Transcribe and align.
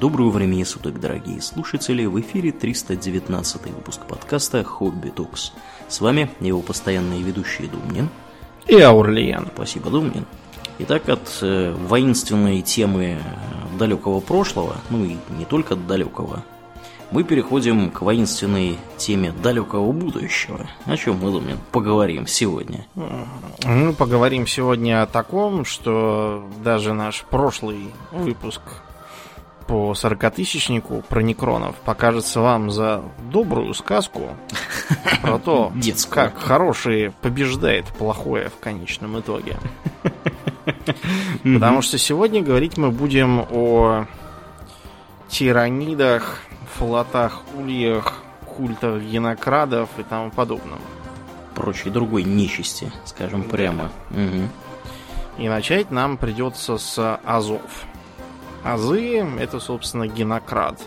Доброго 0.00 0.28
времени 0.28 0.62
суток, 0.62 1.00
дорогие 1.00 1.40
слушатели! 1.40 2.04
В 2.04 2.20
эфире 2.20 2.52
319 2.52 3.62
выпуск 3.62 4.02
подкаста 4.06 4.62
«Хобби 4.62 5.08
Токс». 5.08 5.54
С 5.88 6.02
вами 6.02 6.30
его 6.40 6.60
постоянные 6.60 7.22
ведущие 7.22 7.68
Думнин 7.68 8.10
и 8.66 8.78
Аурлиен. 8.78 9.48
Спасибо, 9.54 9.88
Думнин. 9.88 10.26
Итак, 10.80 11.08
от 11.08 11.38
э, 11.40 11.72
воинственной 11.72 12.60
темы 12.60 13.16
далекого 13.78 14.20
прошлого, 14.20 14.76
ну 14.90 15.02
и 15.02 15.16
не 15.30 15.46
только 15.46 15.76
далекого, 15.76 16.44
мы 17.10 17.24
переходим 17.24 17.90
к 17.90 18.02
воинственной 18.02 18.76
теме 18.98 19.32
далекого 19.42 19.92
будущего. 19.92 20.68
О 20.84 20.96
чем 20.98 21.20
мы, 21.22 21.30
Думнин, 21.30 21.58
поговорим 21.72 22.26
сегодня? 22.26 22.86
Мы 23.64 23.94
поговорим 23.94 24.46
сегодня 24.46 25.02
о 25.02 25.06
таком, 25.06 25.64
что 25.64 26.46
даже 26.62 26.92
наш 26.92 27.24
прошлый 27.30 27.94
выпуск 28.12 28.60
по 29.66 29.94
сорокатысячнику 29.94 31.02
про 31.08 31.20
некронов 31.20 31.76
покажется 31.76 32.40
вам 32.40 32.70
за 32.70 33.02
добрую 33.30 33.74
сказку 33.74 34.36
про 35.22 35.38
то, 35.38 35.72
как 36.10 36.38
хорошее 36.38 37.12
побеждает 37.22 37.86
плохое 37.86 38.48
в 38.48 38.58
конечном 38.58 39.18
итоге. 39.20 39.56
Потому 41.42 41.82
что 41.82 41.98
сегодня 41.98 42.42
говорить 42.42 42.76
мы 42.76 42.90
будем 42.90 43.46
о 43.50 44.06
тиранидах, 45.28 46.40
флотах, 46.76 47.42
ульях, 47.54 48.22
культах 48.56 49.02
генокрадов 49.02 49.90
и 49.98 50.02
тому 50.02 50.30
подобном. 50.30 50.78
Прочей 51.54 51.90
другой 51.90 52.24
нечисти, 52.24 52.92
скажем 53.04 53.44
прямо. 53.44 53.90
И 55.38 55.48
начать 55.48 55.90
нам 55.90 56.16
придется 56.16 56.78
с 56.78 57.20
Азов. 57.24 57.86
Азы 58.66 59.18
это, 59.38 59.60
собственно, 59.60 60.08
генокрад. 60.08 60.80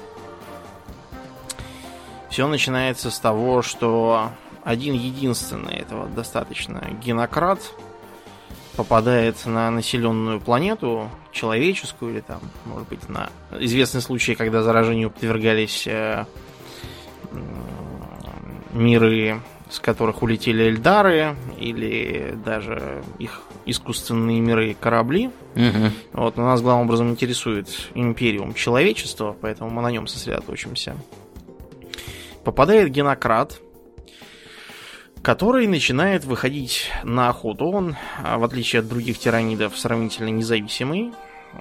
Все 2.29 2.47
начинается 2.47 3.09
с 3.09 3.19
того, 3.19 3.61
что 3.61 4.31
один 4.63 4.93
единственный 4.93 5.75
этого 5.75 6.07
достаточно 6.07 6.81
генокрад 7.01 7.59
попадает 8.75 9.45
на 9.45 9.71
населенную 9.71 10.39
планету, 10.41 11.09
человеческую 11.31 12.13
или 12.13 12.19
там, 12.21 12.41
может 12.65 12.87
быть, 12.89 13.07
на 13.07 13.29
известный 13.59 14.01
случай, 14.01 14.35
когда 14.35 14.61
заражению 14.61 15.09
подвергались 15.09 15.87
э, 15.87 16.25
миры 18.71 19.41
с 19.69 19.79
которых 19.79 20.23
улетели 20.23 20.63
Эльдары, 20.63 21.35
или 21.57 22.33
даже 22.43 23.03
их 23.19 23.41
искусственные 23.69 24.41
миры 24.41 24.75
корабли. 24.79 25.29
Угу. 25.55 25.91
Вот, 26.13 26.37
но 26.37 26.45
нас 26.45 26.61
главным 26.61 26.85
образом 26.85 27.09
интересует 27.09 27.67
империум 27.93 28.53
человечества, 28.53 29.35
поэтому 29.39 29.69
мы 29.69 29.81
на 29.81 29.91
нем 29.91 30.07
сосредоточимся. 30.07 30.95
Попадает 32.43 32.89
генократ, 32.89 33.59
который 35.21 35.67
начинает 35.67 36.23
выходить 36.23 36.91
на 37.03 37.29
охоту. 37.29 37.65
Он, 37.65 37.95
в 38.23 38.43
отличие 38.43 38.81
от 38.81 38.87
других 38.87 39.19
тиранидов, 39.19 39.77
сравнительно 39.77 40.29
независимый. 40.29 41.11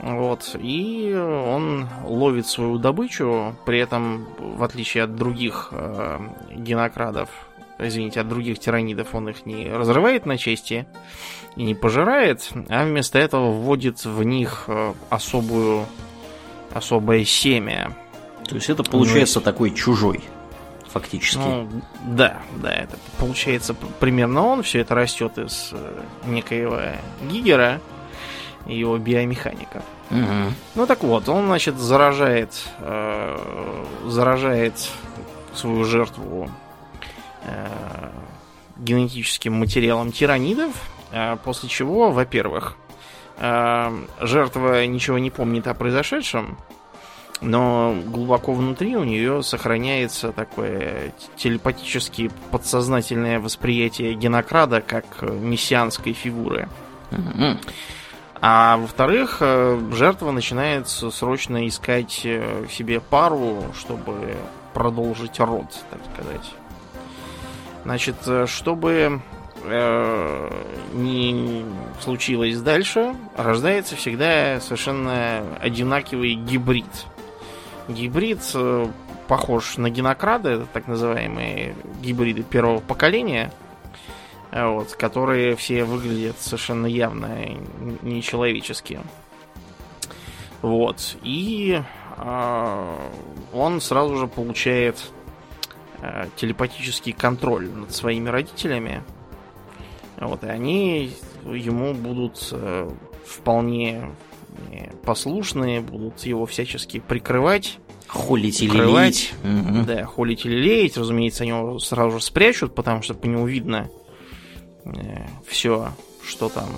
Вот, 0.03 0.55
и 0.61 1.15
он 1.15 1.89
ловит 2.05 2.47
свою 2.47 2.77
добычу, 2.77 3.57
при 3.65 3.79
этом, 3.79 4.29
в 4.39 4.63
отличие 4.63 5.05
от 5.05 5.17
других 5.17 5.69
э, 5.73 6.19
генокрадов, 6.55 7.31
извините, 7.79 8.21
от 8.21 8.29
других 8.29 8.59
тиранидов 8.59 9.15
он 9.15 9.31
их 9.31 9.47
не 9.47 9.69
разрывает 9.71 10.27
на 10.27 10.37
части 10.37 10.87
не 11.65 11.75
пожирает, 11.75 12.51
а 12.69 12.85
вместо 12.85 13.19
этого 13.19 13.53
вводит 13.53 14.05
в 14.05 14.23
них 14.23 14.65
э, 14.69 14.95
особую, 15.11 15.87
особое 16.73 17.25
семя. 17.25 17.97
То 18.47 18.55
есть 18.55 18.71
это 18.71 18.83
получается 18.83 19.41
ну, 19.41 19.45
такой 19.45 19.73
чужой, 19.73 20.23
фактически. 20.89 21.39
Ну, 21.39 21.69
да, 22.05 22.39
да, 22.57 22.73
это 22.73 22.97
получается 23.19 23.75
примерно 24.01 24.47
он. 24.47 24.63
Все 24.63 24.81
это 24.81 24.95
растет 24.95 25.39
из 25.39 25.71
э, 25.73 26.03
некоего 26.27 26.81
гигера 27.29 27.81
и 28.67 28.79
его 28.79 28.97
биомеханика. 28.99 29.83
Угу. 30.11 30.55
Ну 30.77 30.87
так 30.87 31.03
вот, 31.03 31.29
он, 31.29 31.47
значит, 31.47 31.79
заражает, 31.79 32.51
э, 32.81 33.39
заражает 34.07 34.75
свою 35.55 35.85
жертву 35.85 36.49
Э, 37.49 38.11
генетическим 38.77 39.55
материалом 39.55 40.13
тиранидов, 40.13 40.73
после 41.45 41.69
чего, 41.69 42.11
во-первых, 42.11 42.77
э, 43.39 44.05
жертва 44.21 44.87
ничего 44.87 45.19
не 45.19 45.31
помнит 45.31 45.67
о 45.67 45.75
произошедшем, 45.75 46.59
но 47.41 47.97
глубоко 48.07 48.53
внутри 48.53 48.97
у 48.97 49.05
нее 49.05 49.43
сохраняется 49.43 50.33
такое 50.33 51.13
телепатически 51.37 52.31
подсознательное 52.51 53.39
восприятие 53.39 54.15
генокрада 54.15 54.81
как 54.81 55.05
мессианской 55.23 56.13
фигуры. 56.15 56.69
А 58.41 58.77
во-вторых, 58.77 59.39
жертва 59.41 60.31
начинает 60.31 60.89
срочно 60.89 61.67
искать 61.67 62.13
себе 62.13 63.01
пару, 63.01 63.65
чтобы 63.77 64.37
продолжить 64.79 65.41
род, 65.41 65.67
так 65.91 66.01
сказать. 66.13 66.55
Значит, 67.85 68.17
э, 68.27 68.47
чтобы 68.47 68.91
э, 68.93 69.19
не 69.65 71.65
случилось 72.01 72.61
дальше, 72.61 73.15
рождается 73.37 73.97
всегда 73.97 74.61
совершенно 74.61 75.43
одинаковый 75.61 76.35
гибрид. 76.35 76.87
Гибрид 77.89 78.41
э, 78.55 78.87
похож 79.27 79.79
на 79.79 79.91
генокрады, 79.91 80.51
это 80.51 80.67
так 80.67 80.87
называемые 80.87 81.75
гибриды 82.03 82.43
первого 82.43 82.81
поколения, 82.81 83.51
э, 84.51 84.67
вот, 84.67 84.95
которые 84.95 85.57
все 85.57 85.85
выглядят 85.85 86.39
совершенно 86.39 86.87
явно 86.87 87.39
нечеловеческие. 88.03 89.01
Вот. 90.61 91.17
И 91.23 91.81
э, 92.17 92.97
он 93.53 93.81
сразу 93.81 94.17
же 94.17 94.27
получает 94.27 94.99
Э, 96.01 96.29
телепатический 96.37 97.13
контроль 97.13 97.69
над 97.69 97.93
своими 97.93 98.29
родителями. 98.29 99.03
Вот, 100.21 100.45
и 100.45 100.49
они 100.49 101.13
ему 101.45 101.95
будут 101.95 102.49
э, 102.53 102.91
вполне 103.25 104.11
послушные, 105.05 105.81
будут 105.81 106.21
его 106.21 106.47
всячески 106.47 107.01
прикрывать. 107.01 107.79
Холить 108.07 108.63
или 108.63 108.77
лелеять. 108.77 109.35
Угу. 109.45 109.85
Да, 109.87 110.05
холить 110.07 110.47
или 110.47 110.57
леять. 110.57 110.97
Разумеется, 110.97 111.45
они 111.45 111.53
его 111.53 111.79
сразу 111.79 112.19
же 112.19 112.25
спрячут, 112.25 112.75
потому 112.75 113.03
что 113.03 113.15
по 113.15 113.27
нему 113.27 113.47
видно 113.47 113.89
э, 114.85 115.27
все, 115.47 115.91
что 116.27 116.49
там 116.49 116.69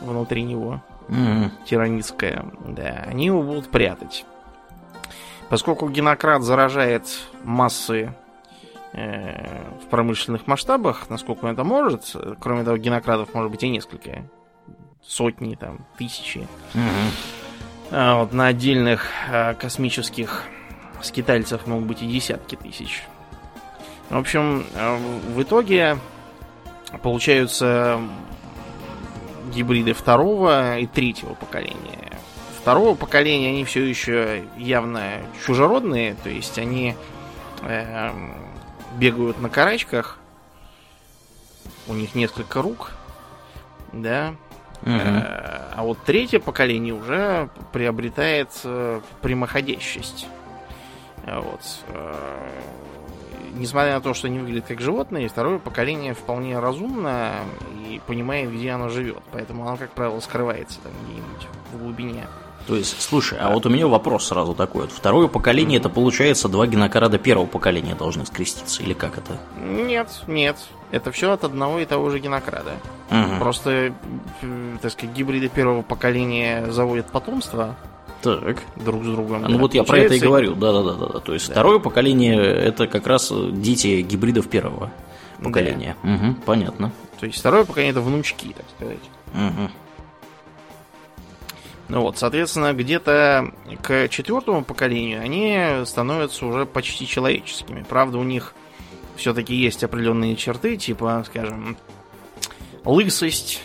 внутри 0.00 0.42
него 0.42 0.82
угу. 1.08 1.50
тиранитское. 1.66 2.44
Да, 2.68 3.04
они 3.06 3.26
его 3.26 3.42
будут 3.42 3.70
прятать. 3.70 4.24
Поскольку 5.48 5.88
генократ 5.88 6.42
заражает 6.42 7.04
массы 7.42 8.14
в 8.94 9.86
промышленных 9.90 10.46
масштабах, 10.46 11.10
насколько 11.10 11.46
он 11.46 11.52
это 11.52 11.64
может. 11.64 12.14
Кроме 12.40 12.62
того, 12.62 12.76
генократов 12.76 13.34
может 13.34 13.50
быть 13.50 13.62
и 13.64 13.68
несколько. 13.68 14.24
Сотни, 15.02 15.56
там, 15.56 15.84
тысячи. 15.98 16.46
А 17.90 18.20
вот 18.20 18.32
на 18.32 18.46
отдельных 18.46 19.06
а, 19.30 19.54
космических 19.54 20.44
скитальцев 21.02 21.66
могут 21.66 21.86
быть 21.86 22.02
и 22.02 22.06
десятки 22.06 22.56
тысяч. 22.56 23.04
В 24.10 24.16
общем, 24.16 24.64
а, 24.74 24.96
в 24.96 25.42
итоге 25.42 25.98
получаются 27.02 28.00
гибриды 29.52 29.92
второго 29.92 30.78
и 30.78 30.86
третьего 30.86 31.34
поколения. 31.34 32.18
Второго 32.60 32.94
поколения 32.94 33.50
они 33.50 33.64
все 33.64 33.84
еще 33.84 34.44
явно 34.56 35.20
чужеродные, 35.44 36.14
то 36.14 36.30
есть 36.30 36.58
они 36.58 36.96
э, 37.62 38.10
бегают 38.98 39.40
на 39.40 39.48
карачках. 39.48 40.18
У 41.86 41.94
них 41.94 42.14
несколько 42.14 42.62
рук. 42.62 42.92
Да. 43.92 44.34
Угу. 44.82 44.90
А 44.92 45.80
вот 45.82 45.98
третье 46.04 46.40
поколение 46.40 46.94
уже 46.94 47.48
приобретает 47.72 48.50
прямоходящесть. 49.22 50.26
Вот. 51.26 51.60
Э, 51.88 52.50
несмотря 53.54 53.94
на 53.94 54.00
то, 54.00 54.14
что 54.14 54.26
они 54.26 54.38
выглядят 54.38 54.66
как 54.66 54.80
животные, 54.80 55.28
второе 55.28 55.58
поколение 55.58 56.14
вполне 56.14 56.58
разумно 56.58 57.32
и 57.88 58.00
понимает, 58.06 58.52
где 58.52 58.70
оно 58.70 58.88
живет. 58.88 59.22
Поэтому 59.32 59.66
оно, 59.66 59.76
как 59.76 59.90
правило, 59.90 60.20
скрывается 60.20 60.80
там 60.80 60.92
где-нибудь 61.04 61.48
в 61.72 61.78
глубине. 61.78 62.26
То 62.66 62.76
есть, 62.76 63.00
слушай, 63.02 63.38
а 63.38 63.50
вот 63.50 63.66
у 63.66 63.68
меня 63.68 63.86
вопрос 63.86 64.26
сразу 64.28 64.54
такой. 64.54 64.82
Вот 64.82 64.92
второе 64.92 65.28
поколение, 65.28 65.78
это 65.78 65.90
получается 65.90 66.48
два 66.48 66.66
генокарада 66.66 67.18
первого 67.18 67.46
поколения 67.46 67.94
должны 67.94 68.24
скреститься, 68.24 68.82
или 68.82 68.94
как 68.94 69.18
это? 69.18 69.38
Нет, 69.60 70.08
нет. 70.26 70.56
Это 70.90 71.12
все 71.12 71.32
от 71.32 71.44
одного 71.44 71.80
и 71.80 71.84
того 71.84 72.08
же 72.08 72.20
генокрада. 72.20 72.72
Угу. 73.10 73.40
Просто, 73.40 73.92
так 74.80 74.92
сказать, 74.92 75.14
гибриды 75.14 75.48
первого 75.48 75.82
поколения 75.82 76.70
заводят 76.70 77.10
потомство. 77.10 77.76
Так. 78.22 78.62
Друг 78.76 79.04
с 79.04 79.06
другом. 79.06 79.42
Ну 79.42 79.48
да, 79.48 79.58
вот 79.58 79.74
я 79.74 79.84
про 79.84 79.98
это 79.98 80.14
и 80.14 80.18
говорю, 80.18 80.54
да-да-да. 80.54 81.20
То 81.20 81.34
есть 81.34 81.50
второе 81.50 81.78
поколение 81.78 82.40
это 82.40 82.86
как 82.86 83.06
раз 83.06 83.30
дети 83.30 84.00
гибридов 84.00 84.48
первого 84.48 84.90
поколения. 85.42 85.96
Мгм, 86.02 86.36
понятно. 86.46 86.92
То 87.20 87.26
есть 87.26 87.38
второе 87.38 87.66
поколение 87.66 87.90
это 87.90 88.00
внучки, 88.00 88.54
так 88.56 88.64
сказать. 88.74 88.98
Мгм. 89.34 89.70
Ну 91.88 92.00
вот, 92.00 92.16
соответственно, 92.18 92.72
где-то 92.72 93.52
к 93.82 94.08
четвертому 94.08 94.64
поколению 94.64 95.20
они 95.20 95.84
становятся 95.84 96.46
уже 96.46 96.64
почти 96.64 97.06
человеческими. 97.06 97.84
Правда, 97.86 98.18
у 98.18 98.22
них 98.22 98.54
все-таки 99.16 99.54
есть 99.54 99.84
определенные 99.84 100.36
черты, 100.36 100.76
типа, 100.76 101.22
скажем, 101.26 101.76
лысость, 102.84 103.62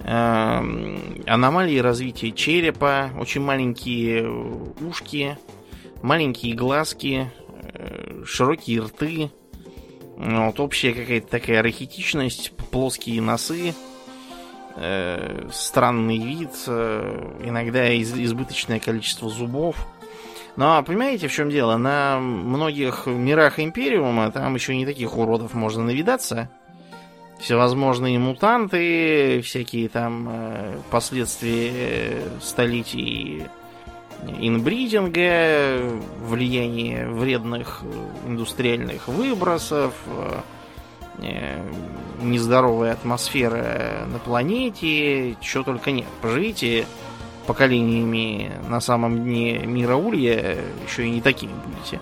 эм, 0.00 1.22
аномалии 1.26 1.78
развития 1.78 2.30
черепа, 2.32 3.10
очень 3.18 3.40
маленькие 3.40 4.30
ушки, 4.80 5.36
маленькие 6.02 6.54
глазки, 6.54 7.32
э, 7.74 8.22
широкие 8.24 8.80
рты, 8.80 9.30
вот, 10.16 10.60
общая 10.60 10.92
какая-то 10.92 11.26
такая 11.26 11.62
рахитичность, 11.62 12.52
плоские 12.70 13.20
носы, 13.20 13.74
э, 14.76 15.48
странный 15.52 16.18
вид, 16.18 16.50
э, 16.66 17.32
иногда 17.44 17.90
из- 17.92 18.12
избыточное 18.18 18.80
количество 18.80 19.28
зубов. 19.28 19.76
Но 20.56 20.82
понимаете, 20.84 21.28
в 21.28 21.32
чем 21.32 21.50
дело? 21.50 21.76
На 21.76 22.18
многих 22.20 23.06
мирах 23.06 23.58
Империума 23.58 24.30
там 24.30 24.54
еще 24.54 24.76
не 24.76 24.86
таких 24.86 25.16
уродов 25.16 25.54
можно 25.54 25.82
навидаться. 25.82 26.48
Всевозможные 27.40 28.18
мутанты, 28.18 29.40
всякие 29.42 29.88
там 29.88 30.28
э, 30.30 30.76
последствия 30.90 31.70
э, 31.74 32.28
столетий 32.40 33.42
инбридинга, 34.38 35.80
влияние 36.20 37.08
вредных 37.08 37.82
индустриальных 38.26 39.08
выбросов, 39.08 39.92
э, 40.06 40.40
нездоровая 42.20 42.92
атмосфера 42.92 44.06
на 44.06 44.18
планете, 44.18 45.36
чего 45.40 45.64
только 45.64 45.90
нет. 45.90 46.06
Поживите 46.20 46.86
поколениями 47.46 48.52
на 48.68 48.80
самом 48.80 49.22
дне 49.24 49.58
мира 49.58 49.96
Улья, 49.96 50.58
еще 50.86 51.06
и 51.06 51.10
не 51.10 51.20
такими 51.20 51.52
будете. 51.66 52.00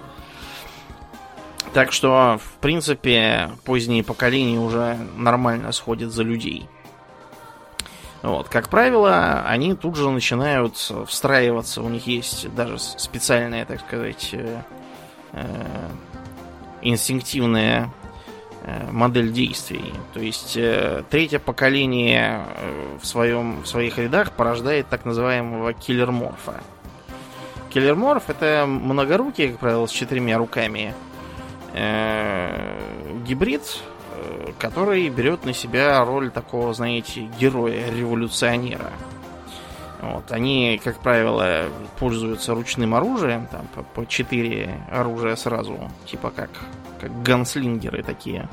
Так 1.72 1.92
что, 1.92 2.38
в 2.38 2.58
принципе, 2.60 3.50
поздние 3.64 4.04
поколения 4.04 4.58
уже 4.58 4.98
нормально 5.16 5.72
сходят 5.72 6.12
за 6.12 6.22
людей. 6.22 6.68
Вот, 8.22 8.48
как 8.48 8.68
правило, 8.68 9.42
они 9.46 9.74
тут 9.74 9.96
же 9.96 10.08
начинают 10.10 10.76
встраиваться. 10.76 11.82
У 11.82 11.88
них 11.88 12.06
есть 12.06 12.54
даже 12.54 12.78
специальная, 12.78 13.64
так 13.64 13.80
сказать, 13.80 14.30
э, 14.32 14.62
э, 15.32 15.88
инстинктивная 16.82 17.86
э, 17.86 18.01
модель 18.90 19.32
действий. 19.32 19.92
То 20.12 20.20
есть 20.20 20.56
э, 20.56 21.02
третье 21.10 21.38
поколение 21.38 22.46
э, 22.56 22.98
в, 23.00 23.06
своем, 23.06 23.62
в 23.62 23.66
своих 23.66 23.98
рядах 23.98 24.32
порождает 24.32 24.88
так 24.88 25.04
называемого 25.04 25.72
киллерморфа. 25.72 26.60
Киллерморф 27.70 28.28
это 28.28 28.64
многорукий, 28.66 29.48
как 29.50 29.60
правило, 29.60 29.86
с 29.86 29.90
четырьмя 29.90 30.38
руками 30.38 30.94
э, 31.74 32.78
гибрид, 33.26 33.62
э, 34.14 34.52
который 34.58 35.08
берет 35.08 35.44
на 35.44 35.54
себя 35.54 36.04
роль 36.04 36.30
такого, 36.30 36.72
знаете, 36.74 37.28
героя-революционера. 37.40 38.92
Вот, 40.02 40.30
они, 40.32 40.80
как 40.82 40.98
правило, 40.98 41.68
пользуются 41.98 42.54
ручным 42.54 42.94
оружием, 42.94 43.46
там 43.46 43.66
по, 43.74 43.82
по 43.82 44.06
4 44.06 44.86
оружия 44.90 45.36
сразу, 45.36 45.78
типа 46.06 46.30
как, 46.30 46.50
как 47.02 47.22
ганслингеры 47.22 48.02
такие. 48.02 48.49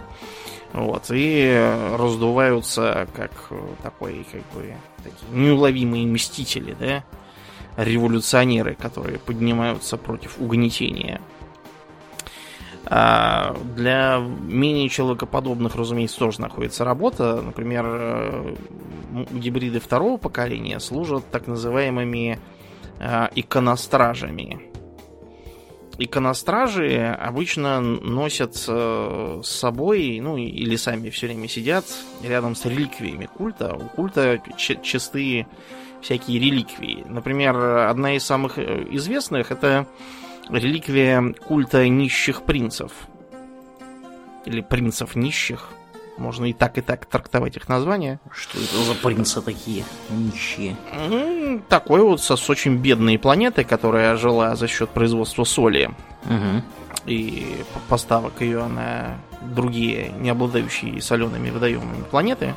Вот, 0.74 1.06
и 1.10 1.96
раздуваются 1.98 3.07
как 3.16 3.31
э, 3.50 3.60
такой, 3.81 4.25
как 4.31 4.42
бы, 4.54 4.74
такие 4.98 5.31
неуловимые 5.31 6.06
мстители, 6.06 6.75
да, 6.80 7.04
революционеры, 7.75 8.75
которые 8.75 9.18
поднимаются 9.18 9.98
против 9.98 10.38
угнетения. 10.40 11.22
А 12.86 13.56
для 13.75 14.19
менее 14.19 14.90
человекоподобных, 14.90 15.75
разумеется, 15.75 16.19
тоже 16.19 16.42
находится 16.42 16.84
работа. 16.84 17.42
Например, 17.42 17.86
э, 17.88 18.56
гибриды 19.31 19.80
второго 19.80 20.18
поколения 20.18 20.80
служат 20.80 21.24
так 21.31 21.48
называемыми 21.48 22.40
э, 23.00 23.28
иконостражами. 23.36 24.69
Иконостражи 26.01 26.98
обычно 27.19 27.81
носят 27.81 28.63
э, 28.69 29.42
с 29.44 29.50
собой, 29.50 30.22
ну 30.22 30.38
или 30.38 30.78
сами 30.78 31.10
все 31.10 31.28
время 31.28 31.50
сидят 31.50 31.84
рядом 32.24 32.56
с 32.56 32.66
реликвиями 32.66 33.25
культа. 33.25 33.75
У 33.75 33.90
культа 33.90 34.42
чистые 34.57 35.46
всякие 36.01 36.40
реликвии. 36.40 37.04
Например, 37.06 37.57
одна 37.90 38.16
из 38.16 38.24
самых 38.24 38.57
э, 38.57 38.88
известных 38.92 39.51
это 39.51 39.88
реликвия 40.50 41.34
культа 41.34 41.86
нищих 41.90 42.44
принцев. 42.44 42.94
Или 44.45 44.62
принцев 44.62 45.18
нищих. 45.18 45.69
Можно 46.19 46.50
и 46.50 46.54
так, 46.54 46.77
и 46.77 46.81
так 46.81 47.06
трактовать 47.06 47.56
их 47.56 47.69
название. 47.69 48.19
Что 48.36 48.60
это 48.60 48.83
за 48.83 48.94
принцы 48.94 49.42
такие 49.42 49.86
нищие? 50.10 50.75
Такой 51.69 52.01
вот 52.01 52.21
с 52.21 52.50
очень 52.50 52.75
бедной 52.75 53.18
планеты, 53.18 53.63
которая 53.63 54.18
жила 54.18 54.56
за 54.57 54.68
счет 54.68 54.89
производства 54.89 55.45
соли 55.45 55.89
Мгм. 56.25 56.63
и 57.06 57.63
поставок 57.88 58.42
ее 58.42 58.68
на 58.68 59.18
другие, 59.42 60.10
не 60.19 60.30
обладающие 60.30 61.01
солеными 61.01 61.50
водоемами 61.51 62.04
планеты. 62.04 62.54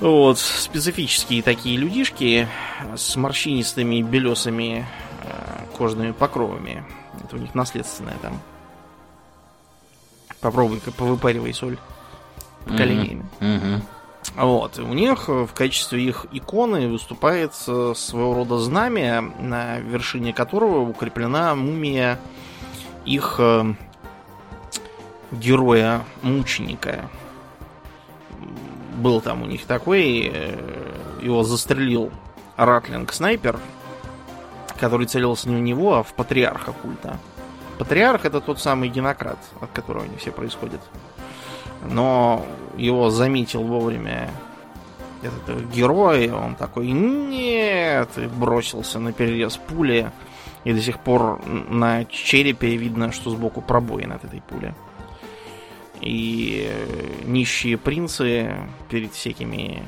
Вот, 0.00 0.40
специфические 0.40 1.40
такие 1.40 1.76
людишки 1.76 2.48
с 2.96 3.14
морщинистыми 3.14 4.02
белесыми 4.02 4.84
э, 5.22 5.76
кожными 5.78 6.10
покровами. 6.10 6.84
Это 7.22 7.36
у 7.36 7.38
них 7.38 7.54
наследственное 7.54 8.16
там. 8.20 8.40
Попробуй-ка 10.40 10.90
повыпаривай 10.90 11.54
соль 11.54 11.78
поколениями. 12.64 13.24
Мгм. 13.40 13.82
Вот, 14.36 14.78
и 14.78 14.82
у 14.82 14.92
них 14.94 15.28
э, 15.28 15.46
в 15.46 15.52
качестве 15.52 16.02
их 16.02 16.26
иконы 16.32 16.88
выступает 16.88 17.52
э, 17.68 17.92
своего 17.94 18.34
рода 18.34 18.58
знамя, 18.58 19.20
на 19.38 19.78
вершине 19.78 20.32
которого 20.32 20.80
укреплена 20.80 21.54
мумия 21.54 22.18
их 23.04 23.36
э, 23.38 23.74
героя-мученика. 25.30 27.08
Был 28.96 29.20
там 29.20 29.42
у 29.42 29.46
них 29.46 29.66
такой, 29.66 30.32
его 31.20 31.42
застрелил 31.42 32.12
Ратлинг-снайпер, 32.56 33.58
который 34.78 35.06
целился 35.06 35.48
не 35.48 35.56
в 35.56 35.60
него, 35.60 35.94
а 35.94 36.02
в 36.04 36.14
патриарха 36.14 36.72
культа. 36.72 37.18
Патриарх 37.78 38.24
это 38.24 38.40
тот 38.40 38.60
самый 38.60 38.88
генократ, 38.88 39.38
от 39.60 39.70
которого 39.72 40.04
они 40.04 40.16
все 40.16 40.30
происходят. 40.30 40.80
Но 41.90 42.44
его 42.76 43.10
заметил 43.10 43.62
вовремя 43.62 44.30
этот 45.22 45.70
герой, 45.70 46.30
он 46.30 46.54
такой, 46.54 46.90
нет, 46.90 48.10
и 48.16 48.26
бросился 48.26 48.98
на 48.98 49.12
перерез 49.12 49.56
пули, 49.56 50.10
и 50.64 50.72
до 50.72 50.80
сих 50.80 50.98
пор 51.00 51.44
на 51.46 52.04
черепе 52.06 52.76
видно, 52.76 53.12
что 53.12 53.30
сбоку 53.30 53.60
пробоин 53.60 54.12
от 54.12 54.24
этой 54.24 54.42
пули. 54.42 54.74
И 56.00 56.70
нищие 57.24 57.78
принцы 57.78 58.54
перед 58.90 59.12
всякими 59.12 59.82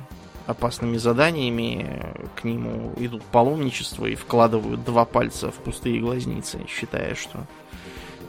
опасными 0.47 0.97
заданиями 0.97 2.15
к 2.37 2.45
нему 2.45 2.93
идут 2.97 3.23
паломничество 3.25 4.07
и 4.07 4.15
вкладывают 4.15 4.85
два 4.85 5.05
пальца 5.05 5.51
в 5.51 5.55
пустые 5.57 6.01
глазницы, 6.01 6.61
считая, 6.69 7.15
что 7.15 7.47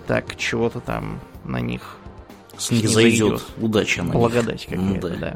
так 0.08 0.36
чего-то 0.36 0.80
там 0.80 1.20
на 1.44 1.62
них 1.62 1.98
С 2.58 2.66
снизойдет. 2.68 2.94
зайдет 2.94 3.44
удача 3.58 4.04
на 4.04 4.14
благодать 4.14 4.66
какая-то, 4.66 5.10
Да. 5.10 5.16
да. 5.16 5.36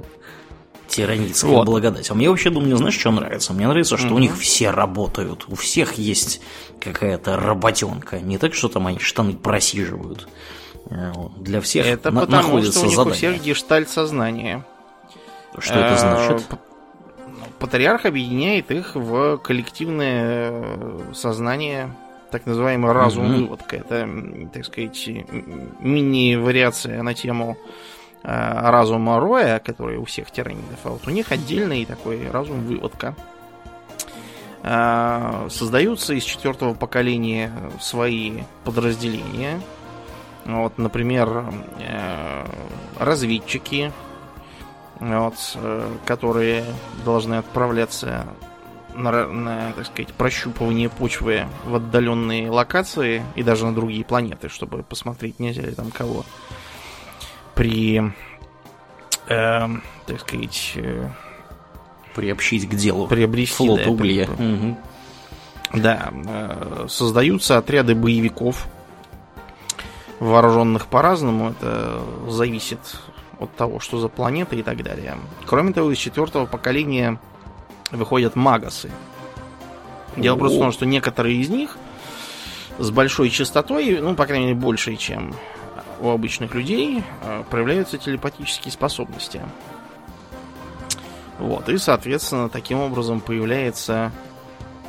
Тиранитская 0.88 1.52
Вот. 1.52 1.66
благодать. 1.66 2.10
А 2.12 2.14
мне 2.14 2.30
вообще, 2.30 2.50
думаю, 2.50 2.76
знаешь, 2.76 3.00
что 3.00 3.12
нравится? 3.12 3.54
Мне 3.54 3.68
нравится, 3.68 3.96
что 3.96 4.08
у 4.10 4.12
Мгм. 4.12 4.22
них 4.22 4.38
все 4.38 4.72
работают. 4.72 5.46
У 5.48 5.56
всех 5.56 5.94
есть 5.94 6.42
какая-то 6.82 7.38
работенка. 7.38 8.20
Не 8.20 8.38
так, 8.38 8.54
что 8.54 8.68
там 8.68 8.88
они 8.88 9.00
штаны 9.00 9.34
просиживают. 9.34 10.28
Э. 10.90 11.14
Для 11.38 11.62
всех 11.62 11.86
Это 11.86 12.12
на- 12.12 12.22
потому, 12.22 12.42
находится 12.44 12.80
что 12.80 12.82
у 12.82 12.90
них 12.90 12.96
задание. 12.98 13.12
у 13.14 13.16
всех 13.16 13.42
гештальт 13.44 13.90
сознания. 13.90 14.66
Что 15.60 15.76
это 15.76 15.94
Э, 15.94 15.98
значит? 15.98 16.46
ну, 16.50 16.58
Патриарх 17.60 18.06
объединяет 18.06 18.72
их 18.72 18.96
в 18.96 19.38
коллективное 19.38 20.50
э, 20.52 21.00
сознание, 21.14 21.96
так 22.32 22.46
называемый 22.46 22.92
разум 22.94 23.26
Мгм. 23.26 23.42
выводка. 23.42 23.76
Это, 23.76 24.08
так 24.54 24.66
сказать, 24.66 25.10
мини-вариация 25.80 27.04
на 27.04 27.14
тему 27.14 27.58
э, 28.24 28.70
разума 28.70 29.20
Роя, 29.20 29.60
который 29.60 29.98
у 29.98 30.06
всех 30.06 30.32
тиранидов, 30.32 30.80
а 30.84 30.90
вот 30.90 31.08
у 31.08 31.10
них 31.12 31.32
отдельный 31.32 31.86
такой 31.86 32.30
разум 32.30 32.62
выводка. 32.66 33.16
Э, 34.64 35.48
создаются 35.50 36.14
из 36.14 36.24
четвертого 36.24 36.74
поколения 36.74 37.52
свои 37.80 38.44
подразделения. 38.64 39.60
Вот, 40.46 40.78
например, 40.78 41.46
э, 41.80 42.46
разведчики, 43.00 43.92
вот, 45.00 45.36
которые 46.06 46.64
должны 47.04 47.36
отправляться 47.36 48.28
на, 48.96 49.28
на, 49.28 49.72
так 49.74 49.86
сказать, 49.86 50.14
прощупывание 50.14 50.90
почвы 50.90 51.48
в 51.66 51.76
отдаленные 51.76 52.50
локации 52.50 53.24
и 53.36 53.44
даже 53.44 53.66
на 53.66 53.74
другие 53.74 54.04
планеты, 54.04 54.50
чтобы 54.50 54.84
посмотреть, 54.84 55.40
нельзя 55.40 55.64
ли 55.64 55.74
там 55.74 55.92
кого 55.92 56.26
при, 57.56 58.02
э, 59.28 59.68
так 60.06 60.20
сказать, 60.20 60.74
э, 60.76 61.10
приобщить 62.16 62.68
к 62.68 62.74
делу. 62.76 63.08
Приобрести, 63.08 63.56
флот 63.56 63.84
да, 63.84 63.90
угля. 63.90 64.28
Угу. 64.30 64.78
Да, 65.74 66.12
э, 66.12 66.86
создаются 66.90 67.58
отряды 67.58 67.96
боевиков, 67.96 68.68
вооруженных 70.20 70.88
по-разному. 70.88 71.52
Это 71.52 72.02
зависит 72.28 72.80
от 73.40 73.56
того, 73.56 73.80
что 73.80 74.00
за 74.00 74.08
планета 74.08 74.56
и 74.56 74.64
так 74.64 74.84
далее. 74.84 75.18
Кроме 75.46 75.74
того, 75.74 75.92
из 75.92 75.98
четвертого 75.98 76.46
поколения 76.46 77.20
выходят 77.92 78.36
магасы. 78.36 78.92
Дело 80.16 80.36
просто 80.38 80.58
в 80.58 80.62
том, 80.62 80.72
что 80.72 80.86
некоторые 80.86 81.38
из 81.38 81.50
них 81.50 81.78
с 82.78 82.90
большой 82.90 83.30
частотой, 83.30 84.00
ну, 84.02 84.16
по 84.16 84.26
крайней 84.26 84.48
мере, 84.48 84.58
большей, 84.58 84.98
чем 84.98 85.34
у 86.02 86.10
обычных 86.10 86.56
людей, 86.56 87.04
э, 87.24 87.44
проявляются 87.50 87.98
телепатические 87.98 88.72
способности. 88.72 89.42
Вот, 91.40 91.70
и, 91.70 91.78
соответственно, 91.78 92.50
таким 92.50 92.80
образом 92.80 93.22
появляется 93.22 94.12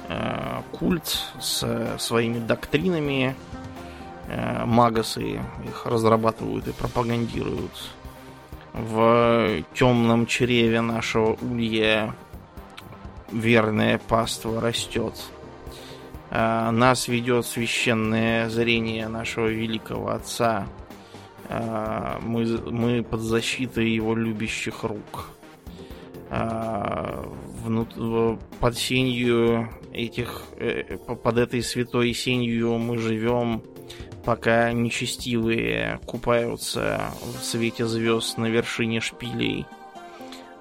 э, 0.09 0.61
культ 0.73 1.19
с 1.41 1.97
своими 1.99 2.39
доктринами. 2.39 3.37
Э, 4.29 4.65
магасы 4.65 5.41
их 5.65 5.87
разрабатывают 5.87 6.67
и 6.69 6.73
пропагандируют. 6.73 7.91
В 8.73 9.63
темном 9.75 10.27
чреве 10.27 10.81
нашего 10.81 11.37
улья 11.43 12.15
верное 13.33 13.99
паство 13.99 14.61
растет. 14.61 15.15
А, 16.31 16.71
нас 16.71 17.09
ведет 17.09 17.47
священное 17.47 18.49
зрение 18.49 19.09
нашего 19.09 19.49
великого 19.49 20.11
Отца. 20.11 20.67
А, 21.49 22.19
мы, 22.23 22.47
мы 22.71 23.03
под 23.03 23.21
защитой 23.21 23.91
его 23.91 24.15
любящих 24.15 24.85
рук. 24.85 25.31
А, 26.31 27.29
внут, 27.63 27.95
под 28.61 28.79
сенью 28.79 29.69
этих, 29.93 30.45
э, 30.57 30.97
под 30.97 31.37
этой 31.37 31.63
святой 31.63 32.15
сенью 32.15 32.79
мы 32.79 32.97
живем, 32.97 33.63
пока 34.25 34.73
нечестивые 34.73 36.01
купаются 36.07 37.11
в 37.21 37.45
свете 37.45 37.87
звезд 37.87 38.39
на 38.39 38.47
вершине 38.47 39.01
шпилей. 39.01 39.67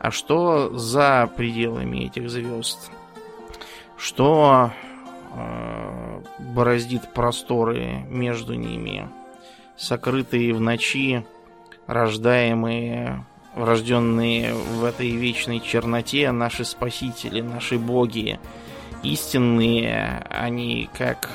А 0.01 0.09
что 0.09 0.75
за 0.75 1.29
пределами 1.37 2.05
этих 2.05 2.27
звезд? 2.27 2.89
Что 3.97 4.71
э, 5.35 6.21
бороздит 6.39 7.13
просторы 7.13 8.03
между 8.09 8.55
ними? 8.55 9.07
Сокрытые 9.77 10.55
в 10.55 10.59
ночи, 10.59 11.23
рождаемые, 11.85 13.23
рожденные 13.55 14.55
в 14.55 14.83
этой 14.85 15.11
вечной 15.11 15.59
черноте, 15.59 16.31
наши 16.31 16.65
спасители, 16.65 17.41
наши 17.41 17.77
боги, 17.77 18.39
истинные, 19.03 20.25
они 20.31 20.89
как 20.97 21.29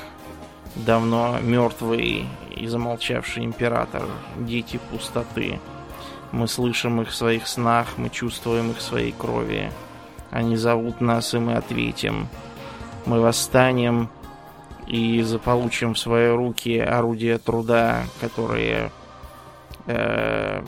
давно 0.75 1.39
мертвый 1.41 2.27
и 2.51 2.67
замолчавший 2.67 3.45
император, 3.45 4.03
дети 4.39 4.81
пустоты. 4.91 5.61
Мы 6.37 6.49
слышим 6.49 7.00
их 7.00 7.09
в 7.09 7.14
своих 7.14 7.47
снах, 7.47 7.87
мы 7.97 8.11
чувствуем 8.11 8.73
их 8.73 8.76
в 8.76 8.83
своей 8.83 9.11
крови. 9.11 9.73
Они 10.31 10.57
зовут 10.57 11.00
нас, 11.00 11.33
и 11.33 11.38
мы 11.38 11.55
ответим. 11.55 12.28
Мы 13.07 13.23
восстанем 13.23 14.11
и 14.87 15.23
заполучим 15.23 15.95
в 15.95 15.99
свои 15.99 16.28
руки 16.28 16.78
орудия 16.78 17.38
труда, 17.38 18.02
которые 18.21 18.93
э, 19.87 20.62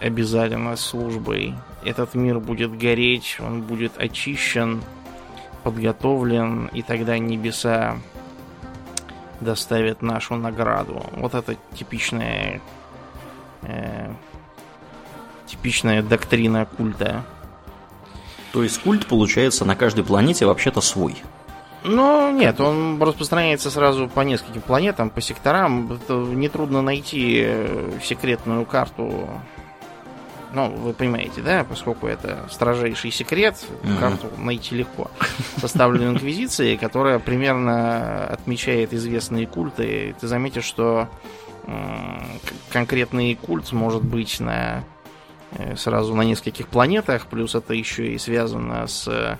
обязали 0.00 0.54
нас 0.54 0.80
службой. 0.80 1.52
Этот 1.84 2.14
мир 2.14 2.40
будет 2.40 2.74
гореть, 2.74 3.36
он 3.40 3.60
будет 3.60 3.98
очищен, 3.98 4.82
подготовлен, 5.64 6.68
и 6.68 6.80
тогда 6.80 7.18
небеса 7.18 7.98
доставят 9.42 10.00
нашу 10.00 10.36
награду. 10.36 11.04
Вот 11.12 11.34
это 11.34 11.56
типичная 11.74 12.62
э, 13.64 14.10
типичная 15.54 16.02
доктрина 16.02 16.66
культа. 16.66 17.24
То 18.52 18.62
есть 18.62 18.80
культ 18.82 19.06
получается 19.06 19.64
на 19.64 19.76
каждой 19.76 20.04
планете 20.04 20.46
вообще-то 20.46 20.80
свой. 20.80 21.16
Ну, 21.84 22.30
нет, 22.32 22.60
он 22.60 23.02
распространяется 23.02 23.70
сразу 23.70 24.08
по 24.08 24.20
нескольким 24.20 24.62
планетам, 24.62 25.10
по 25.10 25.20
секторам. 25.20 25.92
Это 25.92 26.14
нетрудно 26.14 26.80
найти 26.80 27.42
э, 27.44 27.98
секретную 28.02 28.64
карту. 28.64 29.28
Ну, 30.54 30.70
вы 30.70 30.92
понимаете, 30.94 31.42
да, 31.42 31.64
поскольку 31.68 32.06
это 32.06 32.46
строжайший 32.50 33.10
секрет, 33.10 33.56
mm-hmm. 33.82 34.00
карту 34.00 34.28
найти 34.38 34.76
легко. 34.76 35.10
Составленную 35.58 36.12
инквизицией, 36.12 36.78
которая 36.78 37.18
примерно 37.18 38.26
отмечает 38.28 38.94
известные 38.94 39.46
культы. 39.46 40.14
Ты 40.18 40.26
заметишь, 40.26 40.64
что 40.64 41.08
конкретный 42.70 43.34
культ 43.34 43.72
может 43.72 44.04
быть 44.04 44.40
на 44.40 44.84
сразу 45.76 46.14
на 46.14 46.22
нескольких 46.22 46.68
планетах, 46.68 47.26
плюс 47.26 47.54
это 47.54 47.74
еще 47.74 48.12
и 48.12 48.18
связано 48.18 48.86
с 48.86 49.38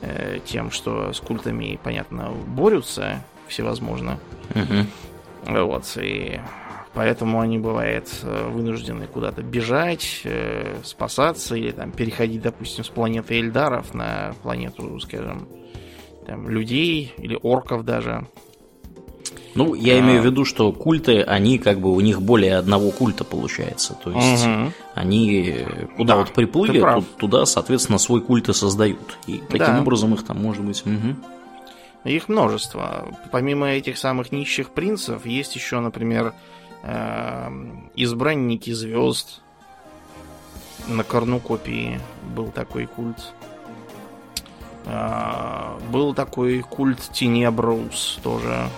э, 0.00 0.38
тем, 0.44 0.70
что 0.70 1.12
с 1.12 1.20
культами, 1.20 1.78
понятно, 1.82 2.30
борются 2.30 3.24
всевозможно. 3.48 4.18
Угу. 4.54 5.60
Вот, 5.64 5.96
и 6.00 6.40
поэтому 6.94 7.40
они, 7.40 7.58
бывает, 7.58 8.08
э, 8.22 8.48
вынуждены 8.48 9.06
куда-то 9.06 9.42
бежать, 9.42 10.26
спасаться 10.84 11.56
или 11.56 11.72
там 11.72 11.92
переходить, 11.92 12.42
допустим, 12.42 12.84
с 12.84 12.88
планеты 12.88 13.38
Эльдаров 13.38 13.94
на 13.94 14.34
планету, 14.42 14.98
скажем, 15.00 15.48
там, 16.26 16.48
людей 16.48 17.12
или 17.18 17.38
орков 17.42 17.84
даже. 17.84 18.26
Ну, 19.54 19.74
я 19.74 19.94
а... 19.94 20.00
имею 20.00 20.22
в 20.22 20.24
виду, 20.24 20.44
что 20.44 20.72
культы, 20.72 21.22
они 21.22 21.58
как 21.58 21.80
бы 21.80 21.92
у 21.92 22.00
них 22.00 22.22
более 22.22 22.56
одного 22.56 22.90
культа 22.90 23.24
получается. 23.24 23.96
То 24.02 24.10
есть 24.10 24.46
угу. 24.46 24.72
они 24.94 25.66
куда 25.96 26.14
да, 26.14 26.20
вот 26.20 26.32
приплыли, 26.32 26.80
ту, 26.80 27.02
туда, 27.18 27.46
соответственно, 27.46 27.98
свой 27.98 28.20
культ 28.20 28.48
и 28.48 28.52
создают. 28.52 29.18
И 29.26 29.42
таким 29.48 29.66
да. 29.66 29.80
образом 29.80 30.14
их 30.14 30.24
там 30.24 30.40
может 30.42 30.64
быть. 30.64 30.82
Угу. 30.86 31.16
Их 32.04 32.28
множество. 32.28 33.08
Помимо 33.30 33.68
этих 33.68 33.98
самых 33.98 34.32
нищих 34.32 34.70
принцев, 34.70 35.24
есть 35.24 35.54
еще, 35.54 35.78
например, 35.80 36.34
эм, 36.82 37.90
избранники 37.94 38.72
звезд. 38.72 39.40
На 40.88 41.04
корнукопии 41.04 42.00
был 42.34 42.48
такой 42.48 42.86
культ. 42.86 43.32
А, 44.84 45.78
был 45.92 46.12
такой 46.12 46.60
культ 46.62 46.98
Тенебрус 47.12 48.18
тоже. 48.24 48.68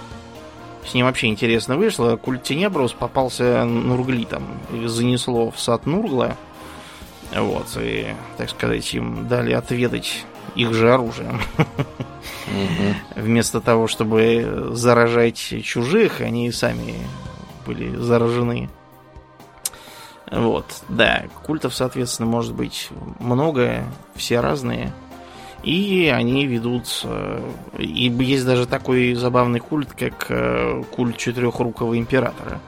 С 0.86 0.94
ним 0.94 1.06
вообще 1.06 1.28
интересно 1.28 1.76
вышло. 1.76 2.16
Культ 2.16 2.42
Тенебрус 2.42 2.92
попался 2.92 3.64
Нурглитом. 3.64 4.44
Их 4.72 4.88
занесло 4.88 5.50
в 5.50 5.58
сад 5.58 5.86
Нургла. 5.86 6.36
Вот, 7.34 7.66
и, 7.80 8.14
так 8.36 8.50
сказать, 8.50 8.92
им 8.94 9.26
дали 9.26 9.52
отведать 9.52 10.24
их 10.54 10.72
же 10.72 10.92
оружием. 10.92 11.40
Вместо 13.16 13.60
того, 13.60 13.86
чтобы 13.88 14.70
заражать 14.72 15.38
чужих, 15.64 16.20
они 16.20 16.52
сами 16.52 16.94
были 17.66 17.96
заражены. 17.96 18.70
Вот, 20.30 20.82
да, 20.88 21.24
культов, 21.44 21.74
соответственно, 21.74 22.28
может 22.28 22.54
быть 22.54 22.88
много, 23.18 23.84
все 24.14 24.40
разные. 24.40 24.92
И 25.64 26.12
они 26.14 26.46
ведут... 26.46 27.00
Э, 27.04 27.40
и 27.78 28.08
есть 28.20 28.44
даже 28.44 28.66
такой 28.66 29.14
забавный 29.14 29.60
культ, 29.60 29.92
как 29.92 30.26
э, 30.28 30.82
культ 30.90 31.16
четырехрукого 31.16 31.98
императора. 31.98 32.60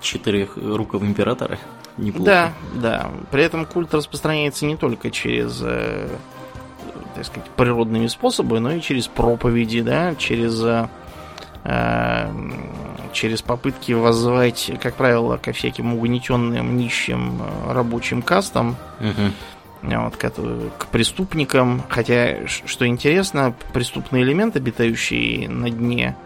Четырехрукого 0.00 1.04
императора? 1.04 1.58
Неплохо. 1.98 2.24
Да, 2.24 2.52
да. 2.74 3.10
При 3.30 3.42
этом 3.42 3.66
культ 3.66 3.92
распространяется 3.92 4.64
не 4.64 4.76
только 4.76 5.10
через, 5.10 5.60
э, 5.62 6.08
так 7.14 7.26
сказать, 7.26 7.50
природными 7.56 8.06
способами, 8.06 8.58
но 8.58 8.72
и 8.72 8.80
через 8.80 9.06
проповеди, 9.06 9.82
да, 9.82 10.14
через 10.14 10.62
через 13.12 13.42
попытки 13.42 13.92
воззвать, 13.92 14.70
как 14.80 14.94
правило, 14.94 15.36
ко 15.36 15.52
всяким 15.52 15.92
угнетенным, 15.92 16.78
нищим 16.78 17.42
рабочим 17.66 18.22
кастам, 18.22 18.76
угу 19.00 19.32
вот, 19.82 20.16
к, 20.16 20.30
к 20.78 20.86
преступникам. 20.86 21.82
Хотя, 21.88 22.46
что 22.46 22.86
интересно, 22.86 23.54
преступный 23.72 24.22
элемент, 24.22 24.56
обитающий 24.56 25.46
на 25.46 25.70
дне 25.70 26.16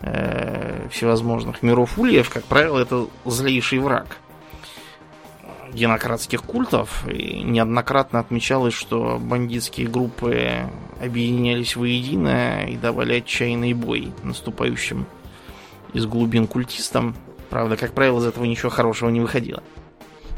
э, 0.00 0.88
всевозможных 0.90 1.62
миров 1.62 1.98
ульев, 1.98 2.30
как 2.30 2.44
правило, 2.44 2.78
это 2.78 3.06
злейший 3.24 3.78
враг 3.78 4.18
генократских 5.72 6.42
культов. 6.42 7.06
И 7.08 7.42
неоднократно 7.42 8.18
отмечалось, 8.18 8.74
что 8.74 9.18
бандитские 9.20 9.88
группы 9.88 10.68
объединялись 11.00 11.76
воедино 11.76 12.66
и 12.68 12.76
давали 12.76 13.18
отчаянный 13.18 13.72
бой 13.72 14.12
наступающим 14.22 15.06
из 15.92 16.06
глубин 16.06 16.46
культистам. 16.46 17.14
Правда, 17.48 17.76
как 17.76 17.92
правило, 17.94 18.20
из 18.20 18.26
этого 18.26 18.44
ничего 18.44 18.70
хорошего 18.70 19.10
не 19.10 19.20
выходило. 19.20 19.62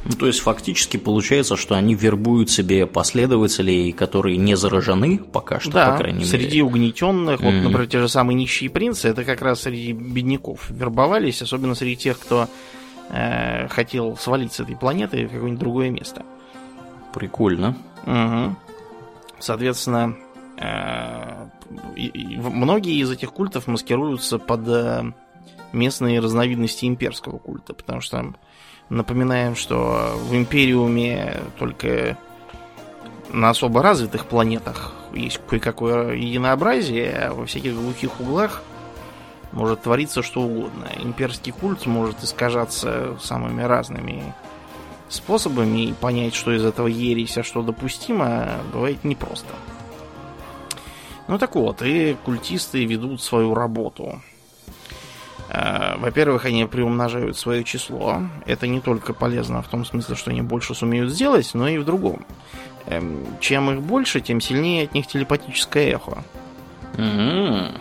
Ну, 0.04 0.12
то 0.12 0.26
есть 0.26 0.40
фактически 0.40 0.96
получается, 0.96 1.56
что 1.56 1.76
они 1.76 1.94
вербуют 1.94 2.50
себе 2.50 2.86
последователей, 2.86 3.92
которые 3.92 4.36
не 4.36 4.56
заражены 4.56 5.18
пока 5.18 5.60
что, 5.60 5.70
да, 5.70 5.92
по 5.92 5.98
крайней 5.98 6.24
среди 6.24 6.36
мере. 6.36 6.44
среди 6.44 6.62
угнетенных, 6.62 7.40
mm-hmm. 7.40 7.44
вот, 7.44 7.64
например, 7.64 7.86
те 7.86 8.00
же 8.00 8.08
самые 8.08 8.34
нищие 8.34 8.68
принцы, 8.68 9.08
это 9.08 9.24
как 9.24 9.42
раз 9.42 9.62
среди 9.62 9.92
бедняков 9.92 10.68
вербовались, 10.70 11.40
особенно 11.40 11.76
среди 11.76 11.96
тех, 11.96 12.18
кто 12.18 12.48
э, 13.10 13.68
хотел 13.68 14.16
свалить 14.16 14.52
с 14.52 14.60
этой 14.60 14.76
планеты 14.76 15.26
в 15.26 15.32
какое-нибудь 15.32 15.60
другое 15.60 15.90
место. 15.90 16.24
Прикольно. 17.14 17.76
Угу. 18.04 18.56
Соответственно, 19.38 20.16
э, 20.58 21.46
многие 21.96 23.00
из 23.00 23.10
этих 23.10 23.32
культов 23.32 23.68
маскируются 23.68 24.38
под 24.38 24.66
э, 24.66 25.12
местные 25.72 26.18
разновидности 26.18 26.86
имперского 26.86 27.38
культа, 27.38 27.74
потому 27.74 28.00
что 28.00 28.34
напоминаем, 28.88 29.56
что 29.56 30.14
в 30.16 30.34
Империуме 30.34 31.40
только 31.58 32.16
на 33.32 33.50
особо 33.50 33.82
развитых 33.82 34.26
планетах 34.26 34.92
есть 35.14 35.40
кое-какое 35.48 36.14
единообразие, 36.14 37.28
а 37.28 37.34
во 37.34 37.46
всяких 37.46 37.74
глухих 37.74 38.20
углах 38.20 38.62
может 39.52 39.82
твориться 39.82 40.22
что 40.22 40.42
угодно. 40.42 40.88
Имперский 41.02 41.52
культ 41.52 41.86
может 41.86 42.22
искажаться 42.22 43.16
самыми 43.20 43.62
разными 43.62 44.34
способами, 45.08 45.86
и 45.86 45.92
понять, 45.92 46.34
что 46.34 46.52
из 46.52 46.64
этого 46.64 46.86
ересь, 46.86 47.36
а 47.36 47.42
что 47.42 47.62
допустимо, 47.62 48.58
бывает 48.72 49.04
непросто. 49.04 49.54
Ну 51.28 51.38
так 51.38 51.54
вот, 51.54 51.82
и 51.82 52.16
культисты 52.24 52.84
ведут 52.84 53.22
свою 53.22 53.54
работу. 53.54 54.20
А, 55.54 55.98
во-первых, 55.98 56.46
они 56.46 56.64
приумножают 56.64 57.36
свое 57.36 57.62
число. 57.62 58.22
Это 58.46 58.66
не 58.66 58.80
только 58.80 59.12
полезно 59.12 59.60
в 59.60 59.68
том 59.68 59.84
смысле, 59.84 60.16
что 60.16 60.30
они 60.30 60.40
больше 60.40 60.74
сумеют 60.74 61.10
сделать, 61.10 61.50
но 61.52 61.68
и 61.68 61.76
в 61.76 61.84
другом. 61.84 62.24
Эм, 62.86 63.26
чем 63.38 63.70
их 63.70 63.82
больше, 63.82 64.22
тем 64.22 64.40
сильнее 64.40 64.84
от 64.84 64.94
них 64.94 65.06
телепатическое 65.06 65.90
эхо. 65.90 66.24
Mm-hmm. 66.94 67.78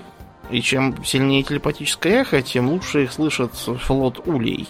И 0.50 0.62
чем 0.62 1.02
сильнее 1.06 1.44
телепатическое 1.44 2.24
эхо, 2.24 2.42
тем 2.42 2.68
лучше 2.68 3.06
их 3.06 3.14
слышат 3.14 3.56
флот 3.56 4.28
улей, 4.28 4.68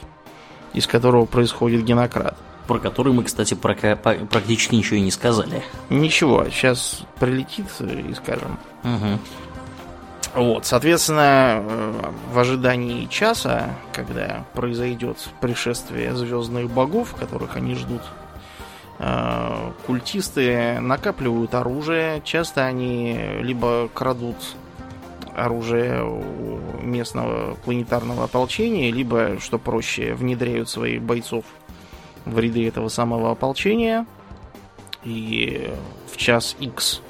из 0.74 0.86
которого 0.86 1.26
происходит 1.26 1.84
генократ. 1.84 2.38
Про 2.68 2.78
который 2.78 3.14
мы, 3.14 3.24
кстати, 3.24 3.56
практически 3.56 4.76
ничего 4.76 4.98
и 4.98 5.02
не 5.02 5.12
сказали. 5.12 5.64
Ничего, 5.90 6.46
сейчас 6.52 7.02
прилетит 7.20 7.66
и 7.80 8.14
скажем. 8.14 8.60
Угу. 8.84 9.20
Вот, 10.34 10.66
соответственно, 10.66 11.62
э, 11.62 12.12
в 12.32 12.40
ожидании 12.40 13.06
часа, 13.08 13.76
когда 13.92 14.46
произойдет 14.54 15.18
пришествие 15.42 16.16
звездных 16.16 16.72
богов, 16.72 17.16
которых 17.16 17.58
они 17.58 17.76
ждут, 17.76 18.02
э, 19.00 19.72
культисты 19.86 20.80
накапливают 20.80 21.54
оружие. 21.54 22.22
Часто 22.24 22.66
они 22.66 23.20
либо 23.42 23.90
крадут 23.94 24.38
оружие 25.36 26.04
у 26.04 26.60
местного 26.82 27.56
планетарного 27.56 28.24
ополчения, 28.24 28.90
либо, 28.92 29.38
что 29.40 29.58
проще, 29.58 30.14
внедряют 30.14 30.70
своих 30.70 31.02
бойцов 31.02 31.44
в 32.26 32.40
ряды 32.40 32.66
этого 32.68 32.88
самого 32.88 33.32
ополчения. 33.32 34.06
И 35.04 35.74
в 36.10 36.16
час 36.16 36.56
X 36.60 37.02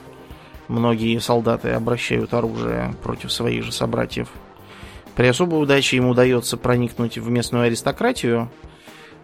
многие 0.71 1.19
солдаты 1.19 1.69
обращают 1.69 2.33
оружие 2.33 2.95
против 3.03 3.31
своих 3.31 3.63
же 3.63 3.71
собратьев. 3.71 4.29
При 5.15 5.27
особой 5.27 5.61
удаче 5.61 5.97
им 5.97 6.07
удается 6.07 6.57
проникнуть 6.57 7.17
в 7.17 7.29
местную 7.29 7.65
аристократию, 7.65 8.49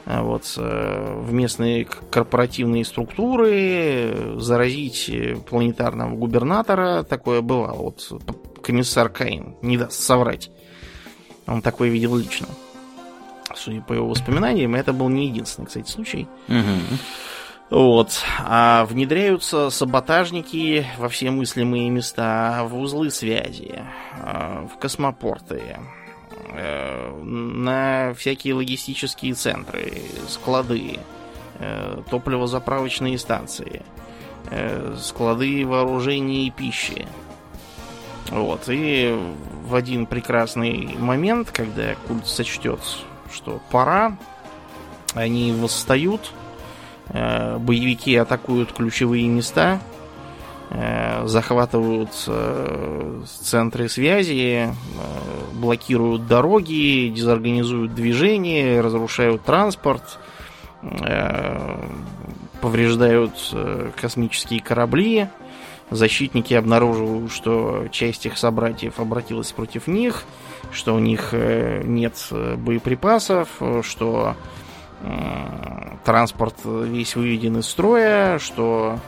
а 0.05 0.23
вот, 0.23 0.53
э, 0.57 1.21
в 1.21 1.33
местные 1.33 1.85
корпоративные 1.85 2.85
структуры, 2.85 4.35
заразить 4.37 5.09
планетарного 5.49 6.15
губернатора. 6.15 7.03
Такое 7.03 7.41
бывало. 7.41 7.77
Вот 7.77 8.21
комиссар 8.61 9.09
Каин 9.09 9.55
не 9.61 9.77
даст 9.77 9.99
соврать. 9.99 10.51
Он 11.45 11.61
такое 11.61 11.89
видел 11.89 12.15
лично. 12.17 12.47
Судя 13.55 13.81
по 13.81 13.93
его 13.93 14.07
воспоминаниям, 14.07 14.75
это 14.75 14.93
был 14.93 15.09
не 15.09 15.27
единственный, 15.27 15.65
кстати, 15.65 15.89
случай. 15.89 16.27
Угу. 16.47 16.97
Вот. 17.69 18.21
А 18.39 18.85
внедряются 18.85 19.69
саботажники 19.69 20.85
во 20.97 21.09
все 21.09 21.31
мыслимые 21.31 21.89
места, 21.89 22.63
в 22.63 22.77
узлы 22.77 23.11
связи, 23.11 23.83
а, 24.21 24.67
в 24.73 24.79
космопорты, 24.79 25.77
э, 26.53 27.21
на 27.23 28.13
всякие 28.13 28.53
логистические 28.53 29.33
центры, 29.33 30.01
склады, 30.29 30.99
э, 31.59 32.01
топливозаправочные 32.09 33.17
станции, 33.17 33.83
э, 34.49 34.95
склады 34.97 35.65
вооружений 35.65 36.47
и 36.47 36.51
пищи. 36.51 37.05
Вот. 38.29 38.63
И 38.69 39.13
в 39.65 39.75
один 39.75 40.05
прекрасный 40.05 40.95
момент, 40.97 41.51
когда 41.51 41.95
культ 42.07 42.27
сочтет, 42.27 42.79
что 43.29 43.59
пора, 43.71 44.17
они 45.15 45.51
восстают– 45.51 46.31
Э, 46.46 46.46
боевики 47.09 48.15
атакуют 48.15 48.73
ключевые 48.73 49.27
места, 49.27 49.79
э, 50.69 51.25
захватывают 51.25 52.11
э, 52.27 53.21
центры 53.41 53.87
связи, 53.89 54.69
блокируют 55.53 56.27
дороги, 56.27 57.11
дезорганизуют 57.15 57.95
движение, 57.95 58.81
разрушают 58.81 59.43
транспорт, 59.43 60.19
повреждают 62.61 63.33
космические 63.99 64.61
корабли. 64.61 65.27
Защитники 65.89 66.53
обнаруживают, 66.53 67.31
что 67.31 67.87
часть 67.91 68.25
их 68.25 68.37
собратьев 68.37 68.99
обратилась 68.99 69.51
против 69.53 69.87
них, 69.87 70.23
что 70.71 70.93
у 70.93 70.99
них 70.99 71.33
нет 71.33 72.27
боеприпасов, 72.31 73.49
что 73.81 74.35
транспорт 76.03 76.55
весь 76.63 77.15
выведен 77.15 77.57
из 77.57 77.67
строя, 77.67 78.39
что 78.39 78.99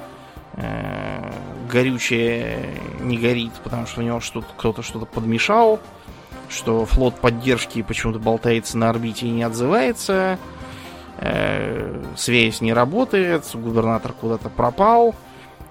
э, 0.54 1.32
горючее 1.72 2.60
не 3.00 3.18
горит, 3.18 3.54
потому 3.64 3.88
что 3.88 4.02
у 4.02 4.04
него 4.04 4.20
что-то, 4.20 4.48
кто-то 4.58 4.82
что-то 4.82 5.06
подмешал, 5.06 5.80
что 6.50 6.86
флот 6.86 7.16
поддержки 7.16 7.82
почему-то 7.82 8.20
болтается 8.20 8.78
на 8.78 8.90
орбите 8.90 9.28
и 9.28 9.32
не 9.32 9.44
отзывается, 9.44 10.38
э, 11.18 12.04
связь 12.18 12.62
не 12.62 12.74
работает, 12.74 13.46
губернатор 13.54 14.14
куда-то 14.14 14.50
пропал, 14.50 15.16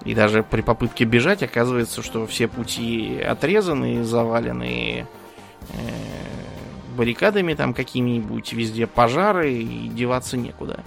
и 0.05 0.15
даже 0.15 0.43
при 0.43 0.61
попытке 0.61 1.03
бежать 1.03 1.43
оказывается, 1.43 2.01
что 2.01 2.25
все 2.25 2.47
пути 2.47 3.19
отрезаны, 3.19 4.03
завалены 4.03 5.05
э, 5.73 5.75
баррикадами 6.99 7.53
там 7.53 7.73
какими-нибудь, 7.73 8.51
везде 8.51 8.85
пожары, 8.85 9.53
и 9.53 9.87
деваться 9.87 10.35
некуда. 10.35 10.83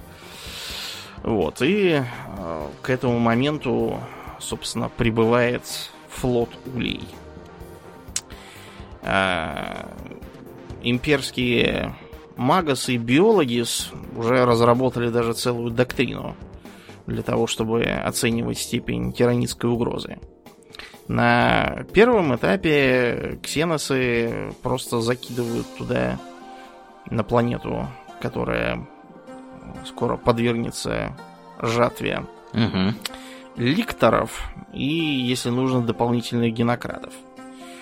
Вот, 1.23 1.63
и 1.63 2.03
э, 2.03 2.67
к 2.83 2.91
этому 2.91 3.19
моменту, 3.19 3.99
собственно, 4.39 4.91
прибывает 4.91 5.63
флот 6.11 6.51
улей. 6.75 7.01
Э, 9.01 9.87
имперские 10.83 11.95
магасы 12.37 12.97
и 12.97 12.99
биологис 12.99 13.91
уже 14.15 14.45
разработали 14.45 15.09
даже 15.09 15.33
целую 15.33 15.71
доктрину 15.71 16.37
для 17.07 17.23
того, 17.23 17.47
чтобы 17.47 17.85
оценивать 17.85 18.59
степень 18.59 19.15
тиранитской 19.15 19.71
угрозы. 19.71 20.19
На 21.13 21.85
первом 21.93 22.35
этапе 22.35 23.39
ксеносы 23.43 24.55
просто 24.63 25.03
закидывают 25.03 25.67
туда, 25.77 26.19
на 27.11 27.23
планету, 27.23 27.87
которая 28.19 28.87
скоро 29.85 30.17
подвергнется 30.17 31.15
жатве 31.61 32.25
угу. 32.55 32.95
ликторов 33.57 34.55
и, 34.73 34.87
если 34.87 35.51
нужно, 35.51 35.83
дополнительных 35.83 36.55
генократов. 36.55 37.13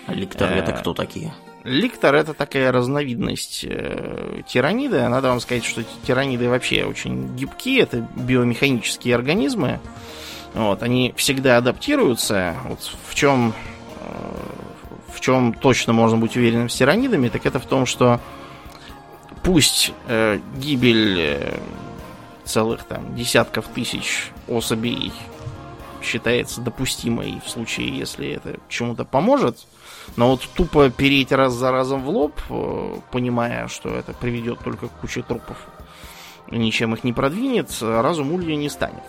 А 0.07 0.13
ликторы 0.13 0.55
это 0.55 0.71
э, 0.71 0.77
кто 0.77 0.93
такие? 0.93 1.33
Ликтор 1.63 2.15
это 2.15 2.33
такая 2.33 2.69
разновидность 2.73 3.63
э, 3.63 4.41
тираниды. 4.45 5.07
Надо 5.07 5.29
вам 5.29 5.39
сказать, 5.39 5.63
что 5.63 5.83
тираниды 6.05 6.49
вообще 6.49 6.83
очень 6.83 7.33
гибкие. 7.37 7.83
Это 7.83 8.05
биомеханические 8.17 9.15
организмы. 9.15 9.79
Вот, 10.53 10.83
они 10.83 11.13
всегда 11.15 11.57
адаптируются. 11.57 12.55
Вот 12.65 12.79
в 13.07 13.15
чем, 13.15 13.53
э, 13.99 15.13
в 15.13 15.19
чем 15.21 15.53
точно 15.53 15.93
можно 15.93 16.17
быть 16.17 16.35
уверенным 16.35 16.69
с 16.69 16.75
тиранидами, 16.75 17.29
так 17.29 17.45
это 17.45 17.59
в 17.59 17.65
том, 17.65 17.85
что 17.85 18.19
пусть 19.43 19.93
э, 20.07 20.39
гибель 20.57 21.19
э, 21.19 21.59
целых 22.43 22.83
там 22.83 23.15
десятков 23.15 23.67
тысяч 23.67 24.31
особей 24.47 25.13
считается 26.01 26.61
допустимой 26.61 27.41
в 27.45 27.49
случае, 27.49 27.95
если 27.95 28.29
это 28.29 28.59
чему-то 28.67 29.05
поможет, 29.05 29.59
но 30.15 30.31
вот 30.31 30.41
тупо 30.55 30.89
переть 30.89 31.31
раз 31.31 31.53
за 31.53 31.71
разом 31.71 32.03
в 32.03 32.09
лоб, 32.09 32.39
э, 32.49 32.95
понимая, 33.11 33.67
что 33.67 33.89
это 33.89 34.13
приведет 34.13 34.59
только 34.59 34.87
к 34.87 34.99
куче 34.99 35.21
трупов, 35.21 35.57
ничем 36.49 36.93
их 36.93 37.03
не 37.03 37.13
продвинет, 37.13 37.69
разум 37.81 38.33
Улья 38.33 38.55
не 38.55 38.69
станет. 38.69 39.03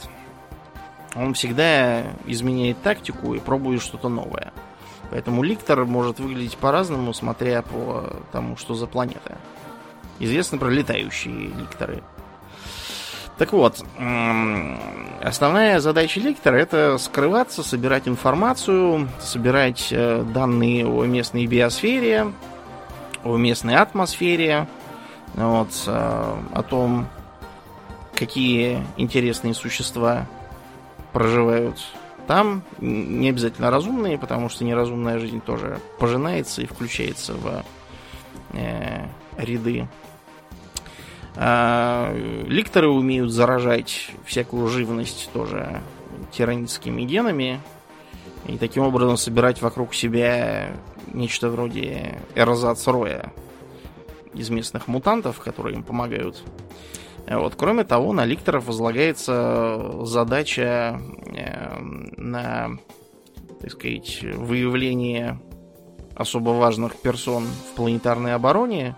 Он 1.14 1.35
всегда 1.35 2.05
изменяет 2.27 2.81
тактику 2.83 3.35
и 3.35 3.40
пробует 3.40 3.83
что-то 3.83 4.09
новое. 4.09 4.53
Поэтому 5.11 5.42
ликтор 5.42 5.85
может 5.85 6.20
выглядеть 6.20 6.57
по-разному, 6.57 7.12
смотря 7.12 7.62
по 7.62 8.16
тому, 8.33 8.57
что 8.57 8.75
за 8.75 8.87
планета. 8.87 9.37
Известны 10.18 10.59
про 10.59 10.70
летающие 10.70 11.48
ликторы. 11.48 12.03
Так 13.37 13.53
вот, 13.53 13.85
основная 15.20 15.81
задача 15.81 16.20
ликтора 16.20 16.57
это 16.57 16.96
скрываться, 16.98 17.62
собирать 17.62 18.07
информацию, 18.07 19.09
собирать 19.20 19.88
э, 19.90 20.22
данные 20.22 20.87
о 20.87 21.05
местной 21.07 21.46
биосфере, 21.46 22.33
о 23.25 23.37
местной 23.37 23.77
атмосфере, 23.77 24.68
вот, 25.35 25.70
э, 25.87 26.35
о 26.53 26.62
том, 26.62 27.09
какие 28.14 28.87
интересные 28.96 29.55
существа 29.55 30.27
проживают 31.12 31.79
там. 32.27 32.62
Не 32.81 33.29
обязательно 33.31 33.70
разумные, 33.70 34.18
потому 34.18 34.48
что 34.48 34.64
неразумная 34.64 35.18
жизнь 35.18 35.40
тоже 35.40 35.79
пожинается 35.98 36.62
и 36.62 36.66
включается 36.66 37.35
в 37.35 37.64
э, 38.53 39.07
ряды 39.37 39.88
а, 41.35 42.14
ликторы 42.46 42.88
умеют 42.88 43.31
заражать 43.31 44.11
всякую 44.25 44.68
живность 44.68 45.31
тоже 45.33 45.81
тиранитскими 46.31 47.03
генами 47.03 47.61
и 48.46 48.59
таким 48.59 48.83
образом 48.83 49.16
собирать 49.16 49.62
вокруг 49.62 49.94
себя 49.94 50.72
нечто 51.12 51.48
вроде 51.48 52.18
эрзац-роя 52.35 53.33
из 54.35 54.51
местных 54.51 54.88
мутантов, 54.88 55.40
которые 55.40 55.77
им 55.77 55.83
помогают. 55.83 56.42
Вот. 57.28 57.54
Кроме 57.56 57.85
того, 57.85 58.12
на 58.12 58.24
ликторов 58.24 58.66
возлагается 58.66 60.04
задача 60.04 61.00
э, 61.35 61.80
на, 61.80 62.78
так 63.61 63.70
сказать, 63.70 64.22
выявление 64.22 65.40
особо 66.14 66.50
важных 66.50 66.96
персон 66.96 67.44
в 67.44 67.76
планетарной 67.76 68.35
обороне 68.35 68.96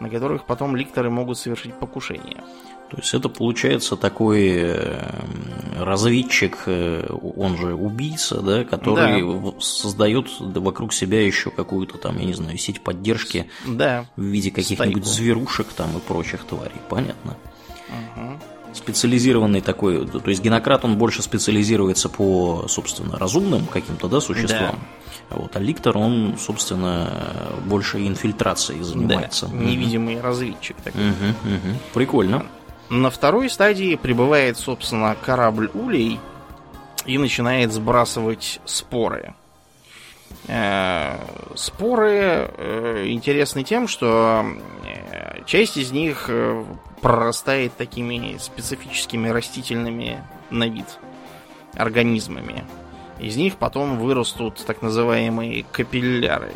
на 0.00 0.08
которых 0.08 0.44
потом 0.44 0.76
ликторы 0.76 1.10
могут 1.10 1.38
совершить 1.38 1.74
покушение. 1.74 2.42
То 2.90 2.96
есть 2.96 3.12
это 3.12 3.28
получается 3.28 3.96
такой 3.96 4.48
э, 4.48 5.10
разведчик, 5.76 6.56
э, 6.66 7.06
он 7.36 7.58
же 7.58 7.74
убийца, 7.74 8.40
да, 8.40 8.64
который 8.64 9.42
да. 9.42 9.60
создает 9.60 10.28
вокруг 10.40 10.94
себя 10.94 11.22
еще 11.22 11.50
какую-то 11.50 11.98
там, 11.98 12.18
я 12.18 12.24
не 12.24 12.32
знаю, 12.32 12.56
сеть 12.56 12.80
поддержки 12.80 13.50
да. 13.66 14.06
в 14.16 14.22
виде 14.22 14.50
каких-нибудь 14.50 15.04
зверушек 15.04 15.66
там 15.68 15.98
и 15.98 16.00
прочих 16.00 16.44
тварей. 16.44 16.80
Понятно. 16.88 17.36
Угу. 17.88 18.38
Специализированный 18.74 19.60
такой, 19.60 20.06
то 20.06 20.28
есть 20.28 20.42
генократ 20.42 20.84
он 20.84 20.98
больше 20.98 21.22
специализируется 21.22 22.08
по, 22.08 22.66
собственно, 22.68 23.18
разумным 23.18 23.66
каким-то, 23.66 24.08
да, 24.08 24.20
существам. 24.20 24.78
Да. 25.30 25.36
Вот, 25.36 25.56
а 25.56 25.60
ликтор, 25.60 25.96
он, 25.96 26.36
собственно, 26.38 27.10
больше 27.64 27.98
инфильтрацией 28.06 28.82
занимается. 28.82 29.46
Да, 29.46 29.56
невидимый 29.56 30.16
угу. 30.16 30.24
разведчик 30.24 30.76
такой. 30.76 31.00
Угу, 31.00 31.14
угу. 31.14 31.78
Прикольно. 31.94 32.46
На 32.88 33.10
второй 33.10 33.50
стадии 33.50 33.96
прибывает, 33.96 34.56
собственно, 34.56 35.14
корабль 35.20 35.70
Улей 35.74 36.18
и 37.04 37.18
начинает 37.18 37.72
сбрасывать 37.72 38.60
споры. 38.64 39.34
Э, 40.46 41.18
споры 41.54 42.50
э, 42.56 43.04
интересны 43.08 43.64
тем, 43.64 43.88
что 43.88 44.44
э, 44.84 45.42
часть 45.44 45.76
из 45.76 45.90
них 45.90 46.30
прорастает 47.00 47.76
такими 47.76 48.36
специфическими 48.38 49.28
растительными 49.28 50.22
на 50.50 50.68
вид 50.68 50.86
организмами. 51.74 52.64
Из 53.18 53.36
них 53.36 53.56
потом 53.56 53.98
вырастут 53.98 54.62
так 54.64 54.82
называемые 54.82 55.64
капилляры. 55.72 56.52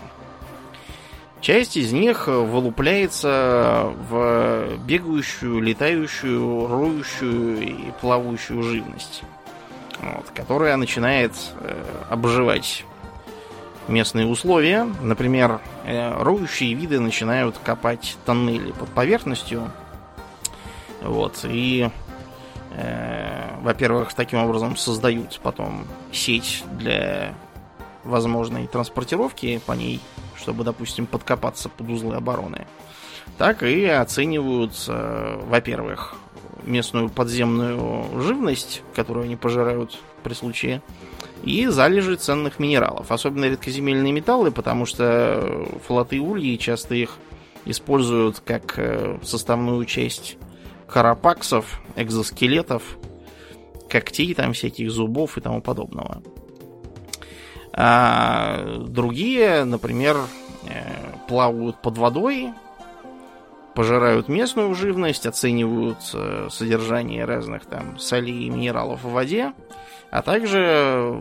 Часть 1.40 1.76
из 1.76 1.92
них 1.92 2.28
вылупляется 2.28 3.92
в 4.08 4.76
бегающую, 4.86 5.60
летающую, 5.60 6.68
роющую 6.68 7.60
и 7.60 7.90
плавающую 8.00 8.62
живность, 8.62 9.22
вот, 10.00 10.30
которая 10.32 10.76
начинает 10.76 11.32
э, 11.60 11.84
обживать 12.10 12.84
местные 13.88 14.28
условия. 14.28 14.86
Например, 15.02 15.60
э, 15.84 16.22
роющие 16.22 16.74
виды 16.74 17.00
начинают 17.00 17.58
копать 17.58 18.16
тоннели 18.24 18.70
под 18.70 18.88
поверхностью. 18.90 19.68
Вот, 21.02 21.44
и 21.44 21.90
Э, 22.74 23.56
во-первых, 23.60 24.14
таким 24.14 24.38
образом 24.40 24.76
создают 24.76 25.40
потом 25.42 25.86
сеть 26.10 26.64
для 26.78 27.34
возможной 28.04 28.66
транспортировки 28.66 29.60
по 29.66 29.72
ней, 29.72 30.00
чтобы, 30.36 30.64
допустим, 30.64 31.06
подкопаться 31.06 31.68
под 31.68 31.88
узлы 31.90 32.16
обороны. 32.16 32.66
Так 33.38 33.62
и 33.62 33.84
оценивают, 33.84 34.72
э, 34.88 35.40
во-первых, 35.46 36.14
местную 36.64 37.10
подземную 37.10 38.20
живность, 38.22 38.82
которую 38.94 39.24
они 39.24 39.36
пожирают 39.36 39.98
при 40.22 40.32
случае, 40.32 40.80
и 41.44 41.66
залежи 41.66 42.16
ценных 42.16 42.58
минералов, 42.58 43.10
особенно 43.10 43.46
редкоземельные 43.46 44.12
металлы, 44.12 44.52
потому 44.52 44.86
что 44.86 45.66
флоты 45.86 46.20
ульи 46.20 46.56
часто 46.56 46.94
их 46.94 47.16
используют 47.64 48.40
как 48.40 48.78
э, 48.78 49.18
составную 49.22 49.84
часть 49.84 50.36
карапаксов, 50.92 51.80
экзоскелетов, 51.96 52.82
когтей 53.88 54.34
там 54.34 54.52
всяких, 54.52 54.90
зубов 54.90 55.38
и 55.38 55.40
тому 55.40 55.62
подобного. 55.62 56.22
А 57.72 58.78
другие, 58.86 59.64
например, 59.64 60.18
э, 60.68 60.82
плавают 61.28 61.80
под 61.80 61.96
водой, 61.96 62.50
пожирают 63.74 64.28
местную 64.28 64.74
живность, 64.74 65.24
оценивают 65.24 65.98
э, 66.12 66.48
содержание 66.50 67.24
разных 67.24 67.64
там 67.64 67.98
солей 67.98 68.44
и 68.44 68.50
минералов 68.50 69.02
в 69.02 69.10
воде, 69.10 69.54
а 70.10 70.20
также 70.20 71.18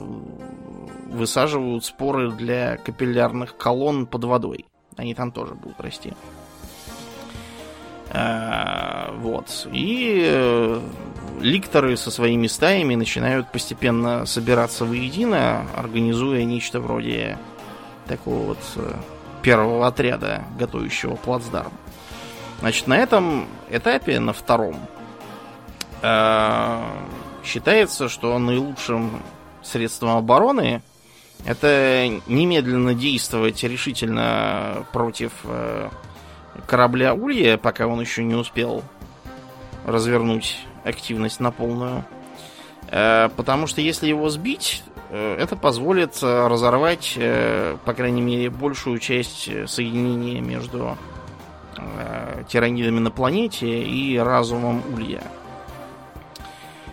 высаживают 1.08 1.86
споры 1.86 2.32
для 2.32 2.76
капиллярных 2.76 3.56
колонн 3.56 4.06
под 4.06 4.26
водой. 4.26 4.66
Они 4.98 5.16
там 5.16 5.32
тоже 5.32 5.54
будут 5.56 5.80
расти. 5.80 6.12
А, 8.14 9.14
вот. 9.20 9.68
И 9.72 10.22
э, 10.26 10.82
ликторы 11.40 11.96
со 11.96 12.12
своими 12.12 12.48
стаями 12.48 12.96
начинают 12.96 13.50
постепенно 13.52 14.26
собираться 14.26 14.84
воедино, 14.84 15.66
организуя 15.76 16.44
нечто 16.44 16.82
вроде 16.82 17.38
такого 18.08 18.48
вот 18.48 18.60
э, 18.76 18.94
первого 19.42 19.88
отряда, 19.88 20.44
готовящего 20.60 21.16
плацдарм. 21.16 21.72
Значит, 22.60 22.88
на 22.88 22.98
этом 22.98 23.48
этапе, 23.70 24.20
на 24.20 24.34
втором, 24.34 24.76
э, 26.02 26.84
считается, 27.46 28.10
что 28.10 28.38
наилучшим 28.38 29.22
средством 29.64 30.18
обороны 30.18 30.82
это 31.46 32.08
немедленно 32.28 32.94
действовать 32.94 33.64
решительно 33.64 34.86
против 34.92 35.32
корабля 36.68 37.14
Улья, 37.14 37.58
пока 37.58 37.88
он 37.88 38.02
еще 38.02 38.24
не 38.24 38.36
успел 38.36 38.84
развернуть 39.86 40.60
активность 40.84 41.40
на 41.40 41.52
полную. 41.52 42.06
Э, 42.90 43.30
потому 43.36 43.68
что 43.68 43.82
если 43.82 44.08
его 44.08 44.30
сбить, 44.30 44.84
э, 45.10 45.38
это 45.40 45.56
позволит 45.56 46.18
э, 46.22 46.48
разорвать, 46.48 47.18
по 47.86 47.94
крайней 47.94 48.22
мере, 48.22 48.50
большую 48.50 49.00
часть 49.00 49.50
соединения 49.70 50.42
между 50.42 50.98
тиранидами 52.48 53.00
на 53.00 53.10
планете 53.10 53.82
и 53.82 54.18
разумом 54.18 54.84
Улья. 54.94 55.24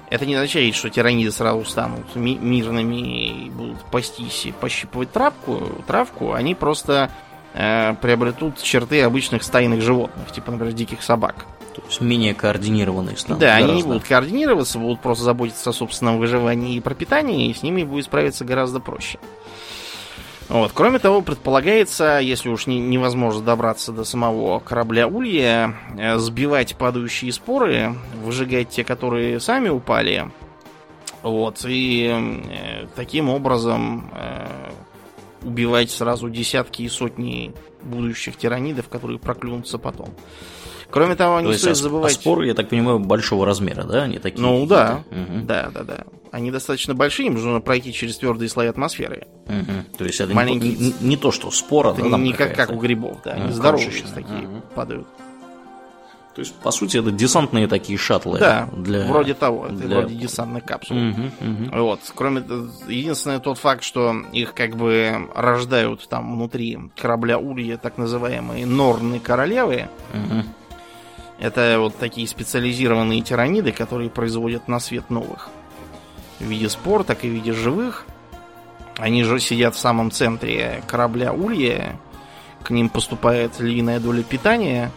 Это 0.09 0.25
не 0.25 0.35
означает, 0.37 0.75
что 0.75 0.89
тираниды 0.89 1.31
сразу 1.31 1.65
станут 1.65 2.15
ми- 2.15 2.39
мирными 2.39 3.47
и 3.47 3.51
будут 3.51 3.85
пастись 3.91 4.47
и 4.47 4.53
пощипывать 4.53 5.13
травку, 5.13 5.83
травку. 5.87 6.33
Они 6.33 6.55
просто 6.55 7.11
э, 7.55 7.95
приобретут 8.01 8.61
черты 8.63 9.03
обычных 9.03 9.43
стайных 9.43 9.83
животных, 9.83 10.31
типа, 10.33 10.53
например, 10.53 10.75
диких 10.75 11.03
собак. 11.03 11.47
То 11.75 11.83
есть 11.87 12.01
менее 12.01 12.35
координированные 12.35 13.17
станут. 13.17 13.41
Да, 13.41 13.47
гораздо. 13.47 13.73
они 13.73 13.83
не 13.83 13.87
будут 13.87 14.05
координироваться, 14.05 14.79
будут 14.79 15.01
просто 15.01 15.25
заботиться 15.25 15.71
о 15.71 15.73
собственном 15.73 16.19
выживании 16.19 16.77
и 16.77 16.81
пропитании, 16.81 17.51
и 17.51 17.55
с 17.55 17.63
ними 17.63 17.85
будет 17.85 18.07
справиться 18.07 18.45
гораздо 18.45 18.81
проще. 18.81 19.19
Вот. 20.49 20.73
Кроме 20.73 20.99
того, 20.99 21.21
предполагается, 21.21 22.19
если 22.21 22.49
уж 22.49 22.67
не, 22.67 22.81
невозможно 22.81 23.43
добраться 23.43 23.93
до 23.93 24.05
самого 24.05 24.61
корабля 24.61 25.07
Улья, 25.07 25.75
э, 25.97 26.17
сбивать 26.17 26.75
падающие 26.77 27.33
споры, 27.33 27.95
выжигать 28.25 28.71
те, 28.71 28.83
которые 28.83 29.41
сами 29.41 29.69
упали. 29.69 30.31
Вот. 31.23 31.65
И 31.67 32.11
э, 32.11 32.87
таким 32.97 33.29
образом 33.29 34.11
э, 34.15 34.68
убивать 35.49 35.91
сразу 35.91 36.29
десятки 36.29 36.83
и 36.83 36.89
сотни 36.89 37.53
будущих 37.83 38.37
тиранидов, 38.37 38.89
которые 38.89 39.19
проклюнутся 39.19 39.79
потом. 39.79 40.11
Кроме 40.91 41.17
того, 41.17 41.41
не 41.41 41.53
То 41.53 41.59
стоит 41.59 41.71
есть, 41.71 41.83
забывать... 41.83 42.13
А 42.13 42.15
споры, 42.15 42.47
я 42.47 42.55
так 42.55 42.69
понимаю, 42.69 42.99
большого 42.99 43.45
размера, 43.45 43.85
да? 43.85 44.05
Они 44.05 44.19
такие. 44.19 44.41
Ну 44.41 44.65
да, 44.67 45.05
угу. 45.11 45.45
да, 45.45 45.71
да, 45.73 45.83
да. 45.83 46.05
Они 46.31 46.51
достаточно 46.51 46.95
большие, 46.95 47.27
им 47.27 47.35
нужно 47.35 47.61
пройти 47.61 47.93
через 47.93 48.17
твердые 48.17 48.49
слои 48.49 48.69
атмосферы. 48.69 49.27
Угу. 49.47 49.99
То 49.99 50.05
есть 50.05 50.21
это 50.21 50.33
Маленькие... 50.35 50.73
не, 50.77 50.87
не, 50.87 50.95
не 51.01 51.17
то, 51.17 51.31
что 51.31 51.51
спора, 51.51 51.93
это 51.93 52.09
да, 52.09 52.19
не 52.19 52.33
как, 52.33 52.55
как 52.55 52.71
у 52.71 52.77
грибов, 52.77 53.19
да. 53.25 53.33
Они 53.33 53.53
здоровые 53.53 53.91
такие 54.15 54.49
угу. 54.49 54.63
падают. 54.75 55.07
То 56.35 56.43
есть, 56.43 56.55
по 56.55 56.71
сути, 56.71 56.99
это 56.99 57.11
десантные 57.11 57.67
такие 57.67 57.99
шаттлы. 57.99 58.39
Да, 58.39 58.69
для... 58.73 59.07
вроде 59.07 59.35
того. 59.35 59.67
Это 59.67 59.75
для... 59.75 59.99
вроде 59.99 60.15
десантных 60.15 60.65
капсул. 60.65 60.97
Угу, 60.97 61.23
угу. 61.41 61.83
Вот. 61.83 62.01
Кроме 62.15 62.45
единственное 62.87 63.41
тот 63.41 63.59
факт, 63.59 63.83
что 63.83 64.15
их 64.33 64.55
как 64.55 64.77
бы 64.77 65.29
рождают 65.35 66.09
там 66.09 66.33
внутри 66.35 66.79
корабля 66.97 67.39
Улья 67.39 67.77
так 67.77 67.99
называемые 67.99 68.67
норны 68.67 69.19
королевы. 69.19 69.89
Угу. 70.15 70.45
Это 71.41 71.77
вот 71.79 71.97
такие 71.97 72.27
специализированные 72.27 73.21
тираниды, 73.23 73.73
которые 73.73 74.11
производят 74.11 74.69
на 74.69 74.81
свет 74.81 75.11
новых. 75.11 75.49
В 76.39 76.45
виде 76.45 76.69
спор, 76.69 77.05
так 77.05 77.25
и 77.25 77.29
в 77.29 77.33
виде 77.33 77.53
живых. 77.53 78.07
Они 78.97 79.23
же 79.23 79.39
сидят 79.39 79.75
в 79.75 79.79
самом 79.79 80.11
центре 80.11 80.83
корабля 80.87 81.33
Улья. 81.33 81.99
К 82.63 82.71
ним 82.71 82.89
поступает 82.89 83.59
львиная 83.61 84.01
доля 84.01 84.23
питания, 84.23 84.91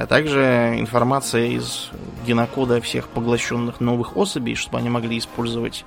а 0.00 0.06
также 0.06 0.76
информация 0.78 1.48
из 1.48 1.90
генокода 2.26 2.80
всех 2.80 3.08
поглощенных 3.08 3.80
новых 3.80 4.16
особей, 4.16 4.54
чтобы 4.54 4.78
они 4.78 4.88
могли 4.88 5.18
использовать 5.18 5.84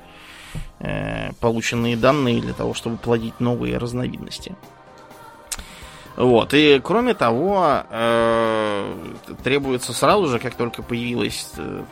э, 0.80 1.32
полученные 1.40 1.98
данные 1.98 2.40
для 2.40 2.54
того, 2.54 2.76
чтобы 2.76 2.98
плодить 2.98 3.40
новые 3.40 3.80
разновидности. 3.80 4.56
Вот. 6.16 6.54
И 6.54 6.80
кроме 6.84 7.16
того, 7.16 7.86
э, 7.90 8.96
требуется 9.44 9.94
сразу 9.94 10.28
же, 10.28 10.38
как 10.38 10.54
только 10.54 10.84
появилась 10.84 11.50
э, 11.58 11.84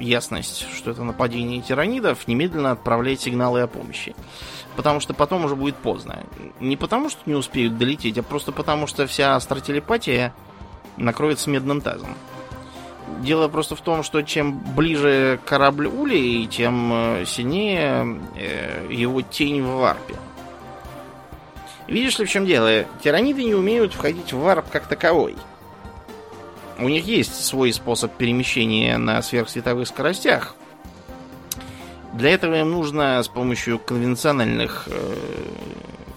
ясность, 0.00 0.66
что 0.74 0.90
это 0.90 1.04
нападение 1.04 1.62
тиранидов, 1.62 2.26
немедленно 2.26 2.72
отправлять 2.72 3.20
сигналы 3.20 3.60
о 3.60 3.68
помощи. 3.68 4.16
Потому 4.74 4.98
что 4.98 5.14
потом 5.14 5.44
уже 5.44 5.54
будет 5.54 5.76
поздно. 5.76 6.24
Не 6.58 6.76
потому, 6.76 7.08
что 7.08 7.20
не 7.26 7.34
успеют 7.34 7.78
долететь, 7.78 8.18
а 8.18 8.24
просто 8.24 8.50
потому, 8.50 8.88
что 8.88 9.06
вся 9.06 9.36
астротерепатия 9.36 10.34
накроется 11.02 11.50
медным 11.50 11.80
тазом. 11.80 12.16
Дело 13.20 13.48
просто 13.48 13.76
в 13.76 13.80
том, 13.80 14.02
что 14.02 14.22
чем 14.22 14.58
ближе 14.74 15.40
корабль 15.44 15.86
Улей, 15.86 16.46
тем 16.46 16.90
э, 16.92 17.24
сильнее 17.26 18.20
э, 18.36 18.86
его 18.90 19.20
тень 19.20 19.62
в 19.62 19.76
варпе. 19.76 20.14
Видишь 21.86 22.18
ли, 22.18 22.24
в 22.24 22.30
чем 22.30 22.46
дело? 22.46 22.84
Тираниды 23.02 23.44
не 23.44 23.54
умеют 23.54 23.92
входить 23.92 24.32
в 24.32 24.38
варп 24.38 24.70
как 24.70 24.86
таковой. 24.86 25.36
У 26.78 26.88
них 26.88 27.04
есть 27.04 27.44
свой 27.44 27.72
способ 27.72 28.14
перемещения 28.14 28.96
на 28.96 29.20
сверхсветовых 29.20 29.86
скоростях. 29.86 30.54
Для 32.14 32.30
этого 32.30 32.60
им 32.60 32.70
нужно 32.70 33.22
с 33.22 33.28
помощью 33.28 33.78
конвенциональных 33.78 34.88
э, 34.90 35.14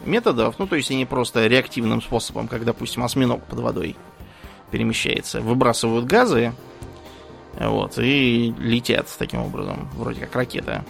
методов, 0.06 0.58
ну 0.58 0.68
то 0.68 0.76
есть 0.76 0.90
они 0.90 1.06
просто 1.06 1.48
реактивным 1.48 2.02
способом, 2.02 2.48
как, 2.48 2.64
допустим, 2.66 3.04
осьминог 3.04 3.44
под 3.44 3.60
водой 3.60 3.98
перемещается, 4.74 5.40
выбрасывают 5.40 6.06
газы, 6.06 6.54
вот, 7.58 7.98
и 7.98 8.54
летят 8.58 9.08
таким 9.18 9.42
образом, 9.42 9.88
вроде 9.94 10.22
как 10.22 10.36
ракета. 10.36 10.84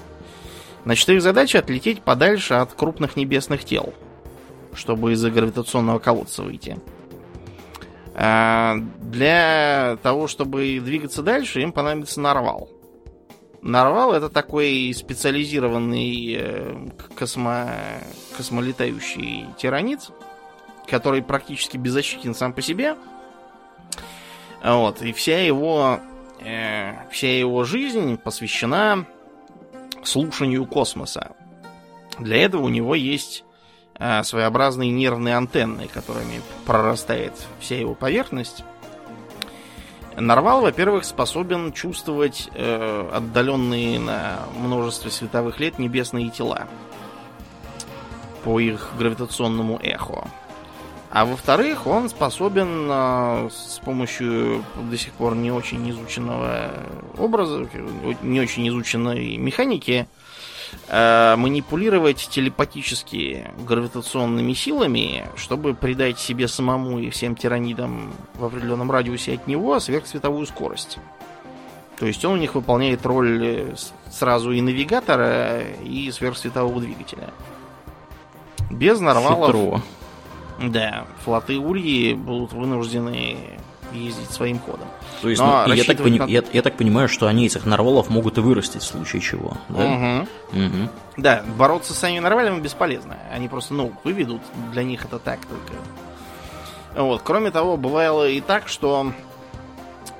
Значит, 0.85 1.09
их 1.09 1.21
задача 1.21 1.59
отлететь 1.59 2.01
подальше 2.01 2.55
от 2.55 2.73
крупных 2.73 3.15
небесных 3.15 3.63
тел 3.63 3.93
чтобы 4.75 5.13
из-за 5.13 5.29
гравитационного 5.29 5.99
колодца 5.99 6.43
выйти. 6.43 6.77
А 8.15 8.75
для 8.99 9.97
того, 10.03 10.27
чтобы 10.27 10.79
двигаться 10.79 11.23
дальше, 11.23 11.61
им 11.61 11.71
понадобится 11.71 12.19
нарвал. 12.19 12.69
Нарвал 13.61 14.13
это 14.13 14.29
такой 14.29 14.93
специализированный 14.95 16.35
э, 16.37 16.89
космо... 17.15 17.71
космолетающий 18.35 19.45
тиранит, 19.57 20.11
который 20.87 21.23
практически 21.23 21.77
беззащитен 21.77 22.35
сам 22.35 22.53
по 22.53 22.61
себе. 22.61 22.95
Вот, 24.63 25.01
и 25.01 25.11
вся 25.11 25.45
его, 25.45 25.99
э, 26.39 26.93
вся 27.11 27.37
его 27.37 27.65
жизнь 27.65 28.17
посвящена 28.17 29.05
слушанию 30.03 30.65
космоса. 30.65 31.31
Для 32.19 32.37
этого 32.37 32.63
у 32.63 32.69
него 32.69 32.95
есть 32.95 33.43
а, 33.95 34.23
своеобразные 34.23 34.91
нервные 34.91 35.35
антенны, 35.35 35.87
которыми 35.87 36.41
прорастает 36.65 37.33
вся 37.59 37.79
его 37.79 37.95
поверхность. 37.95 38.63
Нарвал, 40.15 40.61
во-первых, 40.61 41.05
способен 41.05 41.71
чувствовать 41.73 42.49
э, 42.53 43.09
отдаленные 43.11 43.99
на 43.99 44.41
множество 44.59 45.09
световых 45.09 45.59
лет 45.59 45.79
небесные 45.79 46.29
тела 46.29 46.67
по 48.43 48.59
их 48.59 48.91
гравитационному 48.97 49.79
эхо. 49.81 50.27
А 51.13 51.25
во-вторых, 51.25 51.85
он 51.85 52.09
способен 52.09 52.87
э, 52.89 53.49
с 53.51 53.77
помощью 53.85 54.65
до 54.89 54.97
сих 54.97 55.13
пор 55.13 55.35
не 55.35 55.51
очень 55.51 55.87
изученного 55.91 56.71
образа, 57.19 57.69
не 58.23 58.41
очень 58.41 58.67
изученной 58.69 59.37
механики, 59.37 60.07
э, 60.87 61.35
манипулировать 61.35 62.17
телепатически 62.17 63.45
гравитационными 63.59 64.53
силами, 64.53 65.27
чтобы 65.35 65.75
придать 65.75 66.17
себе 66.17 66.47
самому 66.47 66.97
и 66.97 67.11
всем 67.11 67.35
тиранидам 67.35 68.11
в 68.33 68.45
определенном 68.45 68.89
радиусе 68.89 69.35
от 69.35 69.45
него 69.45 69.79
сверхсветовую 69.79 70.47
скорость. 70.47 70.97
То 71.99 72.07
есть 72.07 72.25
он 72.25 72.33
у 72.33 72.37
них 72.37 72.55
выполняет 72.55 73.05
роль 73.05 73.45
э, 73.45 73.75
сразу 74.11 74.51
и 74.51 74.61
навигатора, 74.61 75.61
и 75.83 76.09
сверхсветового 76.09 76.81
двигателя. 76.81 77.29
Без 78.71 78.99
нарвалов... 78.99 79.49
Хитро. 79.49 79.81
Да, 80.61 81.05
флоты 81.23 81.57
Ульи 81.57 82.13
будут 82.13 82.53
вынуждены 82.53 83.37
ездить 83.93 84.31
своим 84.31 84.59
ходом. 84.59 84.87
То 85.21 85.29
есть, 85.29 85.41
ну, 85.41 85.71
я, 85.73 85.83
так 85.83 85.97
пони... 85.97 86.19
на... 86.19 86.25
я, 86.25 86.43
я 86.51 86.61
так 86.61 86.75
понимаю, 86.75 87.07
что 87.07 87.27
они 87.27 87.45
этих 87.45 87.65
нарвалов 87.65 88.09
могут 88.09 88.37
и 88.37 88.41
вырастить 88.41 88.81
в 88.81 88.85
случае 88.85 89.21
чего. 89.21 89.57
Да, 89.69 89.85
угу. 89.85 90.27
Угу. 90.59 90.89
да 91.17 91.43
бороться 91.57 91.93
с 91.93 91.99
самими 91.99 92.19
нарвалями 92.19 92.59
бесполезно. 92.59 93.17
Они 93.31 93.47
просто, 93.47 93.73
ну, 93.73 93.93
выведут. 94.03 94.41
Для 94.71 94.83
них 94.83 95.05
это 95.05 95.19
так 95.19 95.39
только. 95.45 95.73
Вот. 96.95 97.21
Кроме 97.23 97.51
того, 97.51 97.77
бывало 97.77 98.27
и 98.27 98.41
так, 98.41 98.67
что 98.67 99.11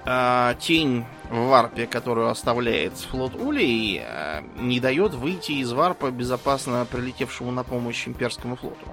э, 0.06 0.56
тень 0.60 1.06
в 1.30 1.48
варпе, 1.48 1.88
которую 1.88 2.30
оставляет 2.30 2.94
флот 2.94 3.36
Улей, 3.36 4.02
э, 4.04 4.42
не 4.60 4.80
дает 4.80 5.14
выйти 5.14 5.54
из 5.54 5.72
варпа 5.72 6.12
безопасно 6.12 6.86
прилетевшему 6.90 7.52
на 7.52 7.64
помощь 7.64 8.08
имперскому 8.08 8.56
флоту. 8.56 8.86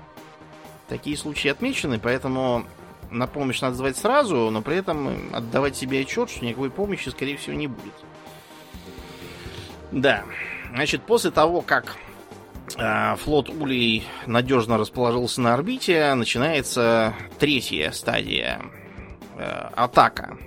Такие 0.90 1.16
случаи 1.16 1.46
отмечены, 1.46 2.00
поэтому 2.00 2.66
на 3.12 3.28
помощь 3.28 3.60
надо 3.60 3.76
звать 3.76 3.96
сразу, 3.96 4.50
но 4.50 4.60
при 4.60 4.76
этом 4.76 5.32
отдавать 5.32 5.76
себе 5.76 6.00
отчет, 6.00 6.28
что 6.28 6.44
никакой 6.44 6.68
помощи, 6.68 7.08
скорее 7.10 7.36
всего, 7.36 7.54
не 7.54 7.68
будет. 7.68 7.94
Да. 9.92 10.24
Значит, 10.74 11.02
после 11.02 11.30
того, 11.30 11.62
как 11.62 11.94
э, 12.76 13.14
флот 13.18 13.50
Улей 13.50 14.04
надежно 14.26 14.78
расположился 14.78 15.40
на 15.40 15.54
орбите, 15.54 16.12
начинается 16.14 17.14
третья 17.38 17.92
стадия 17.92 18.60
э, 19.38 19.44
атака. 19.76 20.38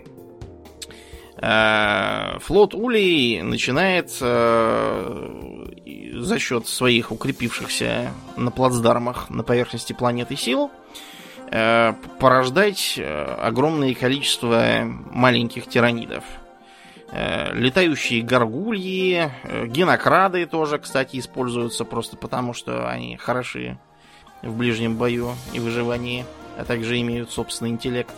Э, 1.45 2.39
флот 2.39 2.73
Улей 2.73 3.41
начинает 3.41 4.15
э, 4.21 6.13
за 6.13 6.39
счет 6.39 6.67
своих 6.67 7.11
укрепившихся 7.11 8.13
на 8.37 8.49
плацдармах 8.49 9.29
на 9.29 9.43
поверхности 9.43 9.91
планеты 9.91 10.37
сил 10.37 10.71
Э, 11.55 11.93
порождать 12.19 12.99
огромное 12.99 13.93
количество 13.93 14.85
маленьких 15.11 15.67
тиранидов. 15.67 16.23
Летающие 17.11 18.23
горгульи, 18.23 19.29
генокрады 19.67 20.47
тоже, 20.47 20.79
кстати, 20.79 21.19
используются 21.19 21.85
просто 21.85 22.17
потому, 22.17 22.53
что 22.53 22.89
они 22.89 23.17
хороши 23.17 23.77
в 24.41 24.57
ближнем 24.57 24.95
бою 24.95 25.33
и 25.51 25.59
выживании, 25.59 26.25
а 26.57 26.65
также 26.65 26.99
имеют 27.01 27.29
собственный 27.29 27.69
интеллект. 27.69 28.15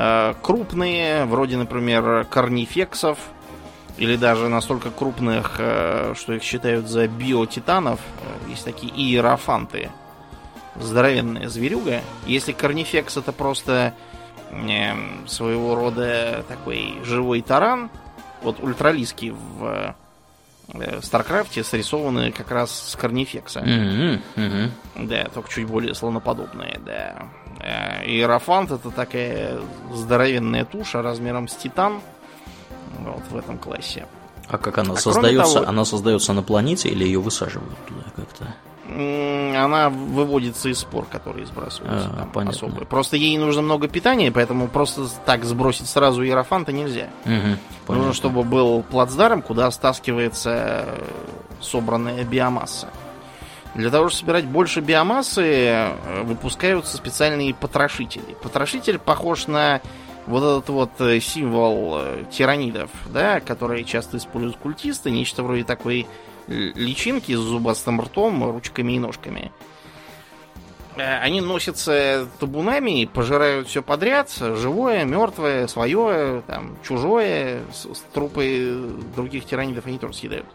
Э, 0.00 0.34
крупные, 0.40 1.24
вроде, 1.24 1.56
например, 1.56 2.24
корнифексов, 2.30 3.18
или 3.96 4.14
даже 4.14 4.48
настолько 4.48 4.92
крупных, 4.92 5.56
э, 5.58 6.14
что 6.16 6.34
их 6.34 6.44
считают 6.44 6.86
за 6.86 7.08
биотитанов, 7.08 7.98
э, 7.98 8.50
есть 8.50 8.64
такие 8.64 8.92
иерофанты. 8.92 9.90
Здоровенная 10.76 11.48
зверюга. 11.48 12.02
Если 12.26 12.52
корнифекс 12.52 13.16
это 13.16 13.32
просто 13.32 13.92
своего 15.26 15.74
рода 15.74 16.42
такой 16.48 16.94
живой 17.04 17.42
таран, 17.42 17.90
вот 18.42 18.62
ультралиски 18.62 19.34
в 19.34 19.94
в 20.68 21.02
Старкрафте 21.02 21.64
срисованы 21.64 22.30
как 22.30 22.50
раз 22.50 22.90
с 22.90 22.96
карнифекса. 22.96 23.60
Mm-hmm. 23.60 24.20
Mm-hmm. 24.36 24.70
Да, 25.06 25.24
только 25.32 25.50
чуть 25.50 25.66
более 25.66 25.94
слоноподобные, 25.94 26.80
да. 26.84 27.28
Э, 27.60 28.04
Иерофант 28.06 28.70
это 28.70 28.90
такая 28.90 29.58
здоровенная 29.92 30.64
туша 30.64 31.02
размером 31.02 31.48
с 31.48 31.54
титан. 31.54 32.00
Вот 32.98 33.22
в 33.30 33.36
этом 33.36 33.58
классе. 33.58 34.06
А 34.48 34.58
как 34.58 34.78
она 34.78 34.94
а 34.94 34.96
создается? 34.96 35.54
Того, 35.54 35.68
она 35.68 35.84
создается 35.84 36.32
на 36.32 36.42
планете 36.42 36.88
или 36.88 37.04
ее 37.04 37.20
высаживают 37.20 37.78
туда 37.86 38.04
как-то? 38.16 38.54
Она 38.90 39.90
выводится 39.90 40.70
из 40.70 40.78
спор, 40.78 41.04
которые 41.04 41.46
сбрасываются. 41.46 42.08
А, 42.08 42.28
понятно. 42.32 42.56
Особые. 42.56 42.86
Просто 42.86 43.16
ей 43.16 43.36
нужно 43.36 43.60
много 43.60 43.86
питания, 43.86 44.32
поэтому 44.32 44.66
просто 44.68 45.06
так 45.26 45.44
сбросить 45.44 45.88
сразу 45.88 46.24
иерофанта 46.24 46.72
нельзя. 46.72 47.08
Угу, 47.26 47.94
нужно, 47.94 48.12
чтобы 48.14 48.44
был 48.44 48.82
плацдарм, 48.82 49.42
куда 49.42 49.70
стаскивается 49.70 50.86
собранная 51.60 52.24
биомасса. 52.24 52.88
Для 53.74 53.90
того, 53.90 54.08
чтобы 54.08 54.18
собирать 54.20 54.46
больше 54.46 54.80
биомассы, 54.80 55.42
э, 55.44 56.22
выпускаются 56.22 56.96
специальные 56.96 57.54
потрошители. 57.54 58.36
Потрошитель 58.42 58.98
похож 58.98 59.46
на 59.46 59.80
вот 60.26 60.42
этот 60.42 60.68
вот 60.70 60.90
э, 61.00 61.20
символ 61.20 61.98
э, 61.98 62.24
тиранидов, 62.30 62.90
да, 63.06 63.40
которые 63.40 63.84
часто 63.84 64.16
используют 64.16 64.56
культисты, 64.56 65.10
нечто 65.10 65.42
вроде 65.42 65.64
такой 65.64 66.06
личинки 66.48 67.34
с 67.34 67.38
зубастым 67.38 68.00
ртом, 68.00 68.50
ручками 68.50 68.94
и 68.94 68.98
ножками. 68.98 69.52
Они 70.96 71.40
носятся 71.40 72.26
табунами, 72.40 73.04
пожирают 73.04 73.68
все 73.68 73.82
подряд, 73.82 74.30
живое, 74.30 75.04
мертвое, 75.04 75.68
свое, 75.68 76.42
там, 76.46 76.76
чужое, 76.82 77.60
трупы 78.12 78.96
других 79.14 79.44
тиранидов 79.44 79.86
они 79.86 79.98
тоже 79.98 80.14
съедают. 80.14 80.46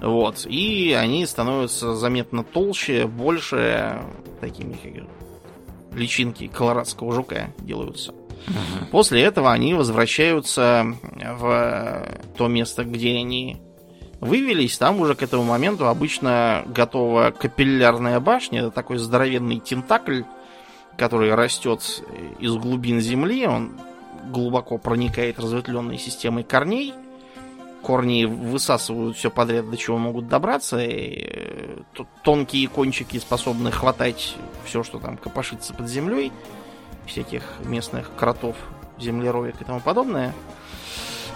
Вот. 0.00 0.46
И 0.46 0.92
они 0.98 1.26
становятся 1.26 1.94
заметно 1.94 2.42
толще, 2.42 3.06
больше, 3.06 4.00
такими 4.40 4.72
как 4.72 5.04
личинки 5.92 6.46
колорадского 6.46 7.12
жука 7.12 7.52
делаются. 7.58 8.14
После 8.92 9.22
этого 9.22 9.52
они 9.52 9.74
возвращаются 9.74 10.86
в 11.02 12.08
то 12.36 12.48
место, 12.48 12.84
где 12.84 13.16
они 13.16 13.60
вывелись. 14.20 14.78
Там 14.78 15.00
уже 15.00 15.14
к 15.14 15.22
этому 15.22 15.44
моменту 15.44 15.88
обычно 15.88 16.64
готова 16.66 17.30
капиллярная 17.30 18.20
башня. 18.20 18.60
Это 18.60 18.70
такой 18.70 18.98
здоровенный 18.98 19.60
тентакль, 19.60 20.22
который 20.96 21.34
растет 21.34 22.02
из 22.38 22.54
глубин 22.54 23.00
земли. 23.00 23.46
Он 23.46 23.72
глубоко 24.30 24.78
проникает 24.78 25.38
разветвленной 25.38 25.98
системой 25.98 26.44
корней– 26.44 26.94
корни 27.86 28.24
высасывают 28.24 29.16
все 29.16 29.30
подряд, 29.30 29.70
до 29.70 29.76
чего 29.76 29.96
могут 29.96 30.26
добраться. 30.26 30.78
И 30.78 31.24
э, 31.24 31.78
тонкие 32.24 32.66
кончики 32.66 33.16
способны 33.18 33.70
хватать 33.70 34.34
все, 34.64 34.82
что 34.82 34.98
там 34.98 35.16
копошится 35.16 35.72
под 35.72 35.88
землей, 35.88 36.32
всяких 37.06 37.44
местных 37.64 38.10
кротов, 38.16 38.56
землероек 38.98 39.60
и 39.60 39.64
тому 39.64 39.78
подобное. 39.78 40.34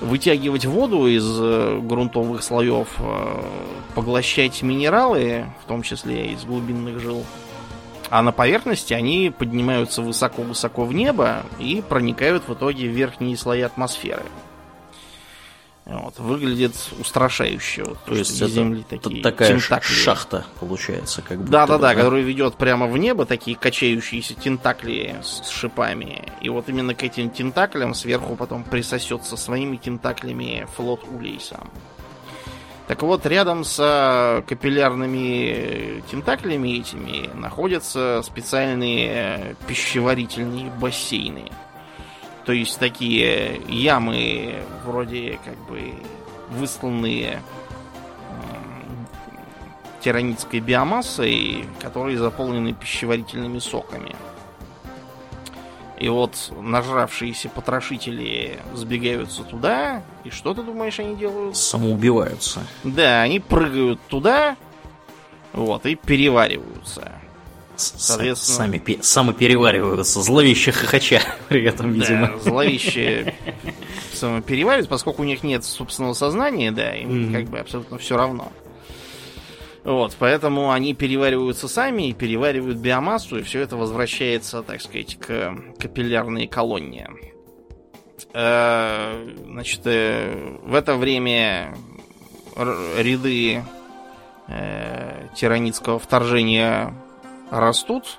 Вытягивать 0.01 0.65
воду 0.65 1.07
из 1.07 1.25
э, 1.39 1.79
грунтовых 1.83 2.43
слоев, 2.43 2.89
э, 2.99 3.43
поглощать 3.95 4.63
минералы, 4.63 5.47
в 5.63 5.69
том 5.69 5.83
числе 5.83 6.33
из 6.33 6.45
глубинных 6.45 7.01
жил. 7.01 7.25
А 8.09 8.23
на 8.23 8.33
поверхности 8.33 8.93
они 8.93 9.33
поднимаются 9.37 10.03
высоко-высоко 10.03 10.85
в 10.85 10.93
небо 10.93 11.45
и 11.59 11.83
проникают 11.87 12.49
в 12.49 12.55
итоге 12.55 12.89
в 12.89 12.93
верхние 12.93 13.37
слои 13.37 13.61
атмосферы. 13.61 14.25
Вот, 15.87 16.19
выглядит 16.19 16.75
устрашающе. 17.01 17.85
Вот, 17.85 17.99
то, 18.05 18.15
есть 18.15 18.37
это 18.41 18.49
земли 18.49 18.85
такие 18.89 19.23
такая 19.23 19.49
тентакли. 19.49 19.93
шахта 19.93 20.47
получается, 20.61 21.23
как 21.23 21.39
будто. 21.39 21.51
Да, 21.51 21.67
да, 21.67 21.79
да, 21.79 21.95
которая 21.95 22.23
ведет 22.23 22.55
прямо 22.55 22.87
в 22.87 22.97
небо 22.97 23.27
такие 23.27 23.57
качающиеся 23.57 24.35
тентакли 24.35 25.17
с 25.23 25.49
шипами. 25.49 26.25
И 26.43 26.49
вот 26.49 26.69
именно 26.69 26.95
к 26.95 27.03
этим 27.03 27.31
тентаклям 27.31 27.95
сверху 27.95 28.37
потом 28.37 28.63
присосется 28.63 29.37
своими 29.37 29.79
тентаклями 29.79 30.67
флот 30.77 31.05
Улей 31.11 31.41
сам. 31.41 31.71
Так 32.87 33.03
вот, 33.03 33.25
рядом 33.25 33.63
с 33.63 34.45
капиллярными 34.49 36.03
тентаклями 36.11 36.81
этими 36.81 37.31
находятся 37.35 38.21
специальные 38.25 39.55
пищеварительные 39.69 40.71
бассейны. 40.73 41.53
То 42.45 42.53
есть 42.53 42.79
такие 42.79 43.61
ямы 43.69 44.63
вроде 44.85 45.39
как 45.45 45.57
бы 45.69 45.95
высланные 46.51 47.43
тиранитской 50.01 50.61
биомассой, 50.61 51.67
которые 51.81 52.19
заполнены 52.19 52.73
пищеварительными 52.73 53.59
соками. 53.59 54.17
И 55.99 56.09
вот 56.09 56.51
нажравшиеся 56.59 57.51
потрошители 57.51 58.59
сбегаются 58.73 59.45
туда, 59.45 60.03
и 60.25 60.31
что 60.31 60.55
ты 60.55 60.63
думаешь, 60.63 60.99
они 60.99 61.15
делают? 61.15 61.59
Самоубиваются. 61.59 62.63
Да, 62.85 63.21
они 63.21 63.39
прыгают 63.39 64.01
туда, 64.09 64.57
вот, 65.53 65.85
и 65.85 65.97
перевариваются. 65.97 67.13
Соответственно... 67.81 68.57
Сами 68.57 68.99
самоперевариваются, 69.03 70.23
зловеще 70.23 70.73
хохоча 70.73 71.21
при 71.49 71.65
этом, 71.65 71.93
видимо. 71.93 72.29
Да, 72.29 72.39
зловеще 72.39 73.35
самоперевариваются, 74.13 74.91
поскольку 74.91 75.23
у 75.23 75.25
них 75.25 75.43
нет 75.43 75.65
собственного 75.65 76.15
сознания, 76.15 76.73
да, 76.73 76.95
им 76.95 77.31
mm. 77.31 77.33
как 77.33 77.45
бы 77.51 77.59
абсолютно 77.59 77.99
все 77.99 78.17
равно. 78.17 78.53
Вот, 79.83 80.15
поэтому 80.19 80.73
они 80.73 80.93
перевариваются 80.95 81.67
сами 81.67 82.09
и 82.09 82.13
переваривают 82.13 82.79
биомассу, 82.79 83.39
и 83.39 83.43
все 83.43 83.61
это 83.61 83.77
возвращается, 83.77 84.63
так 84.63 84.83
сказать, 84.83 85.17
к 85.19 85.57
капиллярной 85.79 86.47
колонне. 86.47 87.09
Э, 88.35 89.35
значит, 89.47 89.81
э, 89.85 90.59
в 90.63 90.75
это 90.75 90.97
время 90.97 91.75
ряды 92.57 93.65
э, 94.49 95.27
тиранитского 95.35 95.99
вторжения 95.99 96.95
растут, 97.51 98.19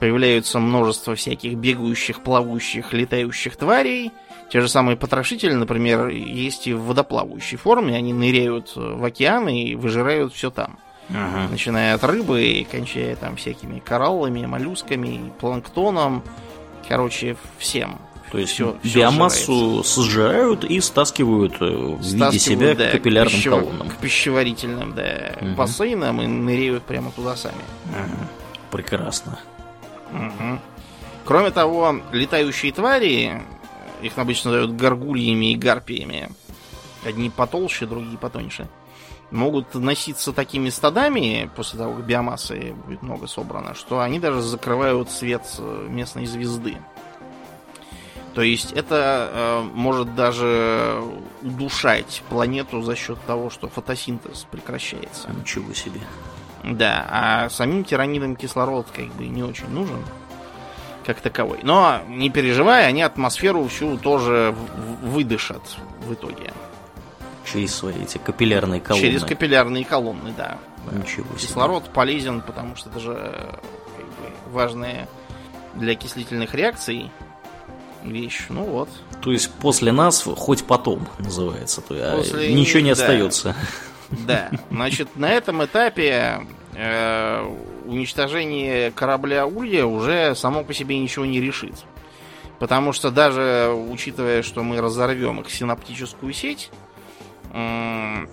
появляются 0.00 0.58
множество 0.58 1.14
всяких 1.14 1.54
бегающих, 1.54 2.20
плавающих, 2.20 2.92
летающих 2.92 3.56
тварей. 3.56 4.10
Те 4.50 4.60
же 4.60 4.68
самые 4.68 4.96
потрошители, 4.96 5.54
например, 5.54 6.08
есть 6.08 6.66
и 6.66 6.74
в 6.74 6.82
водоплавающей 6.82 7.56
форме. 7.56 7.96
Они 7.96 8.12
ныряют 8.12 8.72
в 8.74 9.02
океаны 9.04 9.62
и 9.62 9.74
выжирают 9.74 10.34
все 10.34 10.50
там. 10.50 10.78
Ага. 11.08 11.48
Начиная 11.50 11.94
от 11.94 12.04
рыбы 12.04 12.42
и 12.42 12.64
кончая 12.64 13.16
там 13.16 13.36
всякими 13.36 13.78
кораллами, 13.78 14.44
моллюсками, 14.44 15.32
планктоном. 15.40 16.22
Короче, 16.88 17.36
всем. 17.58 17.98
То 18.32 18.38
есть 18.38 18.52
все, 18.52 18.76
биомассу 18.82 19.82
все 19.82 20.02
сжирают 20.02 20.64
и 20.64 20.80
стаскивают 20.80 21.54
э, 21.60 21.66
в 21.66 22.02
стаскивают, 22.02 22.32
виде 22.32 22.38
себя 22.38 22.74
да, 22.74 22.88
к 22.88 22.92
капиллярным 22.92 23.40
к 23.40 23.44
колоннам. 23.44 23.88
К 23.90 23.96
пищеварительным, 23.96 24.94
да, 24.94 25.34
угу. 25.38 25.50
бассейнам 25.54 26.22
и 26.22 26.26
ныряют 26.26 26.82
прямо 26.84 27.10
туда 27.10 27.36
сами. 27.36 27.54
Угу. 27.90 28.41
Прекрасно. 28.72 29.38
Угу. 30.10 30.58
Кроме 31.24 31.50
того, 31.50 32.00
летающие 32.10 32.72
твари, 32.72 33.42
их 34.00 34.18
обычно 34.18 34.50
называют 34.50 34.76
горгульями 34.76 35.52
и 35.52 35.56
гарпиями, 35.56 36.30
одни 37.04 37.30
потолще, 37.30 37.86
другие 37.86 38.18
потоньше, 38.18 38.68
могут 39.30 39.74
носиться 39.74 40.32
такими 40.32 40.70
стадами 40.70 41.50
после 41.54 41.78
того, 41.78 41.94
как 41.94 42.06
биомассы 42.06 42.74
будет 42.86 43.02
много 43.02 43.26
собрано, 43.26 43.74
что 43.74 44.00
они 44.00 44.18
даже 44.18 44.40
закрывают 44.40 45.10
свет 45.10 45.42
местной 45.88 46.26
звезды. 46.26 46.76
То 48.34 48.40
есть 48.40 48.72
это 48.72 49.30
э, 49.30 49.60
может 49.74 50.14
даже 50.14 51.02
удушать 51.42 52.22
планету 52.30 52.80
за 52.80 52.96
счет 52.96 53.18
того, 53.26 53.50
что 53.50 53.68
фотосинтез 53.68 54.46
прекращается. 54.50 55.30
Ничего 55.30 55.74
себе. 55.74 56.00
Да, 56.64 57.06
а 57.10 57.50
самим 57.50 57.84
тиранидам 57.84 58.36
кислород 58.36 58.86
как 58.94 59.06
бы 59.14 59.26
не 59.26 59.42
очень 59.42 59.68
нужен 59.70 60.04
как 61.04 61.20
таковой. 61.20 61.60
Но 61.62 62.00
не 62.08 62.30
переживай, 62.30 62.86
они 62.86 63.02
атмосферу 63.02 63.66
всю 63.68 63.96
тоже 63.98 64.54
выдышат 65.02 65.62
в 66.06 66.14
итоге. 66.14 66.52
Через 67.44 67.74
свои 67.74 68.02
эти 68.02 68.18
капиллярные 68.18 68.80
колонны. 68.80 69.06
Через 69.06 69.24
капиллярные 69.24 69.84
колонны, 69.84 70.32
да. 70.36 70.58
Ничего 70.92 71.26
себе. 71.36 71.48
Кислород 71.48 71.90
полезен, 71.90 72.40
потому 72.40 72.76
что 72.76 72.90
это 72.90 73.00
же 73.00 73.14
как 73.14 74.06
бы, 74.06 74.52
важная 74.52 75.08
для 75.74 75.92
окислительных 75.92 76.54
реакций 76.54 77.10
вещь. 78.04 78.46
Ну 78.48 78.64
вот. 78.64 78.88
То 79.20 79.32
есть 79.32 79.50
после 79.54 79.92
нас 79.92 80.22
хоть 80.22 80.64
потом 80.64 81.06
называется. 81.18 81.80
То, 81.80 81.94
а 81.94 82.16
После 82.16 82.52
ничего 82.54 82.80
не 82.80 82.94
да. 82.94 83.00
остается. 83.00 83.56
Да. 84.26 84.50
Значит, 84.70 85.16
на 85.16 85.30
этом 85.30 85.64
этапе 85.64 86.46
э, 86.74 87.56
уничтожение 87.86 88.90
корабля 88.90 89.46
Улья 89.46 89.84
уже 89.86 90.34
само 90.34 90.64
по 90.64 90.74
себе 90.74 90.98
ничего 90.98 91.24
не 91.24 91.40
решит. 91.40 91.74
Потому 92.58 92.92
что 92.92 93.10
даже 93.10 93.72
учитывая, 93.90 94.42
что 94.42 94.62
мы 94.62 94.80
разорвем 94.80 95.40
их 95.40 95.50
синаптическую 95.50 96.32
сеть, 96.32 96.70
м, 97.52 98.28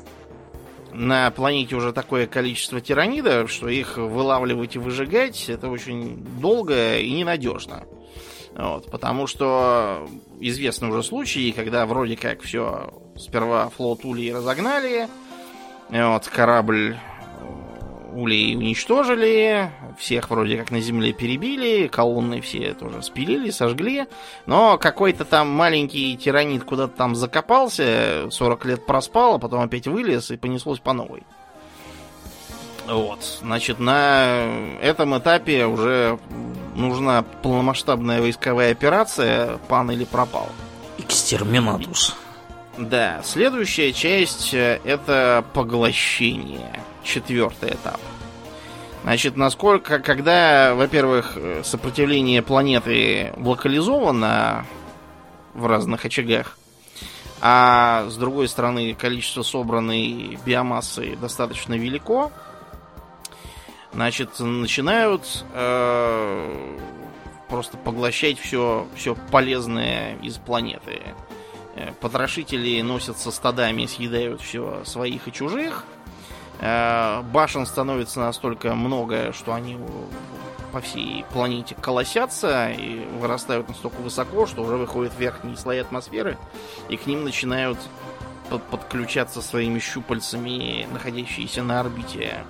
на 0.91 1.31
планете 1.31 1.75
уже 1.75 1.93
такое 1.93 2.27
количество 2.27 2.81
тиранидов, 2.81 3.51
что 3.51 3.69
их 3.69 3.97
вылавливать 3.97 4.75
и 4.75 4.79
выжигать 4.79 5.49
это 5.49 5.69
очень 5.69 6.17
долго 6.39 6.97
и 6.97 7.11
ненадежно. 7.11 7.85
Вот, 8.55 8.91
потому 8.91 9.25
что 9.27 10.07
известны 10.39 10.89
уже 10.89 11.03
случаи, 11.03 11.51
когда 11.51 11.85
вроде 11.85 12.17
как 12.17 12.41
все 12.41 12.93
сперва 13.15 13.69
флот 13.69 14.03
Улей 14.03 14.33
разогнали, 14.33 15.07
вот, 15.89 16.27
корабль 16.27 16.95
э, 16.95 18.13
Улей 18.13 18.55
уничтожили, 18.55 19.71
всех 19.97 20.29
вроде 20.29 20.57
как 20.57 20.71
на 20.71 20.79
земле 20.81 21.13
перебили, 21.13 21.87
колонны 21.87 22.41
все 22.41 22.73
тоже 22.73 23.01
спилили, 23.03 23.49
сожгли, 23.49 24.05
но 24.45 24.77
какой-то 24.77 25.25
там 25.25 25.49
маленький 25.49 26.15
тиранит 26.17 26.63
куда-то 26.63 26.95
там 26.95 27.15
закопался, 27.15 28.29
40 28.31 28.65
лет 28.65 28.85
проспал, 28.85 29.35
а 29.35 29.39
потом 29.39 29.61
опять 29.61 29.87
вылез 29.87 30.31
и 30.31 30.37
понеслось 30.37 30.79
по 30.79 30.93
новой. 30.93 31.23
Вот, 32.87 33.39
значит, 33.41 33.79
на 33.79 34.47
этом 34.81 35.15
этапе 35.17 35.65
уже 35.65 36.17
нужна 36.75 37.21
полномасштабная 37.21 38.19
войсковая 38.19 38.71
операция 38.71 39.59
«Пан 39.67 39.91
или 39.91 40.05
пропал». 40.05 40.49
Экстерминатус. 40.97 42.15
Да, 42.79 43.19
следующая 43.25 43.91
часть 43.91 44.53
э, 44.53 44.79
это 44.85 45.43
поглощение. 45.53 46.81
Четвертый 47.03 47.71
этап. 47.71 47.99
Значит, 49.03 49.35
насколько, 49.35 49.99
когда, 49.99 50.73
во-первых, 50.75 51.33
э, 51.35 51.61
сопротивление 51.65 52.41
планеты 52.41 53.33
локализовано 53.35 54.65
в 55.53 55.65
разных 55.65 56.05
очагах, 56.05 56.57
а 57.41 58.05
с 58.07 58.15
другой 58.15 58.47
стороны 58.47 58.93
количество 58.93 59.43
собранной 59.43 60.39
биомассы 60.45 61.17
достаточно 61.17 61.73
велико, 61.73 62.31
значит, 63.91 64.39
начинают 64.39 65.43
э, 65.53 66.77
просто 67.49 67.75
поглощать 67.75 68.39
все, 68.39 68.87
все 68.95 69.17
полезное 69.31 70.15
из 70.21 70.37
планеты. 70.37 71.01
Э, 71.79 71.93
Потрошители 72.01 72.81
носятся 72.81 73.31
стадами, 73.31 73.85
съедают 73.85 74.41
все 74.41 74.83
своих 74.83 75.27
и 75.27 75.31
чужих. 75.31 75.85
Э, 76.59 77.21
Башен 77.21 77.65
становится 77.65 78.19
настолько 78.19 78.75
много, 78.75 79.31
что 79.33 79.53
они 79.53 79.77
по 80.73 80.81
всей 80.81 81.25
планете 81.31 81.75
колосятся 81.75 82.69
и 82.69 83.05
вырастают 83.19 83.69
настолько 83.69 84.01
высоко, 84.01 84.45
что 84.45 84.61
уже 84.61 84.75
выходят 84.75 85.13
верхние 85.17 85.57
слои 85.57 85.79
атмосферы, 85.79 86.37
и 86.89 86.97
к 86.97 87.07
ним 87.07 87.23
начинают 87.23 87.79
под- 88.49 88.63
подключаться 88.63 89.41
своими 89.41 89.79
щупальцами 89.79 90.85
находящиеся 90.91 91.63
на 91.63 91.79
орбите 91.79 92.43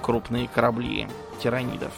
крупные 0.00 0.48
корабли 0.48 1.06
тиранидов. 1.40 1.92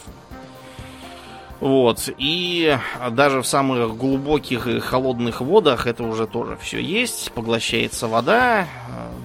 Вот. 1.59 2.09
И 2.17 2.77
даже 3.11 3.41
в 3.41 3.47
самых 3.47 3.97
глубоких 3.97 4.67
и 4.67 4.79
холодных 4.79 5.41
водах 5.41 5.87
это 5.87 6.03
уже 6.03 6.27
тоже 6.27 6.57
все 6.61 6.79
есть. 6.79 7.31
Поглощается 7.31 8.07
вода, 8.07 8.67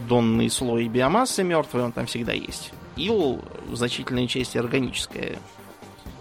донный 0.08 0.48
слой 0.48 0.88
биомассы 0.88 1.42
мертвый, 1.42 1.84
он 1.84 1.92
там 1.92 2.06
всегда 2.06 2.32
есть. 2.32 2.72
Ил 2.96 3.40
в 3.66 3.76
значительной 3.76 4.26
части 4.26 4.58
органическое 4.58 5.38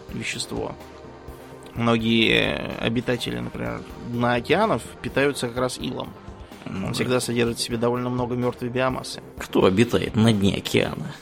вещество. 0.10 0.76
Многие 1.76 2.76
обитатели, 2.80 3.38
например, 3.38 3.82
на 4.12 4.34
океанов 4.34 4.82
питаются 5.02 5.48
как 5.48 5.58
раз 5.58 5.78
илом. 5.80 6.10
Он 6.66 6.94
всегда 6.94 7.20
содержит 7.20 7.58
в 7.58 7.62
себе 7.62 7.78
довольно 7.78 8.10
много 8.10 8.36
мертвой 8.36 8.70
биомассы. 8.70 9.22
Кто 9.38 9.66
обитает 9.66 10.16
на 10.16 10.34
дне 10.34 10.58
океана? 10.58 11.14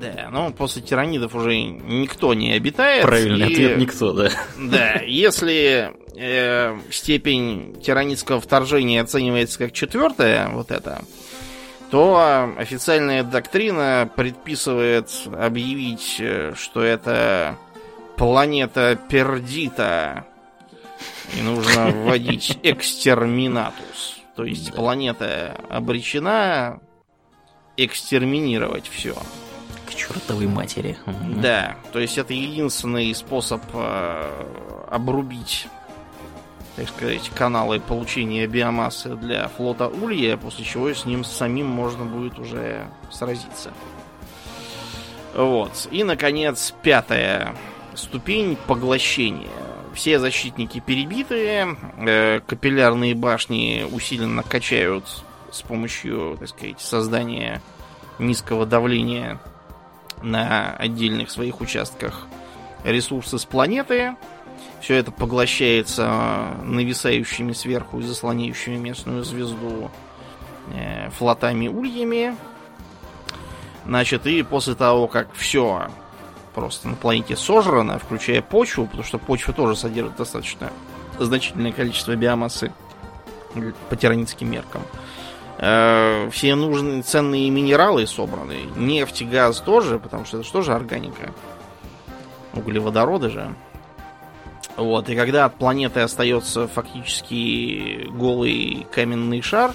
Да, 0.00 0.28
но 0.30 0.50
после 0.52 0.82
тиранидов 0.82 1.34
уже 1.34 1.56
никто 1.60 2.34
не 2.34 2.52
обитает. 2.52 3.02
Правильный 3.02 3.48
и- 3.48 3.52
ответ 3.54 3.78
никто, 3.78 4.12
да. 4.12 4.30
Да, 4.58 4.94
если 5.06 5.92
э, 6.16 6.78
степень 6.90 7.80
тиранидского 7.82 8.40
вторжения 8.40 9.00
оценивается 9.02 9.58
как 9.58 9.72
четвертая, 9.72 10.48
вот 10.48 10.70
это, 10.70 11.02
то 11.90 12.52
официальная 12.58 13.22
доктрина 13.22 14.10
предписывает 14.16 15.08
объявить, 15.32 16.16
э, 16.18 16.54
что 16.56 16.82
это 16.82 17.56
планета 18.16 18.98
Пердита. 19.08 20.26
И 21.36 21.42
нужно 21.42 21.86
вводить 21.90 22.58
экстерминатус. 22.62 24.16
То 24.36 24.44
есть 24.44 24.72
планета 24.74 25.56
обречена 25.70 26.80
экстерминировать 27.76 28.88
все. 28.88 29.14
Чертовой 29.96 30.46
матери. 30.46 30.98
Да, 31.36 31.76
то 31.92 31.98
есть 31.98 32.18
это 32.18 32.34
единственный 32.34 33.14
способ 33.14 33.62
э, 33.72 34.46
обрубить, 34.90 35.68
так 36.76 36.88
сказать, 36.88 37.30
каналы 37.34 37.80
получения 37.80 38.46
биомассы 38.46 39.16
для 39.16 39.48
флота 39.48 39.88
Улья, 39.88 40.36
после 40.36 40.64
чего 40.64 40.92
с 40.92 41.06
ним 41.06 41.24
самим 41.24 41.66
можно 41.66 42.04
будет 42.04 42.38
уже 42.38 42.86
сразиться. 43.10 43.72
Вот. 45.34 45.88
И, 45.90 46.04
наконец, 46.04 46.74
пятая 46.82 47.54
ступень 47.94 48.56
поглощения. 48.66 49.48
Все 49.94 50.18
защитники 50.18 50.80
перебитые, 50.80 51.76
э, 51.98 52.40
капиллярные 52.46 53.14
башни 53.14 53.86
усиленно 53.90 54.42
качают 54.42 55.04
с 55.50 55.62
помощью, 55.62 56.36
так 56.38 56.48
сказать, 56.48 56.80
создания 56.80 57.62
низкого 58.18 58.66
давления 58.66 59.40
на 60.22 60.74
отдельных 60.76 61.30
своих 61.30 61.60
участках 61.60 62.26
ресурсы 62.84 63.38
с 63.38 63.44
планеты. 63.44 64.16
Все 64.80 64.94
это 64.94 65.10
поглощается 65.10 66.54
нависающими 66.62 67.52
сверху 67.52 68.00
и 68.00 68.02
заслоняющими 68.02 68.76
местную 68.76 69.24
звезду 69.24 69.90
э, 70.72 71.10
флотами 71.10 71.68
ульями. 71.68 72.36
Значит, 73.84 74.26
и 74.26 74.42
после 74.42 74.74
того, 74.74 75.06
как 75.08 75.32
все 75.34 75.88
просто 76.54 76.88
на 76.88 76.96
планете 76.96 77.36
сожрано, 77.36 77.98
включая 77.98 78.42
почву, 78.42 78.86
потому 78.86 79.04
что 79.04 79.18
почва 79.18 79.52
тоже 79.52 79.76
содержит 79.76 80.16
достаточно 80.16 80.72
значительное 81.18 81.72
количество 81.72 82.16
биомассы 82.16 82.72
по 83.88 83.96
тиранитским 83.96 84.50
меркам. 84.50 84.82
Э, 85.58 86.28
Все 86.30 86.54
нужные 86.54 87.02
ценные 87.02 87.50
минералы 87.50 88.06
собраны. 88.06 88.58
Нефть 88.76 89.22
и 89.22 89.24
газ 89.24 89.60
тоже, 89.60 89.98
потому 89.98 90.24
что 90.24 90.38
это 90.38 90.46
же 90.46 90.52
тоже 90.52 90.74
органика. 90.74 91.32
Углеводороды 92.54 93.30
же. 93.30 93.54
Вот, 94.76 95.08
и 95.08 95.16
когда 95.16 95.46
от 95.46 95.54
планеты 95.56 96.00
остается 96.00 96.68
фактически 96.68 98.08
голый 98.10 98.86
каменный 98.92 99.40
шар, 99.40 99.72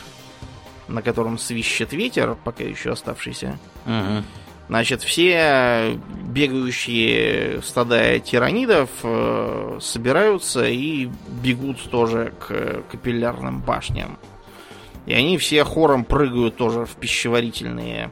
на 0.87 1.01
котором 1.01 1.39
свищет 1.39 1.91
ветер, 1.93 2.37
пока 2.43 2.63
еще 2.63 2.91
оставшийся, 2.91 3.57
Мгм. 3.85 4.23
Значит, 4.67 5.01
все 5.01 5.99
бегающие 6.27 7.61
стада 7.61 8.19
тиранидов 8.19 8.89
э, 9.03 9.79
собираются 9.81 10.65
и 10.65 11.09
бегут 11.43 11.81
тоже 11.89 12.31
к 12.39 12.81
капиллярным 12.89 13.59
башням. 13.59 14.17
И 15.11 15.13
они 15.13 15.37
все 15.37 15.65
хором 15.65 16.05
прыгают 16.05 16.55
тоже 16.55 16.85
в 16.85 16.95
пищеварительные 16.95 18.11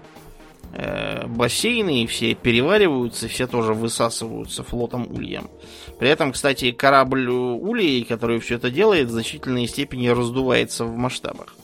э, 0.74 1.28
бассейны, 1.28 2.04
и 2.04 2.08
все 2.08 2.36
перевариваются, 2.36 3.30
все 3.30 3.48
тоже 3.48 3.74
высасываются 3.74 4.66
флотом 4.66 5.08
ульем. 5.10 5.50
При 5.98 6.10
этом, 6.10 6.34
кстати, 6.34 6.74
корабль 6.74 7.30
улей, 7.30 8.04
который 8.04 8.42
все 8.42 8.56
это 8.56 8.70
делает, 8.70 9.08
в 9.08 9.12
значительной 9.12 9.66
степени 9.68 10.10
раздувается 10.10 10.84
в 10.84 10.94
масштабах. 10.98 11.56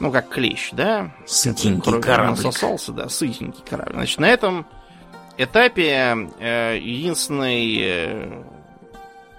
Ну, 0.00 0.10
как 0.10 0.28
клещ, 0.28 0.70
да? 0.72 1.14
Сытенький 1.24 2.00
кораблик. 2.00 2.44
насосался, 2.44 2.90
да, 2.90 3.08
сытенький 3.08 3.62
корабль. 3.62 3.92
Значит, 3.92 4.18
на 4.18 4.28
этом 4.28 4.66
этапе 5.38 6.28
э, 6.40 6.78
единственной 6.82 7.78
э, 7.80 8.42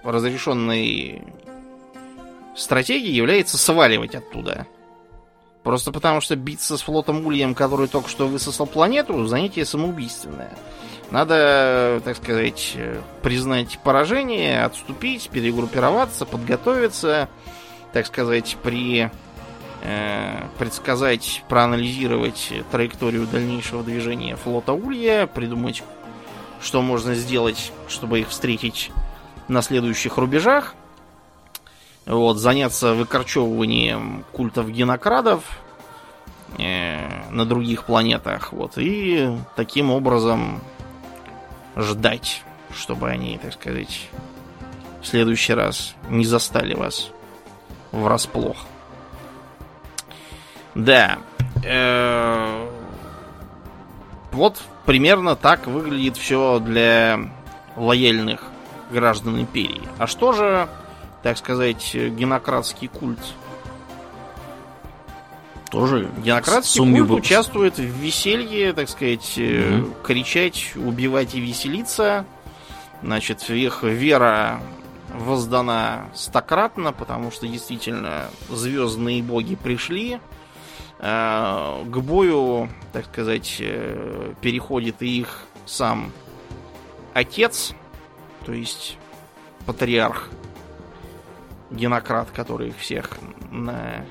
разрешенной 0.02 1.20
стратегией 2.56 3.14
является 3.14 3.58
сваливать 3.58 4.14
оттуда. 4.14 4.66
Просто 5.62 5.92
потому 5.92 6.20
что 6.20 6.34
биться 6.34 6.76
с 6.76 6.82
флотом 6.82 7.24
Ульем, 7.26 7.54
который 7.54 7.86
только 7.86 8.08
что 8.08 8.26
высосал 8.26 8.66
планету, 8.66 9.26
занятие 9.26 9.64
самоубийственное. 9.64 10.56
Надо, 11.10 12.00
так 12.04 12.16
сказать, 12.16 12.76
признать 13.22 13.78
поражение, 13.84 14.64
отступить, 14.64 15.28
перегруппироваться, 15.30 16.24
подготовиться, 16.24 17.28
так 17.92 18.06
сказать, 18.06 18.56
при 18.62 19.10
э, 19.82 20.42
предсказать, 20.58 21.44
проанализировать 21.48 22.52
траекторию 22.70 23.26
дальнейшего 23.26 23.82
движения 23.82 24.36
флота 24.36 24.72
Улья, 24.72 25.26
придумать, 25.26 25.84
что 26.60 26.80
можно 26.80 27.14
сделать, 27.14 27.72
чтобы 27.88 28.20
их 28.20 28.30
встретить 28.30 28.90
на 29.48 29.62
следующих 29.62 30.16
рубежах. 30.16 30.74
Вот, 32.06 32.38
заняться 32.38 32.94
выкорчевыванием 32.94 34.24
культов 34.32 34.70
генокрадов 34.70 35.44
э, 36.58 37.30
на 37.30 37.44
других 37.46 37.84
планетах. 37.84 38.52
Вот, 38.52 38.72
и 38.76 39.36
таким 39.54 39.90
образом 39.90 40.60
ждать, 41.76 42.42
чтобы 42.74 43.08
они, 43.08 43.38
так 43.38 43.52
сказать, 43.52 44.08
в 45.00 45.06
следующий 45.06 45.54
раз 45.54 45.94
не 46.08 46.24
застали 46.24 46.74
вас 46.74 47.10
врасплох. 47.92 48.56
Да. 50.74 51.18
Э, 51.64 52.68
вот 54.32 54.60
примерно 54.86 55.36
так 55.36 55.66
выглядит 55.66 56.16
все 56.16 56.58
для 56.58 57.30
лояльных 57.76 58.42
граждан 58.90 59.40
империи. 59.40 59.82
А 59.98 60.06
что 60.06 60.32
же, 60.32 60.68
так 61.22 61.38
сказать, 61.38 61.94
генократский 61.94 62.88
культ? 62.88 63.20
Тоже 65.70 66.10
генократский 66.22 66.80
культ 66.80 67.08
бы... 67.08 67.14
участвует 67.14 67.78
в 67.78 67.82
веселье, 67.82 68.72
так 68.72 68.88
сказать, 68.88 69.38
угу. 69.38 69.94
кричать, 70.02 70.72
убивать 70.76 71.34
и 71.34 71.40
веселиться. 71.40 72.26
Значит, 73.02 73.48
их 73.50 73.82
вера 73.82 74.60
воздана 75.14 76.10
стократно, 76.14 76.92
потому 76.92 77.30
что 77.30 77.46
действительно 77.48 78.26
звездные 78.50 79.22
боги 79.22 79.56
пришли. 79.56 80.20
Э, 80.98 81.82
к 81.84 81.98
бою, 81.98 82.68
так 82.92 83.06
сказать, 83.06 83.56
э, 83.58 84.34
переходит 84.40 85.02
и 85.02 85.20
их 85.20 85.46
сам 85.66 86.12
отец, 87.12 87.74
то 88.46 88.52
есть 88.52 88.96
патриарх, 89.66 90.28
генократ, 91.72 92.30
который 92.30 92.68
их 92.68 92.78
всех 92.78 93.10
на 93.50 94.04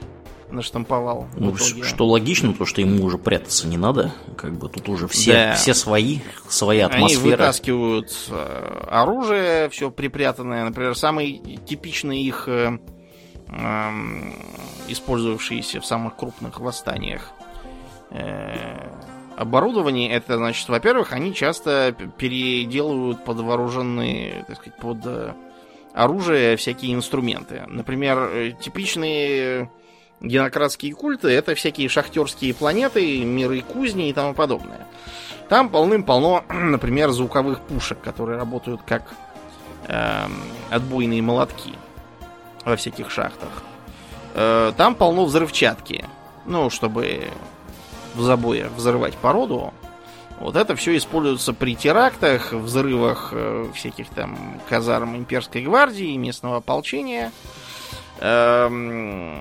наштамповал. 0.50 1.28
Ну, 1.38 1.56
что 1.56 2.06
логично, 2.06 2.54
то 2.54 2.66
что 2.66 2.82
ему 2.82 3.06
уже 3.06 3.18
прятаться 3.18 3.68
не 3.68 3.78
надо. 3.78 4.14
Как 4.38 4.54
бы 4.54 4.68
тут 4.68 4.90
уже 4.90 5.08
все, 5.08 5.32
да. 5.32 5.54
все 5.54 5.74
свои, 5.74 6.20
своя 6.50 6.88
атмосфера. 6.88 7.22
Они 7.22 7.32
вытаскивают 7.32 8.14
э, 8.30 8.86
оружие, 8.90 9.70
все 9.70 9.90
припрятанное. 9.92 10.66
Например, 10.66 10.96
самый 10.96 11.60
типичный 11.66 12.22
их 12.22 12.50
э, 12.50 12.80
э, 13.48 13.90
использовавшиеся 14.90 15.80
в 15.80 15.86
самых 15.86 16.18
крупных 16.18 16.60
восстаниях 16.60 17.32
э, 18.10 18.90
оборудование, 19.38 20.12
это 20.12 20.38
значит, 20.38 20.68
во-первых, 20.70 21.14
они 21.14 21.34
часто 21.34 21.96
переделывают 22.18 23.24
под 23.24 23.40
вооруженные, 23.40 24.46
так 24.48 24.58
сказать, 24.58 24.78
под 24.78 24.98
э, 25.06 25.34
оружие 25.94 26.58
всякие 26.58 26.94
инструменты. 26.94 27.64
Например, 27.68 28.18
э, 28.20 28.52
типичные 28.60 29.70
генократские 30.22 30.94
культы 30.94 31.30
это 31.30 31.56
всякие 31.56 31.90
шахтерские 31.90 32.54
планеты, 32.54 33.24
миры 33.24 33.62
кузни 33.62 34.10
и 34.10 34.14
тому 34.14 34.34
подобное. 34.34 34.88
Там 35.50 35.70
полным-полно, 35.70 36.44
например, 36.50 37.12
звуковых 37.12 37.62
пушек, 37.62 38.00
которые 38.02 38.38
работают 38.38 38.82
как 38.86 39.14
э, 39.88 40.28
отбойные 40.70 41.22
молотки 41.22 41.74
во 42.64 42.76
всяких 42.76 43.12
шахтах. 43.12 43.64
Э, 44.34 44.72
там 44.78 44.96
полно 44.96 45.26
взрывчатки. 45.26 46.06
Ну, 46.46 46.70
чтобы 46.70 47.28
в 48.16 48.22
забое 48.22 48.70
взрывать 48.76 49.16
породу. 49.16 49.74
Вот 50.42 50.56
это 50.56 50.76
все 50.76 50.98
используется 50.98 51.54
при 51.54 51.76
терактах, 51.76 52.52
взрывах 52.52 53.30
э, 53.32 53.68
всяких 53.76 54.10
там 54.10 54.60
казарм 54.68 55.16
имперской 55.16 55.62
гвардии, 55.62 56.18
местного 56.18 56.58
ополчения. 56.58 57.32
Эм, 58.20 59.38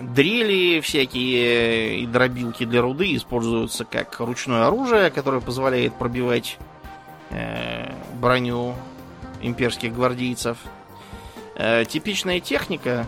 дрели 0.00 0.80
всякие 0.80 2.00
и 2.00 2.06
дробилки 2.06 2.66
для 2.66 2.82
руды 2.82 3.16
используются 3.16 3.86
как 3.86 4.20
ручное 4.20 4.66
оружие, 4.66 5.10
которое 5.10 5.40
позволяет 5.40 5.94
пробивать 5.94 6.58
э, 7.30 7.90
броню 8.20 8.74
имперских 9.40 9.94
гвардейцев. 9.94 10.58
Э, 11.54 11.86
типичная 11.86 12.40
техника 12.40 13.06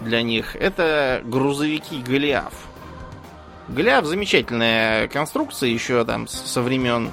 для 0.00 0.20
них 0.20 0.56
это 0.56 1.22
грузовики 1.24 2.02
Голиаф. 2.02 2.52
Голиаф 3.68 4.04
замечательная 4.04 5.08
конструкция, 5.08 5.70
еще 5.70 6.04
там 6.04 6.28
со 6.28 6.60
времен 6.60 7.10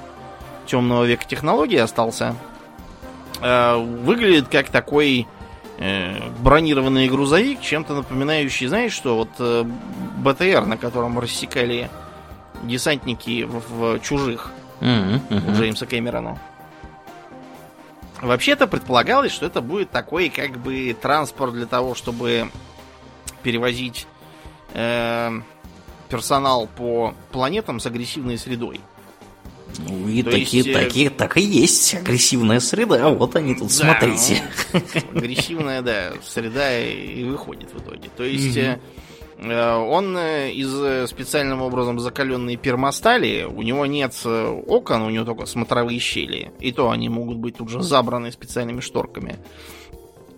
темного 0.66 1.04
века 1.04 1.24
технологии 1.26 1.78
остался. 1.78 2.36
Э, 3.40 3.76
выглядит 3.76 4.48
как 4.48 4.68
такой 4.68 5.26
э, 5.78 6.30
бронированный 6.40 7.08
грузовик, 7.08 7.60
чем-то 7.60 7.94
напоминающий, 7.94 8.66
знаешь 8.66 8.92
что, 8.92 9.16
вот 9.16 9.30
э, 9.38 9.64
БТР, 10.18 10.66
на 10.66 10.76
котором 10.76 11.18
рассекали 11.18 11.90
десантники 12.62 13.44
в, 13.44 13.96
в 13.96 14.00
чужих 14.00 14.50
mm-hmm, 14.80 15.28
mm-hmm. 15.28 15.50
у 15.50 15.54
Джеймса 15.54 15.86
Кэмерона. 15.86 16.38
Вообще-то 18.20 18.68
предполагалось, 18.68 19.32
что 19.32 19.46
это 19.46 19.60
будет 19.60 19.90
такой 19.90 20.28
как 20.28 20.56
бы 20.58 20.96
транспорт 21.00 21.54
для 21.54 21.66
того, 21.66 21.96
чтобы 21.96 22.50
перевозить 23.42 24.06
э, 24.74 25.40
персонал 26.12 26.68
по 26.76 27.14
планетам 27.32 27.80
с 27.80 27.86
агрессивной 27.86 28.36
средой. 28.36 28.80
Ну 29.88 30.06
и 30.06 30.22
такие, 30.22 30.62
есть, 30.62 30.72
такие, 30.74 31.08
так 31.08 31.38
и 31.38 31.40
есть 31.40 31.94
агрессивная 31.94 32.60
среда, 32.60 33.06
а 33.06 33.08
вот 33.08 33.34
они 33.34 33.54
тут, 33.54 33.68
да, 33.68 33.74
смотрите. 33.74 34.42
Ну, 34.74 35.18
агрессивная, 35.18 35.80
да, 35.80 36.12
среда 36.22 36.78
и 36.78 37.24
выходит 37.24 37.72
в 37.72 37.78
итоге. 37.78 38.10
То 38.14 38.24
есть 38.24 38.56
mm 38.56 38.78
он 39.44 40.16
э, 40.16 40.52
из 40.52 41.10
специальным 41.10 41.62
образом 41.62 41.98
закаленной 41.98 42.54
пермостали, 42.54 43.42
у 43.42 43.62
него 43.62 43.86
нет 43.86 44.14
окон, 44.24 45.02
у 45.02 45.10
него 45.10 45.24
только 45.24 45.46
смотровые 45.46 45.98
щели. 45.98 46.52
И 46.60 46.70
то 46.70 46.92
они 46.92 47.08
могут 47.08 47.38
быть 47.38 47.56
тут 47.56 47.68
же 47.68 47.82
забраны 47.82 48.30
специальными 48.30 48.78
шторками. 48.78 49.34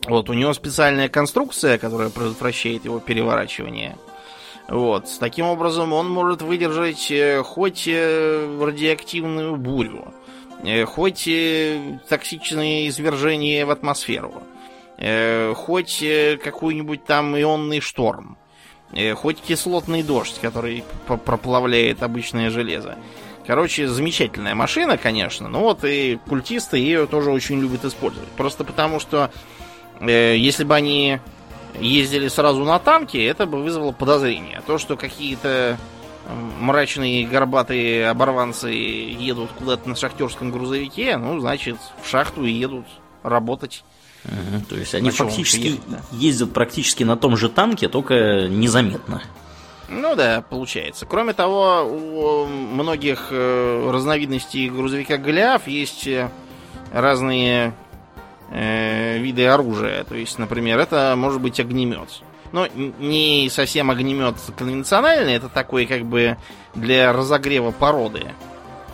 Вот, 0.06 0.30
у 0.30 0.32
него 0.32 0.54
специальная 0.54 1.10
конструкция, 1.10 1.76
которая 1.76 2.08
предотвращает 2.08 2.86
его 2.86 2.98
переворачивание. 2.98 3.98
Вот, 4.68 5.08
таким 5.20 5.46
образом 5.46 5.92
он 5.92 6.08
может 6.08 6.40
выдержать 6.42 7.10
э, 7.10 7.42
хоть 7.42 7.84
э, 7.86 8.58
радиоактивную 8.60 9.56
бурю, 9.56 10.12
э, 10.62 10.84
хоть 10.84 11.28
токсичные 12.08 12.88
извержения 12.88 13.66
в 13.66 13.70
атмосферу, 13.70 14.42
хоть 15.56 16.04
какой-нибудь 16.42 17.04
там 17.04 17.36
ионный 17.36 17.80
шторм, 17.80 18.38
хоть 19.16 19.40
кислотный 19.40 20.04
дождь, 20.04 20.38
который 20.40 20.84
проплавляет 21.06 22.04
обычное 22.04 22.48
железо. 22.48 22.96
Короче, 23.46 23.88
замечательная 23.88 24.54
машина, 24.54 24.96
конечно, 24.96 25.48
но 25.48 25.60
вот 25.60 25.84
и 25.84 26.18
культисты 26.28 26.78
ее 26.78 27.06
тоже 27.06 27.30
очень 27.30 27.60
любят 27.60 27.84
использовать. 27.84 28.28
Просто 28.30 28.64
потому, 28.64 29.00
что 29.00 29.30
э, 30.00 30.36
если 30.38 30.64
бы 30.64 30.74
они 30.74 31.18
ездили 31.80 32.28
сразу 32.28 32.64
на 32.64 32.78
танке, 32.78 33.24
это 33.24 33.46
бы 33.46 33.62
вызвало 33.62 33.92
подозрение. 33.92 34.62
То, 34.66 34.78
что 34.78 34.96
какие-то 34.96 35.78
мрачные 36.60 37.26
горбатые 37.26 38.08
оборванцы 38.08 38.70
едут 38.70 39.50
куда-то 39.58 39.88
на 39.88 39.96
шахтерском 39.96 40.50
грузовике, 40.50 41.16
ну, 41.16 41.38
значит, 41.40 41.76
в 42.02 42.08
шахту 42.08 42.44
и 42.44 42.52
едут 42.52 42.86
работать. 43.22 43.84
Угу, 44.24 44.64
то 44.70 44.76
есть 44.76 44.94
они 44.94 45.10
фактически 45.10 45.66
ехать, 45.66 45.80
да. 45.86 46.00
ездят 46.12 46.52
практически 46.52 47.02
на 47.04 47.16
том 47.16 47.36
же 47.36 47.50
танке, 47.50 47.88
только 47.88 48.48
незаметно. 48.48 49.22
Ну 49.88 50.16
да, 50.16 50.42
получается. 50.48 51.04
Кроме 51.04 51.34
того, 51.34 51.82
у 51.84 52.46
многих 52.46 53.28
э, 53.30 53.90
разновидностей 53.92 54.70
грузовика 54.70 55.18
Голиаф 55.18 55.68
есть 55.68 56.06
э, 56.06 56.30
разные 56.90 57.74
э, 58.54 59.18
виды 59.18 59.46
оружия. 59.46 60.04
То 60.04 60.14
есть, 60.14 60.38
например, 60.38 60.78
это 60.78 61.14
может 61.16 61.40
быть 61.40 61.60
огнемет. 61.60 62.08
Но 62.52 62.68
не 62.68 63.50
совсем 63.50 63.90
огнемет 63.90 64.36
конвенциональный, 64.56 65.34
это 65.34 65.48
такой 65.48 65.86
как 65.86 66.04
бы 66.04 66.36
для 66.74 67.12
разогрева 67.12 67.72
породы. 67.72 68.26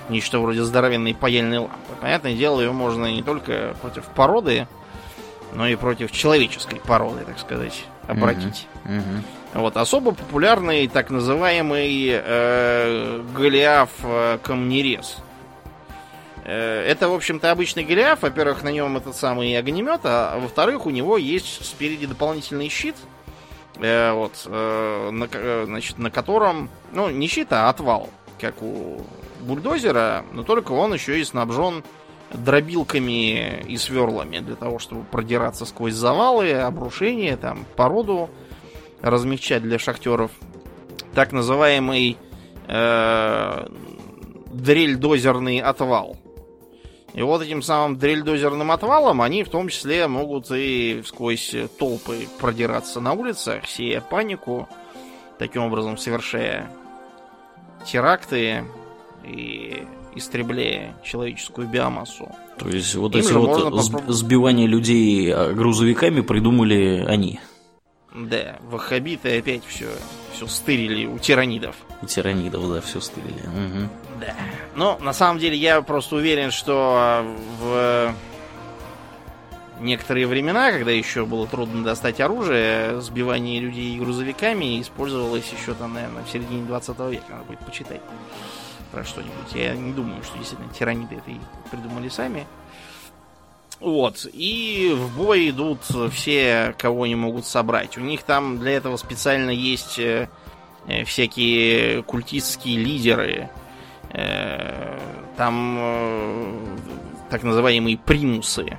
Нечто 0.08 0.40
вроде 0.40 0.64
здоровенной 0.64 1.14
паяльной 1.14 1.58
лампы. 1.58 1.76
Понятное 2.00 2.34
дело, 2.34 2.61
ее 2.61 2.72
можно 2.72 3.12
не 3.12 3.22
только 3.22 3.76
против 3.80 4.06
породы, 4.06 4.66
но 5.52 5.68
и 5.68 5.76
против 5.76 6.11
человеческой 6.11 6.80
породы, 6.80 7.24
так 7.24 7.38
сказать, 7.38 7.84
обратить. 8.08 8.66
Угу. 8.86 8.94
Угу. 8.94 9.62
Вот, 9.62 9.76
особо 9.76 10.12
популярный 10.12 10.86
так 10.88 11.11
называемый 11.11 12.08
э, 12.11 13.22
Голиаф 13.36 13.90
э, 14.04 14.38
камнерез. 14.42 15.18
Э, 16.45 16.82
это, 16.82 17.09
в 17.09 17.14
общем-то, 17.14 17.51
обычный 17.51 17.84
Голиаф. 17.84 18.22
Во-первых, 18.22 18.62
на 18.62 18.70
нем 18.70 18.97
этот 18.97 19.16
самый 19.16 19.57
огнемет, 19.57 20.01
а 20.05 20.38
во-вторых, 20.38 20.86
у 20.86 20.91
него 20.91 21.16
есть 21.16 21.64
спереди 21.64 22.07
дополнительный 22.07 22.68
щит, 22.68 22.97
э, 23.78 24.12
вот, 24.12 24.43
э, 24.47 25.11
на, 25.11 25.28
э, 25.30 25.64
значит, 25.66 25.99
на 25.99 26.11
котором, 26.11 26.70
ну, 26.93 27.11
не 27.11 27.26
щит, 27.26 27.53
а 27.53 27.68
отвал, 27.68 28.09
как 28.41 28.62
у 28.62 29.03
бульдозера, 29.41 30.24
но 30.32 30.43
только 30.43 30.72
он 30.72 30.95
еще 30.95 31.20
и 31.20 31.24
снабжен 31.24 31.82
дробилками 32.32 33.62
и 33.66 33.76
сверлами 33.76 34.38
для 34.38 34.55
того, 34.55 34.78
чтобы 34.78 35.05
продираться 35.05 35.66
сквозь 35.66 35.95
завалы, 35.95 36.53
обрушения, 36.53 37.36
там, 37.36 37.66
породу 37.76 38.30
размягчать 39.01 39.62
для 39.62 39.78
шахтеров. 39.78 40.30
Так 41.14 41.32
называемый 41.32 42.18
э, 42.68 43.66
дрельдозерный 44.53 45.61
отвал. 45.61 46.16
И 47.12 47.22
вот 47.22 47.42
этим 47.42 47.62
самым 47.62 47.98
дрельдозерным 47.98 48.70
отвалом 48.70 49.20
они 49.20 49.42
в 49.42 49.48
том 49.48 49.68
числе 49.68 50.06
могут 50.06 50.50
и 50.50 51.02
сквозь 51.04 51.54
толпы 51.78 52.28
продираться 52.38 53.00
на 53.00 53.12
улицах, 53.14 53.66
сея 53.66 54.00
панику, 54.00 54.68
таким 55.38 55.62
образом 55.62 55.96
совершая 55.98 56.70
теракты 57.84 58.64
и 59.24 59.84
истребляя 60.14 60.94
человеческую 61.04 61.68
биомассу. 61.68 62.28
То 62.58 62.68
есть 62.68 62.94
вот 62.94 63.14
Им 63.14 63.20
эти 63.20 63.32
вот 63.32 63.64
попробовать... 63.64 64.08
сбивания 64.14 64.66
людей 64.66 65.32
грузовиками 65.52 66.20
придумали 66.20 67.04
они. 67.08 67.40
Да, 68.14 68.56
ваххабиты 68.62 69.38
опять 69.38 69.64
все, 69.64 69.88
все 70.32 70.46
стырили 70.46 71.06
у 71.06 71.18
тиранидов. 71.18 71.76
У 72.02 72.06
тиранидов, 72.06 72.68
да, 72.68 72.80
все 72.80 73.00
стырили. 73.00 73.40
Угу. 73.40 73.88
Да. 74.20 74.34
Но 74.74 74.98
на 75.00 75.12
самом 75.12 75.38
деле 75.38 75.56
я 75.56 75.80
просто 75.82 76.16
уверен, 76.16 76.50
что 76.50 77.24
в 77.61 78.12
некоторые 79.80 80.26
времена, 80.26 80.72
когда 80.72 80.90
еще 80.90 81.24
было 81.24 81.46
трудно 81.46 81.84
достать 81.84 82.20
оружие, 82.20 83.00
сбивание 83.00 83.61
людей 83.61 83.98
грузовиками 83.98 84.80
использовалось 84.80 85.50
еще 85.52 85.74
там, 85.74 85.94
наверное, 85.94 86.24
в 86.24 86.30
середине 86.30 86.64
20 86.64 86.98
века. 87.11 87.24
Надо 87.30 87.44
будет 87.44 87.61
почитать 87.61 88.00
про 88.90 89.04
что-нибудь. 89.04 89.54
Я 89.54 89.74
не 89.74 89.92
думаю, 89.92 90.22
что 90.24 90.36
действительно 90.36 90.72
тираниды 90.72 91.14
это 91.16 91.30
и 91.30 91.38
придумали 91.70 92.08
сами. 92.08 92.46
Вот. 93.80 94.26
И 94.32 94.94
в 94.94 95.16
бой 95.16 95.50
идут 95.50 95.80
все, 96.12 96.74
кого 96.78 97.04
они 97.04 97.14
могут 97.14 97.46
собрать. 97.46 97.96
У 97.96 98.00
них 98.00 98.22
там 98.22 98.58
для 98.58 98.72
этого 98.72 98.96
специально 98.96 99.50
есть 99.50 99.98
э, 99.98 100.28
э 100.86 101.04
всякие 101.04 102.02
культистские 102.02 102.78
лидеры. 102.78 103.48
Э, 104.10 104.98
там 105.36 106.78
так 107.30 107.42
называемые 107.42 107.96
примусы. 107.96 108.78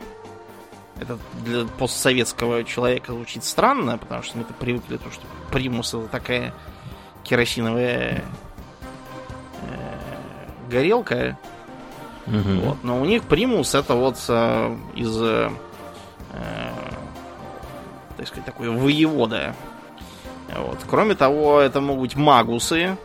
Это 0.99 1.17
для 1.43 1.65
постсоветского 1.65 2.63
человека 2.63 3.13
звучит 3.13 3.43
странно, 3.43 3.97
потому 3.97 4.21
что 4.21 4.37
мы-то 4.37 4.53
привыкли, 4.53 4.97
то, 4.97 5.09
что 5.09 5.23
примус 5.51 5.95
это 5.95 6.07
такая 6.07 6.53
керосиновая 7.23 8.23
горелка. 10.71 11.37
Угу. 12.27 12.65
Вот. 12.65 12.83
Но 12.83 13.01
у 13.01 13.05
них 13.05 13.23
примус 13.23 13.75
это 13.75 13.95
вот 13.95 14.17
э, 14.27 14.77
из, 14.95 15.21
э, 15.21 15.49
так 18.17 18.27
сказать, 18.27 18.45
такой 18.45 18.69
воевода. 18.69 19.55
Вот. 20.55 20.79
Кроме 20.89 21.15
того, 21.15 21.59
это 21.59 21.81
могут 21.81 22.09
быть 22.09 22.15
магусы, 22.15 22.97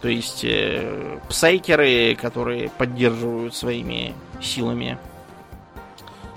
то 0.00 0.08
есть 0.08 0.44
э, 0.44 1.18
псайкеры, 1.28 2.16
которые 2.20 2.68
поддерживают 2.70 3.54
своими 3.54 4.14
силами 4.40 4.98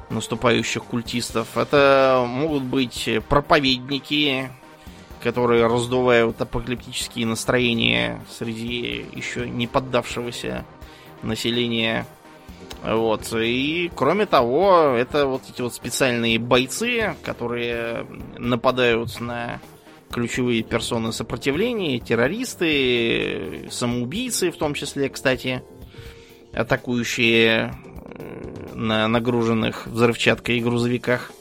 наступающих 0.10 0.84
культистов. 0.84 1.58
Это 1.58 2.24
могут 2.28 2.64
быть 2.64 3.10
проповедники, 3.30 4.52
которые 5.24 5.66
раздувают 5.66 6.40
апокалиптические 6.42 7.26
настроения 7.26 8.22
среди 8.30 9.08
еще 9.14 9.50
не 9.50 9.66
поддавшегося 9.66 10.66
населения. 11.24 12.06
Вот. 12.84 13.34
И 13.34 13.92
кроме 13.96 14.26
того, 14.26 14.96
это 14.98 15.26
вот 15.26 15.44
эти 15.50 15.62
вот 15.62 15.74
специальные 15.74 16.40
бойцы, 16.40 17.16
которые 17.24 18.06
нападают 18.38 19.20
на 19.20 19.60
ключевые 20.12 20.64
персоны 20.64 21.12
сопротивления, 21.12 22.00
террористы, 22.00 23.68
самоубийцы 23.72 24.52
в 24.52 24.58
том 24.58 24.74
числе, 24.74 25.10
кстати, 25.10 25.64
атакующие 26.54 27.74
э, 27.74 28.76
на 28.76 29.08
нагруженных 29.08 29.88
взрывчаткой 29.88 30.60
грузовиках 30.60 31.32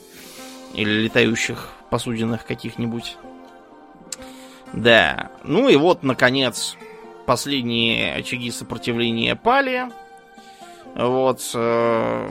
или 0.73 1.03
летающих 1.03 1.69
посудинах 1.91 2.45
каких-нибудь. 2.45 3.17
Да. 4.73 5.29
Ну 5.43 5.69
и 5.69 5.75
вот, 5.75 6.01
наконец, 6.01 6.75
последние 7.25 8.15
очаги 8.15 8.51
сопротивления 8.51 9.35
пали. 9.35 9.89
Вот. 10.95 11.41
Э, 11.53 12.29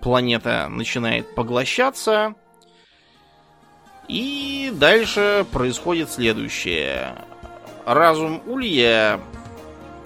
планета 0.00 0.68
начинает 0.68 1.34
поглощаться. 1.34 2.34
И 4.08 4.72
дальше 4.74 5.46
происходит 5.52 6.10
следующее. 6.10 7.14
Разум 7.86 8.42
Улья 8.46 9.20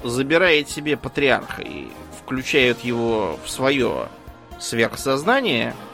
забирает 0.02 0.68
себе 0.68 0.96
патриарха 0.96 1.62
и 1.62 1.88
включает 2.20 2.80
его 2.80 3.38
в 3.44 3.48
свое 3.48 4.08
сверхсознание– 4.58 5.74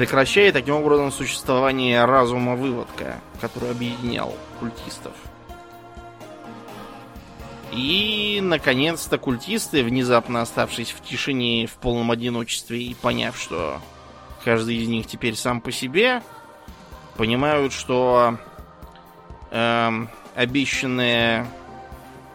прекращая 0.00 0.50
таким 0.50 0.76
образом 0.76 1.12
существование 1.12 2.04
разума 2.04 2.56
выводка, 2.56 3.16
который 3.40 3.70
объединял 3.70 4.34
культистов. 4.58 5.12
И, 7.72 8.40
наконец-то, 8.42 9.16
культисты, 9.16 9.84
внезапно 9.84 10.42
оставшись 10.42 10.90
в 10.90 11.02
тишине, 11.02 11.66
в 11.66 11.74
полном 11.74 12.10
одиночестве 12.10 12.82
и 12.82 12.94
поняв, 12.94 13.38
что 13.38 13.80
каждый 14.44 14.76
из 14.76 14.88
них 14.88 15.06
теперь 15.06 15.36
сам 15.36 15.60
по 15.60 15.70
себе, 15.70 16.22
понимают, 17.16 17.72
что 17.72 18.38
э, 19.50 19.90
обещанное 20.34 21.46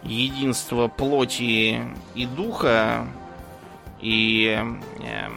единство 0.02 0.88
плоти 0.88 1.82
и 2.14 2.26
духа 2.26 3.06
и 4.00 4.58
э, 5.02 5.28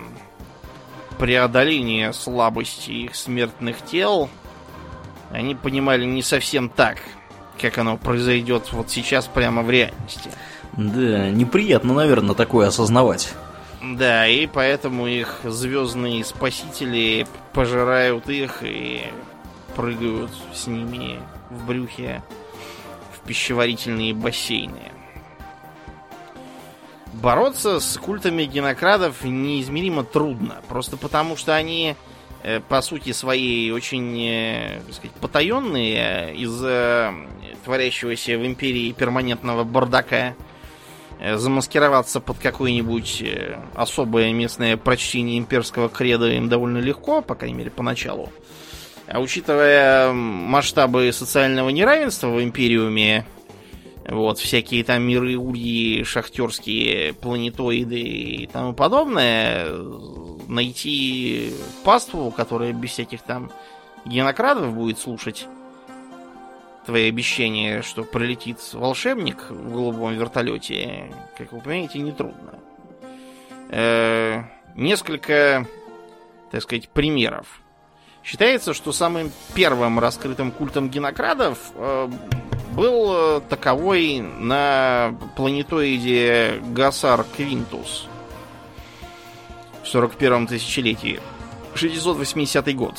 преодоление 1.17 2.13
слабости 2.13 2.91
их 2.91 3.15
смертных 3.15 3.83
тел, 3.83 4.29
они 5.31 5.55
понимали 5.55 6.05
не 6.05 6.21
совсем 6.21 6.69
так, 6.69 6.99
как 7.59 7.77
оно 7.77 7.97
произойдет 7.97 8.71
вот 8.71 8.89
сейчас 8.89 9.27
прямо 9.27 9.61
в 9.61 9.69
реальности. 9.69 10.31
Да, 10.73 11.29
неприятно, 11.29 11.93
наверное, 11.93 12.35
такое 12.35 12.67
осознавать. 12.67 13.33
Да, 13.81 14.27
и 14.27 14.45
поэтому 14.45 15.07
их 15.07 15.39
звездные 15.43 16.23
спасители 16.25 17.25
пожирают 17.53 18.29
их 18.29 18.59
и 18.61 19.03
прыгают 19.75 20.31
с 20.53 20.67
ними 20.67 21.19
в 21.49 21.65
брюхе 21.65 22.21
в 23.13 23.25
пищеварительные 23.25 24.13
бассейны. 24.13 24.91
Бороться 27.13 27.79
с 27.79 27.97
культами 27.97 28.43
генокрадов 28.43 29.23
неизмеримо 29.23 30.03
трудно. 30.03 30.61
Просто 30.67 30.95
потому, 30.95 31.35
что 31.35 31.55
они, 31.55 31.95
э, 32.43 32.59
по 32.59 32.81
сути 32.81 33.11
своей, 33.11 33.71
очень, 33.71 34.21
э, 34.21 34.81
так 34.85 34.95
сказать, 34.95 35.15
потаенные 35.19 36.35
из-за 36.35 37.13
творящегося 37.59 38.37
в 38.37 38.45
империи 38.45 38.91
перманентного 38.91 39.63
бардака. 39.63 40.35
Э, 41.19 41.37
замаскироваться 41.37 42.19
под 42.19 42.37
какое-нибудь 42.37 43.23
особое 43.75 44.31
местное 44.33 44.77
прочтение 44.77 45.37
имперского 45.37 45.89
креда 45.89 46.31
им 46.31 46.49
довольно 46.49 46.77
легко, 46.77 47.21
по 47.21 47.35
крайней 47.35 47.57
мере, 47.57 47.71
поначалу. 47.71 48.31
А 49.07 49.19
учитывая 49.19 50.13
масштабы 50.13 51.11
социального 51.11 51.69
неравенства 51.69 52.27
в 52.27 52.41
Империуме, 52.43 53.25
вот, 54.07 54.39
всякие 54.39 54.83
там 54.83 55.01
миры 55.01 55.35
ульи, 55.35 56.03
шахтерские 56.03 57.13
планетоиды 57.13 57.99
и 57.99 58.47
тому 58.47 58.73
подобное, 58.73 59.67
найти 60.47 61.53
паству, 61.83 62.31
которая 62.31 62.71
без 62.71 62.91
всяких 62.91 63.21
там 63.23 63.51
генокрадов 64.05 64.73
будет 64.73 64.99
слушать 64.99 65.47
твои 66.89 67.07
обещания, 67.07 67.83
что 67.83 68.03
пролетит 68.03 68.57
волшебник 68.73 69.51
в 69.51 69.71
голубом 69.71 70.15
вертолете, 70.15 71.13
как 71.37 71.51
вы 71.51 71.61
понимаете, 71.61 71.99
нетрудно. 71.99 72.55
Э, 73.69 74.41
несколько, 74.73 75.67
так 76.51 76.63
сказать, 76.63 76.89
примеров. 76.89 77.61
Считается, 78.23 78.73
что 78.73 78.91
самым 78.91 79.31
первым 79.53 79.99
раскрытым 79.99 80.51
культом 80.51 80.89
генокрадов 80.89 81.59
э, 81.75 82.09
был 82.71 83.11
э, 83.11 83.41
таковой 83.47 84.21
на 84.21 85.15
планетоиде 85.35 86.59
Гасар 86.71 87.23
Квинтус 87.37 88.07
в 89.83 89.95
41-м 89.95 90.47
тысячелетии. 90.47 91.19
680 91.75 92.75
год. 92.75 92.95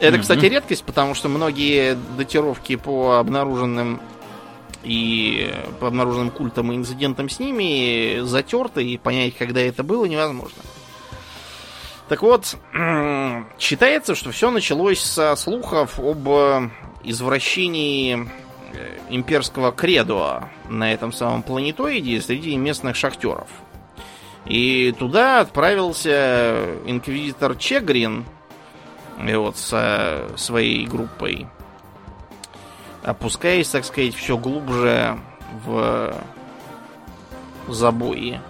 Это, 0.00 0.18
кстати, 0.18 0.46
редкость, 0.46 0.84
потому 0.84 1.14
что 1.14 1.28
многие 1.28 1.96
датировки 2.16 2.76
по 2.76 3.18
обнаруженным 3.18 4.00
и 4.84 5.52
по 5.80 5.88
обнаруженным 5.88 6.30
культам 6.30 6.72
и 6.72 6.76
инцидентам 6.76 7.28
с 7.28 7.40
ними 7.40 8.20
затерты, 8.20 8.84
и 8.84 8.96
понять, 8.96 9.34
когда 9.36 9.60
это 9.60 9.82
было, 9.82 10.04
невозможно. 10.04 10.62
Так 12.08 12.22
вот, 12.22 12.56
считается, 13.58 14.14
что 14.14 14.30
все 14.30 14.50
началось 14.50 15.00
со 15.00 15.36
слухов 15.36 15.98
об 15.98 16.26
э, 16.28 16.70
извращении 17.04 18.26
э, 18.72 18.98
имперского 19.10 19.72
кредо 19.72 20.48
на 20.68 20.92
этом 20.92 21.12
самом 21.12 21.42
планетоиде 21.42 22.20
среди 22.22 22.56
местных 22.56 22.96
шахтеров. 22.96 23.48
И 24.46 24.94
туда 24.98 25.40
отправился 25.40 26.76
инквизитор 26.86 27.56
Чегрин 27.56 28.24
и 29.26 29.34
вот 29.34 29.56
со 29.56 30.28
своей 30.36 30.86
группой, 30.86 31.46
опускаясь, 33.02 33.68
так 33.68 33.84
сказать, 33.84 34.14
все 34.14 34.36
глубже 34.36 35.18
в 35.64 36.14
забои. 37.68 38.40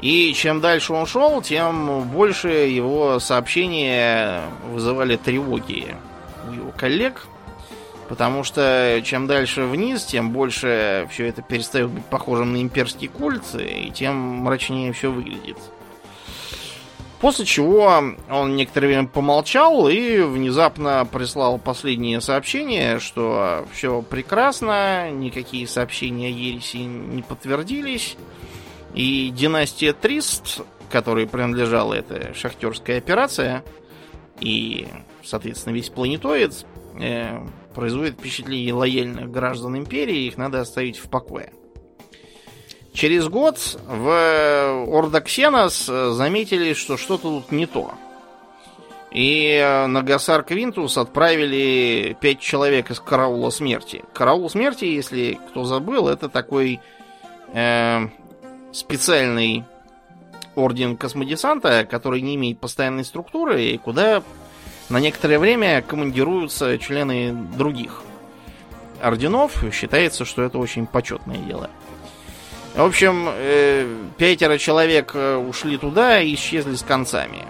И 0.00 0.34
чем 0.34 0.60
дальше 0.60 0.92
он 0.92 1.06
шел, 1.06 1.40
тем 1.40 2.02
больше 2.10 2.48
его 2.48 3.18
сообщения 3.20 4.42
вызывали 4.66 5.16
тревоги 5.16 5.96
у 6.48 6.52
его 6.52 6.72
коллег. 6.76 7.26
Потому 8.06 8.44
что 8.44 9.00
чем 9.02 9.26
дальше 9.26 9.62
вниз, 9.64 10.04
тем 10.04 10.30
больше 10.30 11.08
все 11.10 11.26
это 11.26 11.40
перестает 11.40 11.88
быть 11.88 12.04
похожим 12.04 12.52
на 12.52 12.60
имперский 12.60 13.08
культ, 13.08 13.42
и 13.58 13.90
тем 13.94 14.14
мрачнее 14.16 14.92
все 14.92 15.10
выглядит. 15.10 15.56
После 17.24 17.46
чего 17.46 17.90
он 18.28 18.54
некоторое 18.54 18.88
время 18.88 19.06
помолчал 19.06 19.88
и 19.88 20.20
внезапно 20.20 21.08
прислал 21.10 21.58
последнее 21.58 22.20
сообщение, 22.20 22.98
что 22.98 23.66
все 23.72 24.02
прекрасно, 24.02 25.10
никакие 25.10 25.66
сообщения 25.66 26.30
ереси 26.30 26.76
не 26.76 27.22
подтвердились. 27.22 28.18
И 28.92 29.30
династия 29.30 29.94
Трист, 29.94 30.60
которой 30.90 31.26
принадлежала 31.26 31.94
эта 31.94 32.34
шахтерская 32.34 32.98
операция, 32.98 33.64
и, 34.40 34.86
соответственно, 35.24 35.72
весь 35.72 35.88
планетоид, 35.88 36.66
э, 37.00 37.38
производит 37.74 38.18
впечатление 38.18 38.74
лояльных 38.74 39.30
граждан 39.30 39.78
империи, 39.78 40.26
их 40.26 40.36
надо 40.36 40.60
оставить 40.60 40.98
в 40.98 41.08
покое. 41.08 41.54
Через 42.94 43.26
год 43.26 43.58
в 43.86 44.86
Ордоксенос 44.88 45.86
заметили, 45.86 46.74
что 46.74 46.96
что-то 46.96 47.24
тут 47.24 47.50
не 47.50 47.66
то. 47.66 47.92
И 49.10 49.84
на 49.88 50.02
Гасар 50.02 50.44
Квинтус 50.44 50.96
отправили 50.96 52.16
пять 52.20 52.38
человек 52.38 52.92
из 52.92 53.00
Караула 53.00 53.50
Смерти. 53.50 54.04
Караул 54.12 54.48
Смерти, 54.48 54.84
если 54.84 55.40
кто 55.48 55.64
забыл, 55.64 56.06
это 56.06 56.28
такой 56.28 56.80
э, 57.52 58.08
специальный 58.72 59.64
орден 60.54 60.96
космодесанта, 60.96 61.84
который 61.84 62.20
не 62.20 62.36
имеет 62.36 62.60
постоянной 62.60 63.04
структуры, 63.04 63.64
и 63.64 63.76
куда 63.76 64.22
на 64.88 65.00
некоторое 65.00 65.40
время 65.40 65.82
командируются 65.82 66.78
члены 66.78 67.32
других 67.56 68.02
орденов. 69.02 69.64
Считается, 69.72 70.24
что 70.24 70.42
это 70.42 70.58
очень 70.58 70.86
почетное 70.86 71.38
дело. 71.38 71.70
В 72.74 72.82
общем, 72.82 73.28
э, 73.28 73.86
пятеро 74.18 74.58
человек 74.58 75.12
э, 75.14 75.36
ушли 75.36 75.76
туда 75.78 76.20
и 76.20 76.34
исчезли 76.34 76.74
с 76.74 76.82
концами. 76.82 77.44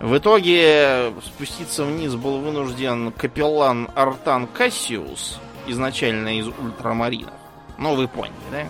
В 0.00 0.16
итоге 0.18 1.12
спуститься 1.24 1.84
вниз 1.84 2.16
был 2.16 2.40
вынужден 2.40 3.12
капеллан 3.12 3.88
Артан 3.94 4.48
Кассиус, 4.48 5.38
изначально 5.68 6.38
из 6.40 6.48
ультрамаринов. 6.48 7.34
Ну, 7.78 7.94
вы 7.94 8.08
поняли, 8.08 8.32
да? 8.50 8.68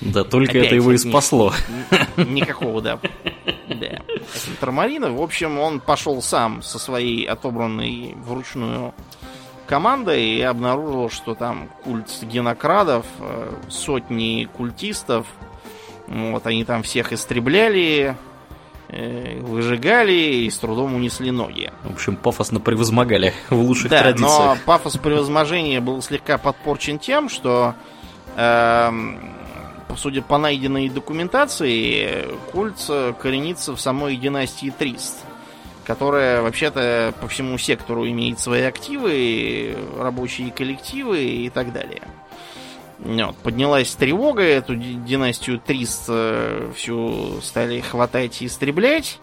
Да, 0.00 0.24
только 0.24 0.50
Опять 0.50 0.66
это 0.66 0.74
его 0.74 0.92
и 0.92 0.98
спасло. 0.98 1.54
Никакого, 2.16 2.82
да. 2.82 2.98
Да. 3.68 4.00
Ультрамарина, 4.48 5.12
в 5.12 5.22
общем, 5.22 5.58
он 5.58 5.80
пошел 5.80 6.20
сам 6.20 6.62
со 6.62 6.78
своей 6.78 7.24
отобранной 7.24 8.14
вручную 8.16 8.92
командой 9.68 10.24
и 10.24 10.40
обнаружил, 10.40 11.10
что 11.10 11.34
там 11.34 11.68
культ 11.84 12.08
генокрадов, 12.22 13.06
э, 13.20 13.52
сотни 13.68 14.48
культистов, 14.56 15.26
вот, 16.06 16.46
они 16.46 16.64
там 16.64 16.82
всех 16.82 17.12
истребляли, 17.12 18.16
э, 18.88 19.40
выжигали 19.40 20.12
и 20.12 20.50
с 20.50 20.58
трудом 20.58 20.94
унесли 20.94 21.30
ноги. 21.30 21.70
В 21.84 21.92
общем, 21.92 22.16
пафосно 22.16 22.60
превозмогали 22.60 23.34
в 23.50 23.60
лучших 23.60 23.90
да, 23.90 24.00
традициях. 24.00 24.38
но 24.38 24.56
пафос 24.64 24.96
превозможения 24.96 25.80
был 25.80 26.00
слегка 26.00 26.38
подпорчен 26.38 26.98
тем, 26.98 27.28
что 27.28 27.74
э, 28.36 28.90
судя 29.96 30.22
по 30.22 30.38
найденной 30.38 30.88
документации, 30.88 32.26
культ 32.52 32.78
коренится 33.20 33.76
в 33.76 33.80
самой 33.80 34.16
династии 34.16 34.72
Трист, 34.76 35.18
которая 35.88 36.42
вообще-то 36.42 37.14
по 37.18 37.28
всему 37.28 37.56
сектору 37.56 38.06
имеет 38.06 38.38
свои 38.38 38.60
активы, 38.60 39.74
рабочие 39.96 40.50
коллективы 40.50 41.24
и 41.24 41.48
так 41.48 41.72
далее. 41.72 42.02
Вот, 42.98 43.34
поднялась 43.38 43.94
тревога, 43.94 44.42
эту 44.42 44.76
династию 44.76 45.58
Трист 45.58 46.04
э, 46.08 46.70
всю 46.76 47.40
стали 47.40 47.80
хватать 47.80 48.42
и 48.42 48.46
истреблять. 48.46 49.18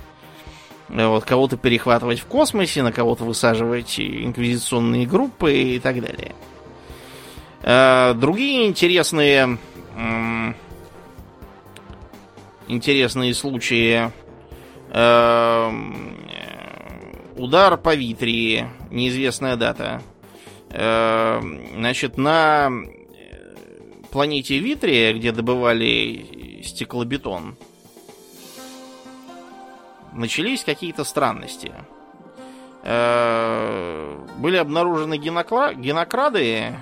Вот, 0.90 1.24
кого-то 1.24 1.56
перехватывать 1.56 2.20
в 2.20 2.26
космосе, 2.26 2.82
на 2.82 2.92
кого-то 2.92 3.26
высаживать 3.26 4.00
инквизиционные 4.00 5.06
группы 5.06 5.54
и 5.54 5.80
так 5.80 6.02
далее. 6.02 6.34
Э, 7.62 8.16
другие 8.16 8.66
интересные 8.66 9.60
интересные 12.68 13.36
случаи. 13.36 14.12
Удар 17.36 17.78
по 17.78 17.94
Витрии, 17.94 18.70
неизвестная 18.92 19.58
дата. 19.58 20.02
Эм, 20.70 21.60
значит, 21.76 22.18
на 22.18 22.72
планете 24.10 24.58
Витрия, 24.60 25.14
где 25.14 25.34
добывали 25.34 26.62
стеклобетон, 26.64 27.58
начались 30.14 30.64
какие-то 30.64 31.04
странности. 31.04 31.74
Э, 32.84 34.18
были 34.38 34.56
обнаружены 34.56 35.18
генокрады, 35.18 36.78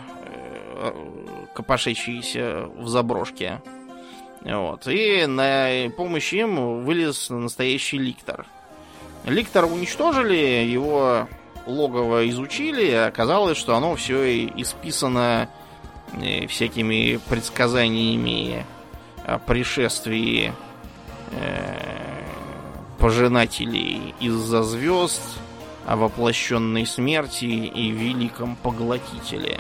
э, 0.76 0.92
копошащиеся 1.56 2.70
в 2.78 2.88
заброшке. 2.90 3.60
Вот. 4.42 4.88
И 4.88 5.26
на 5.26 5.90
помощь 5.98 6.32
им 6.34 6.84
вылез 6.84 7.32
настоящий 7.32 7.98
ликтор. 7.98 8.46
Ликтор 9.26 9.66
уничтожили, 9.66 10.36
его 10.36 11.28
логово 11.66 12.30
изучили, 12.30 12.92
оказалось, 12.92 13.58
что 13.58 13.76
оно 13.76 13.96
все 13.96 14.46
исписано 14.46 15.50
э, 16.14 16.48
всякими 16.48 17.20
предсказаниями 17.30 18.66
о 19.26 19.40
пришествии 19.40 20.52
э, 21.32 22.24
пожинателей 23.00 24.14
из-за 24.20 24.64
звезд, 24.64 25.22
о 25.86 25.96
воплощенной 25.96 26.86
смерти 26.86 27.46
и 27.46 27.92
великом 27.92 28.58
поглотителе. 28.58 29.60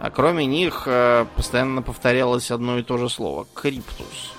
А 0.00 0.10
кроме 0.10 0.46
них 0.46 0.84
э, 0.86 1.26
постоянно 1.36 1.82
повторялось 1.82 2.50
одно 2.50 2.78
и 2.78 2.82
то 2.82 2.98
же 2.98 3.08
слово— 3.08 3.46
криптус. 3.54 4.32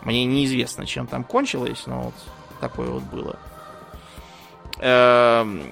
Мне 0.00 0.24
неизвестно, 0.24 0.86
чем 0.86 1.06
там 1.06 1.24
кончилось, 1.24 1.82
но 1.86 2.00
вот 2.00 2.14
такое 2.60 2.88
вот 2.88 3.02
было. 3.04 3.36
Эм, 4.80 5.62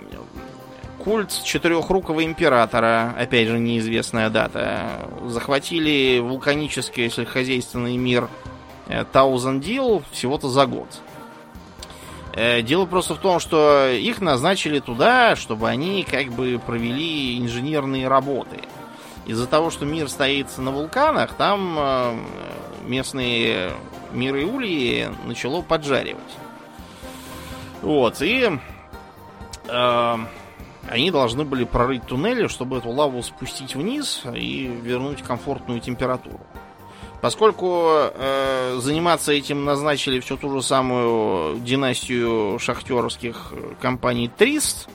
культ 0.98 1.30
четырехрукого 1.44 2.24
императора, 2.24 3.14
опять 3.18 3.48
же, 3.48 3.58
неизвестная 3.58 4.30
дата. 4.30 5.08
Захватили 5.26 6.18
вулканический 6.18 7.10
сельскохозяйственный 7.10 7.96
мир 7.96 8.28
Таузендил 9.12 10.02
всего-то 10.12 10.48
за 10.48 10.66
год. 10.66 10.88
Э, 12.36 12.60
дело 12.60 12.84
просто 12.84 13.14
в 13.14 13.18
том, 13.18 13.40
что 13.40 13.88
их 13.88 14.20
назначили 14.20 14.78
туда, 14.78 15.36
чтобы 15.36 15.68
они 15.68 16.04
как 16.04 16.28
бы 16.32 16.60
провели 16.64 17.38
инженерные 17.38 18.08
работы. 18.08 18.60
Из-за 19.24 19.46
того, 19.46 19.70
что 19.70 19.86
мир 19.86 20.08
стоит 20.10 20.46
на 20.58 20.70
вулканах, 20.70 21.32
там 21.32 21.76
э, 21.78 22.18
местные 22.86 23.70
миры 24.12 24.44
ульи 24.44 25.08
начало 25.24 25.62
поджаривать. 25.62 26.20
Вот, 27.82 28.22
и 28.22 28.50
э, 29.68 30.16
они 30.88 31.10
должны 31.10 31.44
были 31.44 31.64
прорыть 31.64 32.04
туннели, 32.06 32.46
чтобы 32.46 32.78
эту 32.78 32.90
лаву 32.90 33.22
спустить 33.22 33.74
вниз 33.74 34.22
и 34.34 34.66
вернуть 34.66 35.22
комфортную 35.22 35.80
температуру. 35.80 36.40
Поскольку 37.20 37.88
э, 37.90 38.78
заниматься 38.80 39.32
этим 39.32 39.64
назначили 39.64 40.20
всю 40.20 40.36
ту 40.36 40.50
же 40.50 40.62
самую 40.62 41.58
династию 41.60 42.58
шахтерских 42.58 43.52
компаний 43.80 44.28
Трист, 44.28 44.88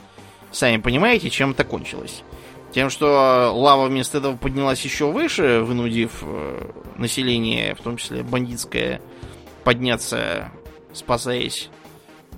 сами 0.50 0.78
понимаете, 0.78 1.30
чем 1.30 1.50
это 1.50 1.64
кончилось. 1.64 2.22
Тем, 2.72 2.88
что 2.88 3.52
лава 3.54 3.86
вместо 3.86 4.18
этого 4.18 4.36
поднялась 4.36 4.82
еще 4.82 5.10
выше, 5.10 5.60
вынудив 5.60 6.22
э, 6.22 6.70
население, 6.96 7.74
в 7.74 7.80
том 7.80 7.98
числе 7.98 8.22
бандитское, 8.22 9.02
подняться, 9.62 10.50
спасаясь 10.94 11.68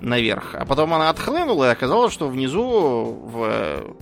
наверх. 0.01 0.55
А 0.55 0.65
потом 0.65 0.93
она 0.93 1.09
отхлынула, 1.09 1.65
и 1.69 1.71
оказалось, 1.71 2.13
что 2.13 2.27
внизу, 2.27 3.19
в 3.23 3.95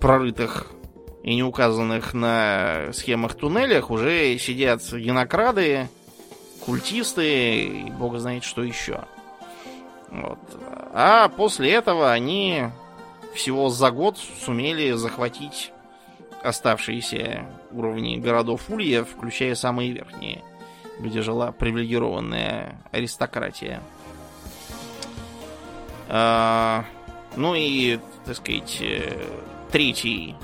прорытых 0.00 0.66
и 1.22 1.34
не 1.34 1.42
указанных 1.42 2.14
на 2.14 2.92
схемах 2.92 3.34
туннелях, 3.34 3.90
уже 3.90 4.36
сидят 4.38 4.82
генокрады, 4.92 5.88
культисты 6.64 7.64
и 7.64 7.90
бог 7.90 8.18
знает 8.18 8.44
что 8.44 8.62
еще. 8.62 9.04
Вот. 10.10 10.38
А 10.92 11.28
после 11.28 11.72
этого 11.72 12.12
они 12.12 12.64
всего 13.34 13.68
за 13.68 13.90
год 13.90 14.18
сумели 14.44 14.92
захватить 14.92 15.72
оставшиеся 16.42 17.46
уровни 17.70 18.16
городов 18.16 18.68
Улья, 18.68 19.04
включая 19.04 19.54
самые 19.54 19.92
верхние, 19.92 20.42
где 20.98 21.22
жила 21.22 21.52
привилегированная 21.52 22.82
аристократия. 22.90 23.80
А, 26.14 26.84
ну 27.36 27.54
и, 27.54 27.98
так 28.26 28.36
сказать, 28.36 28.76
э, 28.82 29.16
третий 29.70 30.36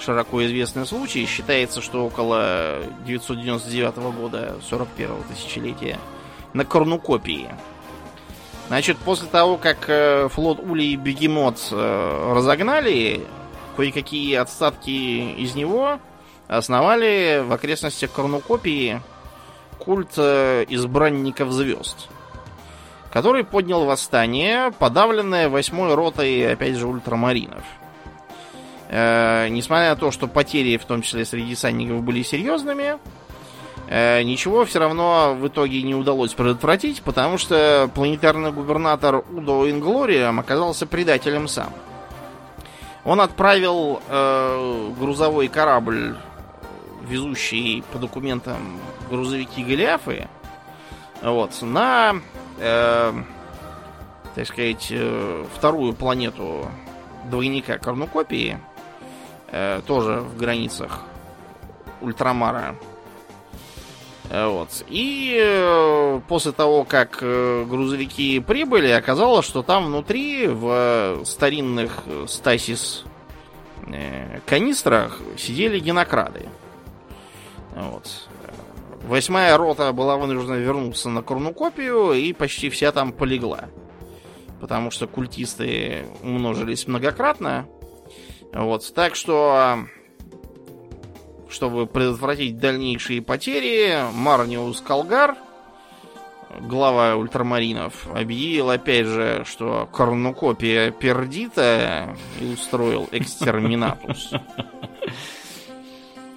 широко 0.00 0.42
известный 0.46 0.86
случай. 0.86 1.26
Считается, 1.26 1.82
что 1.82 2.06
около 2.06 2.78
999 3.04 3.96
года, 4.16 4.56
41-го 4.70 5.22
тысячелетия, 5.28 5.98
на 6.54 6.64
Корнукопии 6.64 7.48
Значит, 8.68 8.96
после 8.96 9.28
того, 9.28 9.58
как 9.58 9.90
э, 9.90 10.28
флот 10.30 10.58
Ули 10.60 10.84
и 10.84 10.96
Бегемот 10.96 11.58
э, 11.70 12.32
разогнали, 12.34 13.26
кое-какие 13.76 14.36
отстатки 14.36 15.34
из 15.34 15.54
него 15.54 15.98
основали 16.48 17.44
в 17.46 17.52
окрестностях 17.52 18.10
Корнукопии 18.10 19.02
культ 19.78 20.16
избранников 20.16 21.52
звезд, 21.52 22.08
который 23.12 23.44
поднял 23.44 23.84
восстание, 23.84 24.72
подавленное 24.78 25.48
восьмой 25.48 25.94
ротой, 25.94 26.52
опять 26.52 26.76
же, 26.76 26.86
ультрамаринов. 26.86 27.62
Э, 28.88 29.48
несмотря 29.48 29.90
на 29.90 29.96
то, 29.96 30.10
что 30.10 30.26
потери, 30.26 30.76
в 30.76 30.84
том 30.84 31.02
числе 31.02 31.24
среди 31.24 31.54
санников, 31.54 32.02
были 32.02 32.22
серьезными, 32.22 32.98
Э, 33.94 34.22
ничего 34.22 34.64
все 34.64 34.78
равно 34.78 35.36
в 35.38 35.48
итоге 35.48 35.82
не 35.82 35.94
удалось 35.94 36.32
предотвратить, 36.32 37.02
потому 37.02 37.36
что 37.36 37.90
планетарный 37.94 38.50
губернатор 38.50 39.16
Удо 39.16 39.68
Инглориум 39.68 40.40
оказался 40.40 40.86
предателем 40.86 41.46
сам. 41.46 41.72
Он 43.04 43.20
отправил 43.20 44.00
э, 44.08 44.90
грузовой 44.98 45.48
корабль, 45.48 46.16
везущий 47.06 47.84
по 47.92 47.98
документам 47.98 48.80
грузовики 49.10 49.62
Голиафы, 49.62 50.26
вот, 51.20 51.50
на, 51.60 52.14
э, 52.58 53.12
так 54.34 54.46
сказать, 54.46 54.88
э, 54.90 55.44
вторую 55.54 55.94
планету 55.94 56.68
двойника 57.30 57.78
Корнукопии, 57.78 58.58
э, 59.48 59.80
тоже 59.86 60.20
в 60.20 60.36
границах 60.36 61.02
Ультрамара. 62.00 62.74
Э, 64.32 64.46
вот. 64.46 64.84
И 64.88 65.38
э, 65.38 66.20
после 66.26 66.52
того, 66.52 66.84
как 66.84 67.18
э, 67.20 67.64
грузовики 67.68 68.40
прибыли, 68.40 68.88
оказалось, 68.88 69.44
что 69.44 69.62
там 69.62 69.86
внутри, 69.86 70.46
в 70.46 71.22
старинных 71.24 72.02
стасис 72.26 73.04
канистрах, 74.46 75.20
сидели 75.36 75.80
генокрады. 75.80 76.48
Вот. 77.74 78.28
Восьмая 79.04 79.56
рота 79.56 79.92
была 79.92 80.16
вынуждена 80.16 80.54
вернуться 80.54 81.08
на 81.08 81.22
Корнукопию, 81.22 82.12
и 82.12 82.32
почти 82.32 82.70
вся 82.70 82.92
там 82.92 83.12
полегла. 83.12 83.68
Потому 84.60 84.90
что 84.90 85.06
культисты 85.06 86.04
умножились 86.22 86.86
многократно. 86.86 87.66
Вот. 88.52 88.94
Так 88.94 89.16
что 89.16 89.86
чтобы 91.52 91.86
предотвратить 91.86 92.58
дальнейшие 92.58 93.22
потери, 93.22 94.04
Марниус 94.14 94.80
Калгар, 94.80 95.36
глава 96.60 97.16
ультрамаринов, 97.16 98.08
объявил 98.14 98.70
опять 98.70 99.06
же, 99.06 99.44
что 99.46 99.88
корнукопия 99.92 100.90
пердита 100.90 102.16
и 102.40 102.52
устроил 102.52 103.08
экстерминатус. 103.12 104.32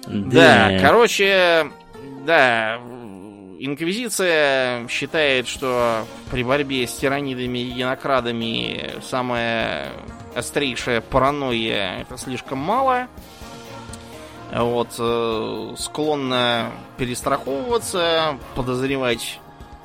Да, 0.08 0.78
короче, 0.80 1.72
да, 2.26 2.78
Инквизиция 3.58 4.86
считает, 4.88 5.48
что 5.48 6.04
при 6.30 6.44
борьбе 6.44 6.86
с 6.86 6.94
тиранидами 6.94 7.58
и 7.60 7.70
генокрадами 7.70 9.00
самая 9.02 9.92
острейшая 10.34 11.00
паранойя 11.00 12.00
это 12.02 12.18
слишком 12.18 12.58
мало 12.58 13.08
вот, 14.52 14.94
э, 14.98 15.74
склонна 15.78 16.70
перестраховываться, 16.98 18.38
подозревать 18.54 19.40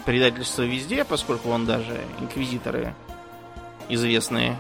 предательство 0.06 0.64
везде, 0.64 1.04
поскольку 1.06 1.50
он 1.50 1.66
даже 1.66 1.98
инквизиторы 2.20 2.94
известны 3.90 4.56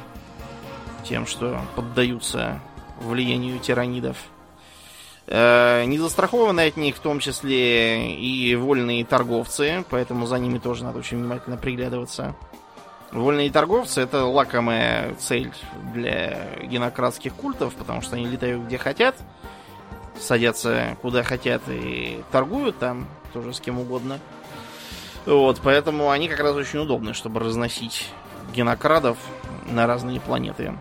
тем, 1.04 1.26
что 1.28 1.62
поддаются 1.76 2.60
влиянию 3.00 3.60
тиранидов. 3.60 4.18
Э, 5.32 5.84
не 5.86 5.98
застрахованы 5.98 6.68
от 6.68 6.78
них 6.78 6.96
в 6.96 7.00
том 7.00 7.20
числе 7.20 8.14
и 8.14 8.56
вольные 8.56 9.04
торговцы, 9.04 9.84
поэтому 9.90 10.28
за 10.28 10.38
ними 10.38 10.60
тоже 10.60 10.84
надо 10.84 11.00
очень 11.00 11.18
внимательно 11.18 11.58
приглядываться. 11.58 12.36
Вольные 13.12 13.50
торговцы 13.50 14.02
это 14.02 14.26
лакомая 14.26 15.16
цель 15.16 15.52
для 15.94 16.56
генократских 16.64 17.34
культов, 17.34 17.74
потому 17.76 18.02
что 18.02 18.16
они 18.16 18.28
летают 18.28 18.64
где 18.66 18.78
хотят– 18.78 19.16
садятся 20.22 20.98
куда 21.02 21.24
хотят 21.24 21.62
и 21.68 22.24
торгуют 22.32 22.78
там 22.80 23.08
тоже 23.34 23.54
с 23.54 23.60
кем 23.60 23.80
угодно. 23.80 24.20
Вот, 25.26 25.60
поэтому 25.64 26.10
они 26.10 26.28
как 26.28 26.40
раз 26.40 26.56
очень 26.56 26.80
удобны, 26.80 27.14
чтобы 27.14 27.40
разносить 27.40 28.10
генокрадов 28.54 29.18
на 29.70 29.86
разные 29.86 30.20
планеты. 30.20 30.74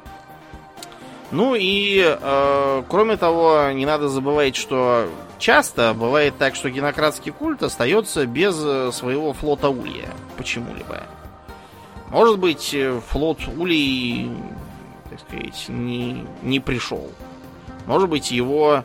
Ну 1.30 1.54
и, 1.54 2.02
э, 2.04 2.82
кроме 2.88 3.16
того, 3.16 3.70
не 3.72 3.86
надо 3.86 4.08
забывать, 4.08 4.56
что 4.56 5.08
часто 5.38 5.94
бывает 5.94 6.36
так, 6.38 6.56
что 6.56 6.70
генократский 6.70 7.30
культ 7.30 7.62
остается 7.62 8.26
без 8.26 8.56
своего 8.94 9.32
флота 9.32 9.68
Улья 9.68 10.08
почему-либо. 10.36 11.04
Может 12.10 12.40
быть, 12.40 12.74
флот 13.08 13.46
Улей, 13.46 14.32
так 15.08 15.20
сказать, 15.20 15.66
не, 15.68 16.26
не 16.42 16.58
пришел. 16.58 17.08
Может 17.86 18.08
быть, 18.08 18.32
его 18.32 18.82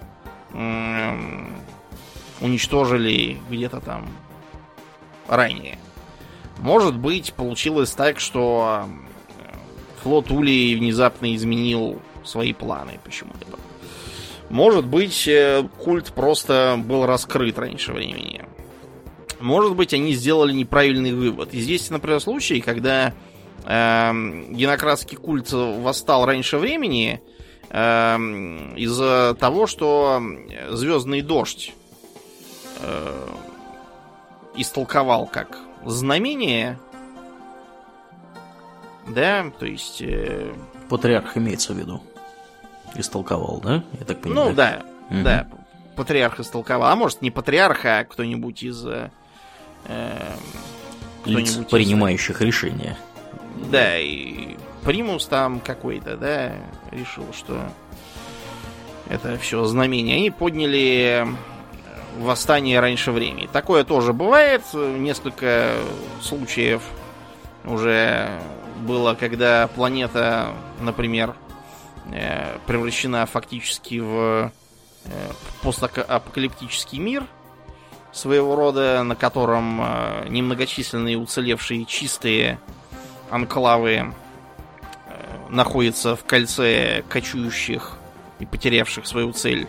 уничтожили 2.42 3.40
где-то 3.50 3.80
там 3.82 4.06
ранее. 5.28 5.80
Может 6.60 6.96
быть, 6.96 7.34
получилось 7.34 7.92
так, 7.92 8.20
что 8.20 8.86
флот 10.04 10.30
Улей 10.30 10.76
внезапно 10.76 11.34
изменил 11.36 12.00
свои 12.26 12.54
планы 12.54 13.00
почему-либо. 13.04 13.58
Может 14.50 14.86
быть, 14.86 15.28
э, 15.28 15.68
культ 15.84 16.14
просто 16.14 16.80
был 16.84 17.06
раскрыт 17.06 17.58
раньше 17.58 17.94
времени. 17.94 18.46
Может 19.40 19.76
быть, 19.76 19.94
они 19.94 20.14
сделали 20.14 20.54
неправильный 20.54 21.14
вывод. 21.14 21.54
И 21.54 21.62
здесь, 21.62 21.90
например, 21.90 22.20
случай, 22.20 22.62
когда 22.62 23.14
э, 23.66 24.12
генократский 24.50 25.18
культ 25.18 25.52
восстал 25.52 26.26
раньше 26.26 26.58
времени, 26.58 27.22
Эм, 27.70 28.74
из-за 28.76 29.36
того, 29.38 29.68
что 29.68 30.22
звездный 30.70 31.22
дождь 31.22 31.74
э, 32.80 33.28
истолковал 34.56 35.28
как 35.28 35.58
знамение, 35.84 36.80
да, 39.08 39.52
то 39.60 39.66
есть... 39.66 40.02
Э, 40.02 40.54
Патриарх 40.88 41.36
имеется 41.36 41.74
в 41.74 41.78
виду. 41.78 42.02
Истолковал, 42.96 43.62
да? 43.64 43.84
Я 44.00 44.06
так 44.06 44.22
понимаю. 44.22 44.50
Ну 44.50 44.56
да, 44.56 44.82
угу. 45.10 45.24
да. 45.24 45.48
Патриарх 45.96 46.40
истолковал. 46.40 46.92
А 46.92 46.96
может 46.96 47.22
не 47.22 47.32
патриарх, 47.32 47.86
а 47.86 48.04
кто-нибудь 48.04 48.64
из... 48.64 48.86
Э, 48.86 49.10
Лиц, 51.26 51.58
принимающих 51.70 52.42
из... 52.42 52.48
решения. 52.48 52.98
Да, 53.72 53.98
и 53.98 54.58
примус 54.84 55.26
там 55.26 55.60
какой-то, 55.60 56.18
да, 56.18 56.54
решил, 56.92 57.26
что 57.34 57.60
это 59.10 59.38
все 59.38 59.64
знамение. 59.66 60.18
Они 60.18 60.32
подняли 60.32 61.28
восстание 62.18 62.80
раньше 62.80 63.12
времени. 63.12 63.50
Такое 63.52 63.84
тоже 63.84 64.14
бывает. 64.14 64.62
Несколько 64.74 65.74
случаев 66.22 66.82
уже 67.66 68.30
было, 68.82 69.16
когда 69.16 69.68
планета, 69.68 70.50
например, 70.80 71.36
э, 72.12 72.58
превращена 72.66 73.26
фактически 73.26 74.00
в 74.00 74.52
э, 75.06 75.10
постапокалиптический 75.62 77.00
мир 77.00 77.26
своего 78.12 78.56
рода, 78.56 79.04
на 79.04 79.16
котором 79.16 79.82
э, 79.82 80.28
немногочисленные 80.30 81.18
уцелевшие 81.18 81.86
чистые 81.86 82.60
анклавы 83.30 84.14
находятся 85.50 86.16
в 86.16 86.24
кольце 86.26 87.04
кочующих 87.08 87.98
и 88.40 88.46
потерявших 88.46 89.06
свою 89.06 89.32
цель 89.32 89.68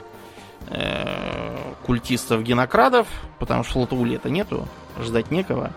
культистов-генокрадов, 1.85 3.07
потому 3.39 3.63
что 3.63 3.75
флота 3.75 3.95
Улета 3.95 4.31
нету, 4.31 4.67
ждать 4.99 5.31
некого. 5.31 5.73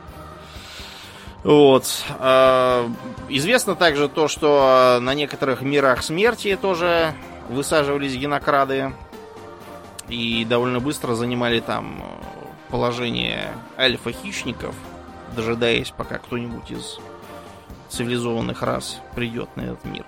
Вот. 1.43 1.85
А, 2.17 2.89
известно 3.29 3.75
также 3.75 4.09
то, 4.09 4.27
что 4.27 4.99
на 5.01 5.13
некоторых 5.13 5.61
мирах 5.61 6.03
смерти 6.03 6.57
тоже 6.61 7.13
высаживались 7.49 8.15
генокрады 8.15 8.93
и 10.09 10.45
довольно 10.45 10.79
быстро 10.79 11.15
занимали 11.15 11.59
там 11.59 12.03
положение 12.69 13.53
альфа-хищников, 13.77 14.75
дожидаясь, 15.35 15.91
пока 15.91 16.17
кто-нибудь 16.17 16.71
из 16.71 16.99
цивилизованных 17.89 18.61
рас 18.61 18.99
придет 19.15 19.49
на 19.55 19.61
этот 19.61 19.85
мир. 19.85 20.05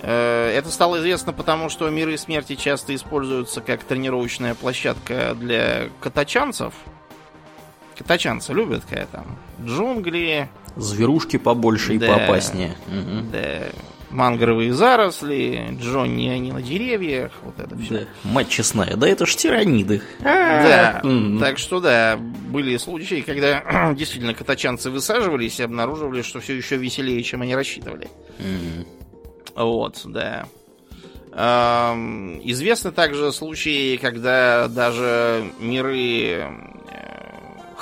Э, 0.00 0.50
это 0.50 0.70
стало 0.70 0.98
известно 0.98 1.32
потому, 1.32 1.68
что 1.68 1.88
миры 1.90 2.16
смерти 2.16 2.56
часто 2.56 2.94
используются 2.94 3.60
как 3.60 3.84
тренировочная 3.84 4.54
площадка 4.54 5.34
для 5.34 5.90
катачанцев– 6.00 6.72
Катачанцы 8.02 8.52
любят, 8.52 8.84
когда 8.88 9.06
там 9.06 9.38
джунгли. 9.64 10.48
Зверушки 10.76 11.36
побольше 11.36 11.98
да, 11.98 12.06
и 12.06 12.08
поопаснее. 12.08 12.76
Да. 13.32 13.68
Мангровые 14.10 14.74
заросли, 14.74 15.78
Джонни 15.80 16.28
они 16.28 16.52
на 16.52 16.60
деревьях, 16.60 17.32
вот 17.42 17.58
это 17.58 17.74
все. 17.78 18.00
Да. 18.00 18.06
Мать 18.24 18.50
честная, 18.50 18.94
да 18.96 19.08
это 19.08 19.24
ж 19.24 19.34
тираниды. 19.36 20.02
Да, 20.20 21.02
так 21.40 21.58
что 21.58 21.80
да, 21.80 22.18
были 22.18 22.76
случаи, 22.76 23.22
когда 23.22 23.92
действительно 23.96 24.34
катачанцы 24.34 24.90
высаживались 24.90 25.60
и 25.60 25.62
обнаруживали, 25.62 26.20
что 26.20 26.40
все 26.40 26.54
еще 26.54 26.76
веселее, 26.76 27.22
чем 27.22 27.40
они 27.40 27.54
рассчитывали. 27.54 28.08
Вот, 29.54 30.02
да. 30.04 30.46
Известны 32.44 32.92
также 32.92 33.32
случаи, 33.32 33.96
когда 33.96 34.68
даже 34.68 35.50
миры 35.58 36.71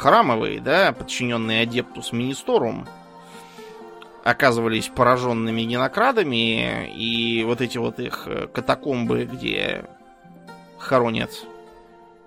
храмовые, 0.01 0.61
да, 0.61 0.93
подчиненные 0.93 1.63
Адептус 1.63 2.13
Министорум, 2.13 2.89
оказывались 4.25 4.89
пораженными 4.89 5.61
генокрадами, 5.63 6.91
и 6.91 7.45
вот 7.45 7.61
эти 7.61 7.77
вот 7.77 8.01
их 8.01 8.25
э, 8.27 8.47
катакомбы, 8.47 9.29
где 9.31 9.85
хоронят 10.79 11.31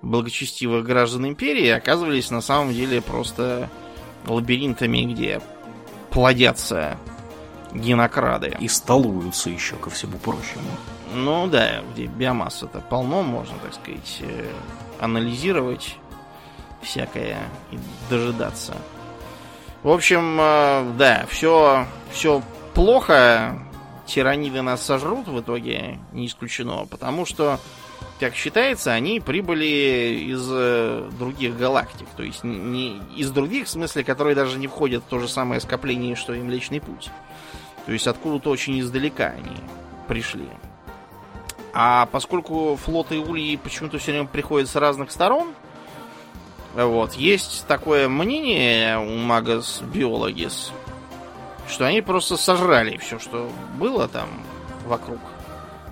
благочестивых 0.03 0.85
граждан 0.85 1.27
империи, 1.27 1.69
оказывались 1.69 2.29
на 2.29 2.41
самом 2.41 2.73
деле 2.73 3.01
просто 3.01 3.69
лабиринтами, 4.27 5.11
где 5.11 5.41
плодятся 6.11 6.97
генокрады. 7.73 8.55
И 8.59 8.67
столуются 8.67 9.49
еще, 9.49 9.77
ко 9.77 9.89
всему 9.89 10.19
прочему. 10.19 10.69
Ну 11.15 11.47
да, 11.47 11.81
где 11.93 12.05
биомасса-то 12.05 12.81
полно, 12.81 13.23
можно, 13.23 13.55
так 13.63 13.73
сказать, 13.73 14.19
э, 14.21 14.51
анализировать 14.99 15.97
всякое 16.83 17.37
и 17.71 17.79
дожидаться. 18.09 18.75
В 19.83 19.89
общем, 19.89 20.37
э, 20.39 20.93
да, 20.97 21.25
все, 21.29 21.85
все 22.11 22.41
плохо. 22.73 23.59
Тираниды 24.05 24.61
нас 24.61 24.83
сожрут 24.83 25.27
в 25.27 25.39
итоге, 25.39 25.99
не 26.11 26.27
исключено, 26.27 26.85
потому 26.89 27.25
что, 27.25 27.59
как 28.19 28.35
считается, 28.35 28.91
они 28.91 29.19
прибыли 29.19 30.25
из 30.27 30.47
э, 30.51 31.09
других 31.17 31.57
галактик. 31.57 32.07
То 32.17 32.23
есть 32.23 32.43
не 32.43 33.01
из 33.15 33.31
других, 33.31 33.65
в 33.65 33.69
смысле, 33.69 34.03
которые 34.03 34.35
даже 34.35 34.57
не 34.59 34.67
входят 34.67 35.03
в 35.03 35.07
то 35.07 35.19
же 35.19 35.27
самое 35.27 35.61
скопление, 35.61 36.15
что 36.15 36.33
и 36.33 36.41
Млечный 36.41 36.81
Путь. 36.81 37.09
То 37.85 37.91
есть 37.91 38.07
откуда-то 38.07 38.49
очень 38.49 38.79
издалека 38.79 39.27
они 39.27 39.57
пришли. 40.07 40.47
А 41.73 42.05
поскольку 42.05 42.75
флоты 42.75 43.19
Ульи 43.19 43.55
почему-то 43.55 43.97
все 43.97 44.11
время 44.11 44.27
приходят 44.27 44.69
с 44.69 44.75
разных 44.75 45.11
сторон, 45.11 45.53
вот. 46.73 47.13
Есть 47.13 47.65
такое 47.67 48.09
мнение 48.09 48.97
у 48.97 49.17
Магас 49.17 49.81
Биологис, 49.81 50.71
что 51.67 51.85
они 51.85 52.01
просто 52.01 52.35
сожрали 52.35 52.97
все, 52.97 53.19
что 53.19 53.49
было 53.77 54.07
там 54.07 54.29
вокруг 54.85 55.19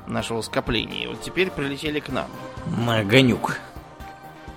нашего 0.07 0.41
скопления. 0.41 1.03
И 1.03 1.07
вот 1.07 1.21
теперь 1.21 1.51
прилетели 1.51 1.99
к 1.99 2.09
нам. 2.09 2.27
На 2.65 2.99
огонек. 2.99 3.59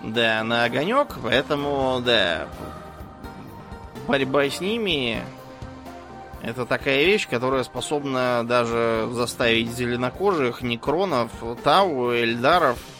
Да, 0.02 0.42
на 0.44 0.64
огонек, 0.64 1.16
поэтому, 1.22 2.00
да, 2.04 2.46
борьба 4.06 4.44
с 4.44 4.60
ними 4.60 5.22
это 6.42 6.66
такая 6.66 7.04
вещь, 7.04 7.26
которая 7.26 7.64
способна 7.64 8.44
даже 8.44 9.08
заставить 9.12 9.70
зеленокожих, 9.72 10.60
некронов, 10.60 11.30
тау, 11.62 12.10
эльдаров– 12.12 12.78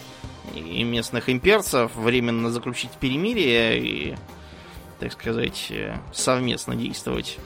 и 0.55 0.83
местных 0.85 1.29
имперцев 1.31 1.95
временно 1.95 2.51
заключить 2.51 2.91
перемирие 2.93 3.81
и, 3.81 4.17
так 5.01 5.13
сказать, 5.13 5.73
совместно 6.13 6.75
действовать 6.75 7.39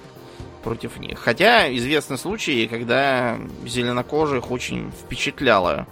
против 0.63 0.99
них. 0.99 1.19
Хотя 1.19 1.75
известны 1.77 2.17
случаи, 2.17 2.67
когда 2.67 3.39
зеленокожих 3.65 4.51
очень 4.51 4.91
впечатляла 4.91 5.87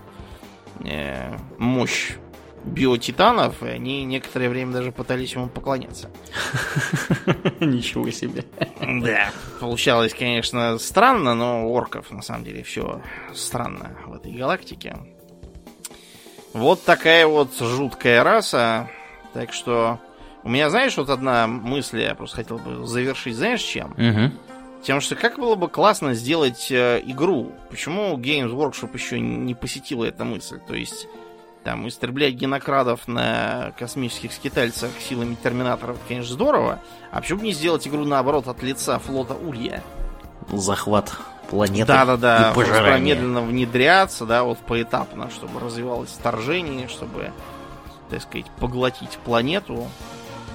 э, 0.84 1.36
мощь 1.58 2.12
биотитанов, 2.64 3.62
и 3.62 3.68
они 3.68 4.04
некоторое 4.04 4.48
время 4.48 4.72
даже 4.72 4.92
пытались 4.92 5.32
ему 5.34 5.48
поклоняться. 5.48 6.10
Ничего 7.60 8.10
себе. 8.10 8.44
Да, 8.80 9.30
получалось, 9.60 10.12
конечно, 10.12 10.78
странно, 10.78 11.34
но 11.34 11.66
орков 11.68 12.10
на 12.10 12.22
самом 12.22 12.44
деле 12.44 12.62
все 12.64 13.00
странно 13.32 13.96
в 14.06 14.14
этой 14.14 14.32
галактике. 14.32 14.96
Вот 16.56 16.82
такая 16.84 17.26
вот 17.26 17.54
жуткая 17.58 18.24
раса. 18.24 18.88
Так 19.34 19.52
что 19.52 20.00
у 20.42 20.48
меня, 20.48 20.70
знаешь, 20.70 20.96
вот 20.96 21.10
одна 21.10 21.46
мысль, 21.46 22.00
я 22.00 22.14
просто 22.14 22.36
хотел 22.36 22.56
бы 22.56 22.86
завершить, 22.86 23.36
знаешь, 23.36 23.60
чем? 23.60 23.92
Угу. 23.92 24.82
Тем, 24.82 25.02
что 25.02 25.16
как 25.16 25.36
было 25.38 25.54
бы 25.54 25.68
классно 25.68 26.14
сделать 26.14 26.68
э, 26.70 27.02
игру. 27.04 27.52
Почему 27.68 28.16
Games 28.16 28.50
Workshop 28.50 28.90
еще 28.94 29.20
не 29.20 29.54
посетила 29.54 30.06
эта 30.06 30.24
мысль? 30.24 30.58
То 30.66 30.74
есть, 30.74 31.08
там, 31.62 31.86
истреблять 31.88 32.32
генокрадов 32.32 33.06
на 33.06 33.74
космических 33.78 34.32
скитальцах 34.32 34.92
силами 34.98 35.34
терминаторов, 35.34 35.98
конечно, 36.08 36.32
здорово. 36.32 36.80
А 37.10 37.20
почему 37.20 37.40
бы 37.40 37.44
не 37.44 37.52
сделать 37.52 37.86
игру, 37.86 38.06
наоборот, 38.06 38.48
от 38.48 38.62
лица 38.62 38.98
флота 38.98 39.34
Улья? 39.34 39.82
Захват 40.50 41.12
планеты 41.50 41.86
Да-да-да, 41.86 42.52
и 42.96 43.00
медленно 43.00 43.40
внедряться, 43.40 44.26
да, 44.26 44.44
вот 44.44 44.58
поэтапно, 44.58 45.30
чтобы 45.30 45.60
развивалось 45.60 46.10
вторжение, 46.10 46.88
чтобы, 46.88 47.32
так 48.10 48.22
сказать, 48.22 48.46
поглотить 48.58 49.18
планету. 49.24 49.88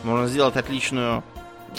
Можно 0.03 0.27
сделать 0.27 0.55
отличную 0.55 1.23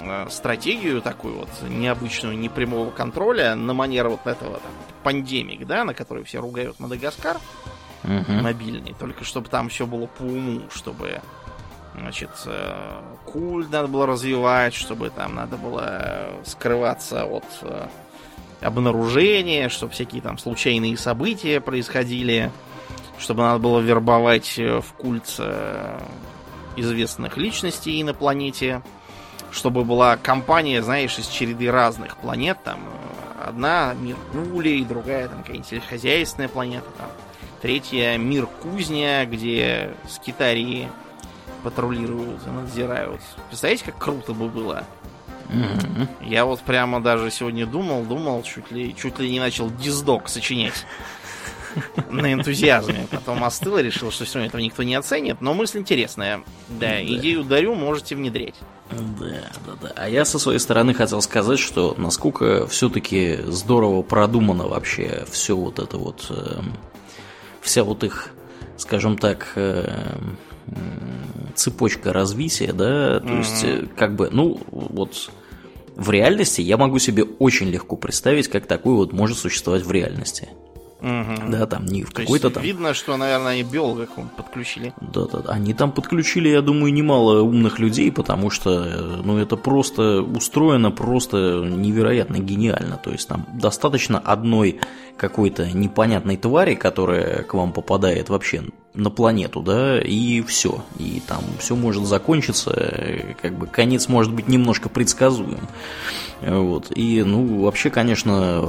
э, 0.01 0.27
стратегию 0.31 1.03
такую 1.03 1.39
вот 1.39 1.49
необычную, 1.69 2.39
непрямого 2.39 2.91
контроля 2.91 3.55
на 3.55 3.75
манер 3.75 4.09
вот 4.09 4.27
этого 4.27 4.55
там, 4.55 4.73
пандемик, 5.03 5.67
да, 5.67 5.85
на 5.85 5.95
который 5.95 6.25
все 6.25 6.41
ругают 6.41 6.79
Мадагаскар 6.79 7.39
угу. 8.05 8.33
мобильный, 8.33 8.95
только 8.99 9.25
чтобы 9.25 9.49
там 9.49 9.69
все 9.69 9.87
было 9.87 10.07
по 10.07 10.23
уму, 10.23 10.63
чтобы 10.71 11.21
значит, 11.95 12.31
э, 12.47 13.01
культ 13.25 13.71
надо 13.71 13.89
было 13.89 14.07
развивать, 14.07 14.75
чтобы 14.75 15.11
там 15.11 15.35
надо 15.35 15.57
было 15.57 16.31
скрываться 16.45 17.25
от 17.25 17.45
э, 17.63 17.87
обнаружения, 18.63 19.69
чтобы 19.69 19.93
всякие 19.93 20.23
там 20.23 20.39
случайные 20.39 20.97
события 20.97 21.61
происходили, 21.61 22.51
чтобы 23.19 23.43
надо 23.43 23.59
было 23.59 23.81
вербовать 23.81 24.59
э, 24.59 24.81
в 24.81 24.93
культ 24.95 25.35
э, 25.39 26.01
известных 26.77 27.37
личностей 27.37 28.03
на 28.03 28.15
планете, 28.15 28.83
чтобы 29.51 29.85
была 29.85 30.17
компания, 30.17 30.83
знаешь, 30.83 31.19
из 31.19 31.29
череды 31.29 31.71
разных 31.71 32.17
планет, 32.17 32.59
там 32.65 32.81
э, 32.81 33.49
одна 33.49 33.95
мир 33.95 34.17
другая 34.89 35.29
там 35.29 35.39
какая-нибудь 35.39 35.69
сельскохозяйственная 35.69 36.49
планета, 36.49 36.87
там 36.99 37.09
третья 37.61 38.17
мир 38.17 38.47
Кузня, 38.47 39.25
где 39.27 39.95
скитарии 40.09 40.89
патрулируют 41.63 42.41
и 42.47 42.51
надзирают. 42.51 43.21
Представляете, 43.49 43.85
как 43.87 43.99
круто 43.99 44.33
бы 44.33 44.49
было? 44.49 44.85
Угу. 45.53 46.27
Я 46.29 46.45
вот 46.45 46.61
прямо 46.61 47.01
даже 47.01 47.31
сегодня 47.31 47.67
думал, 47.67 48.05
думал, 48.05 48.43
чуть 48.43 48.71
ли, 48.71 48.95
чуть 48.95 49.19
ли 49.19 49.31
не 49.31 49.41
начал 49.41 49.71
диздок 49.71 50.29
сочинять 50.29 50.87
на 52.11 52.33
энтузиазме. 52.33 53.07
Потом 53.11 53.45
остыл 53.45 53.79
и 53.79 53.83
решил, 53.83 54.11
что 54.11 54.25
все 54.25 54.35
равно 54.35 54.49
этого 54.49 54.61
никто 54.61 54.83
не 54.83 54.95
оценит. 54.95 55.41
Но 55.41 55.55
мысль 55.55 55.79
интересная. 55.79 56.43
Да, 56.69 56.89
да. 56.89 57.05
идею 57.05 57.45
дарю, 57.45 57.75
можете 57.75 58.17
внедрять. 58.17 58.55
Да, 58.91 59.51
да, 59.67 59.73
да. 59.81 59.93
А 59.97 60.09
я 60.09 60.25
со 60.25 60.39
своей 60.39 60.59
стороны 60.59 60.95
хотел 60.95 61.23
сказать, 61.23 61.59
что 61.59 61.95
насколько 61.97 62.67
все-таки 62.67 63.39
здорово 63.47 64.03
продумано 64.03 64.69
вообще 64.69 65.25
все 65.31 65.57
вот 65.57 65.79
это 65.79 65.97
вот, 65.97 66.27
э, 66.31 66.61
вся 67.61 67.85
вот 67.85 68.05
их, 68.05 68.31
скажем 68.77 69.17
так, 69.17 69.53
э, 69.57 70.19
цепочка 71.55 72.13
развития, 72.13 72.73
да, 72.73 73.21
то 73.21 73.27
mm-hmm. 73.27 73.39
есть 73.39 73.65
э, 73.65 73.87
как 73.97 74.15
бы, 74.15 74.29
ну 74.31 74.61
вот 74.71 75.31
в 75.97 76.11
реальности 76.11 76.61
я 76.61 76.77
могу 76.77 76.99
себе 76.99 77.25
очень 77.25 77.69
легко 77.69 77.97
представить, 77.97 78.49
как 78.49 78.67
такое 78.67 78.95
вот 78.95 79.13
может 79.13 79.39
существовать 79.39 79.83
в 79.83 79.91
реальности. 79.91 80.49
Угу. 81.03 81.51
Да, 81.51 81.67
там 81.67 81.85
не 81.85 82.05
в 82.05 82.13
какой-то 82.13 82.51
там. 82.51 82.63
Видно, 82.63 82.95
что, 82.95 83.17
наверное, 83.17 83.55
они 83.55 83.65
биологов 83.65 84.11
подключили. 84.37 84.95
Да, 85.01 85.27
да, 85.27 85.39
да. 85.41 85.53
Они 85.53 85.75
там 85.75 85.91
подключили, 85.91 86.49
я 86.49 86.63
думаю, 86.63 86.93
немало 86.93 87.41
умных 87.43 87.81
людей, 87.81 88.13
потому 88.13 88.51
что, 88.51 89.21
ну, 89.25 89.37
это 89.39 89.57
просто 89.57 90.23
устроено 90.23 90.93
просто 90.93 91.65
невероятно 91.65 92.39
гениально. 92.39 92.99
То 93.03 93.11
есть 93.11 93.27
там 93.27 93.47
достаточно 93.53 94.21
одной 94.21 94.79
какой-то 95.17 95.69
непонятной 95.73 96.37
твари, 96.37 96.77
которая 96.77 97.43
к 97.43 97.55
вам 97.55 97.73
попадает 97.73 98.29
вообще 98.29 98.63
на 98.95 99.11
планету, 99.11 99.63
да, 99.63 100.01
и 100.01 100.43
все. 100.43 100.85
И 100.99 101.23
там 101.27 101.43
все 101.59 101.75
может 101.75 102.05
закончиться, 102.05 103.35
как 103.41 103.55
бы 103.55 103.67
конец 103.67 104.09
может 104.09 104.33
быть 104.33 104.49
немножко 104.49 104.89
предсказуем. 104.89 105.67
Вот. 106.43 106.93
И, 106.95 107.23
ну, 107.23 107.63
вообще, 107.63 107.89
конечно, 107.89 108.69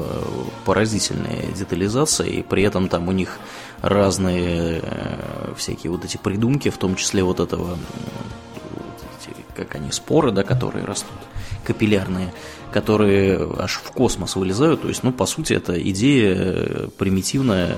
поразительная 0.65 1.51
детализация, 1.57 2.27
и 2.27 2.41
при 2.41 2.63
этом 2.63 2.87
там 2.87 3.07
у 3.07 3.11
них 3.11 3.39
разные 3.81 4.79
э, 4.81 5.53
всякие 5.57 5.91
вот 5.91 6.05
эти 6.05 6.17
придумки, 6.17 6.69
в 6.69 6.77
том 6.77 6.95
числе 6.95 7.23
вот 7.23 7.39
этого, 7.39 7.71
вот 7.71 8.95
эти, 9.19 9.35
как 9.55 9.75
они, 9.75 9.91
споры, 9.91 10.31
да, 10.31 10.43
которые 10.43 10.85
растут, 10.85 11.17
капиллярные, 11.65 12.31
которые 12.71 13.39
аж 13.57 13.81
в 13.83 13.91
космос 13.91 14.35
вылезают. 14.35 14.83
То 14.83 14.87
есть, 14.87 15.03
ну, 15.03 15.11
по 15.11 15.25
сути, 15.25 15.53
это 15.53 15.81
идея 15.81 16.35
э, 16.35 16.87
примитивная 16.97 17.75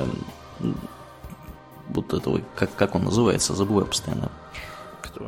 вот 1.89 2.13
этого, 2.13 2.41
как, 2.55 2.75
как 2.75 2.95
он 2.95 3.05
называется, 3.05 3.53
забываю 3.53 3.86
постоянно? 3.86 4.31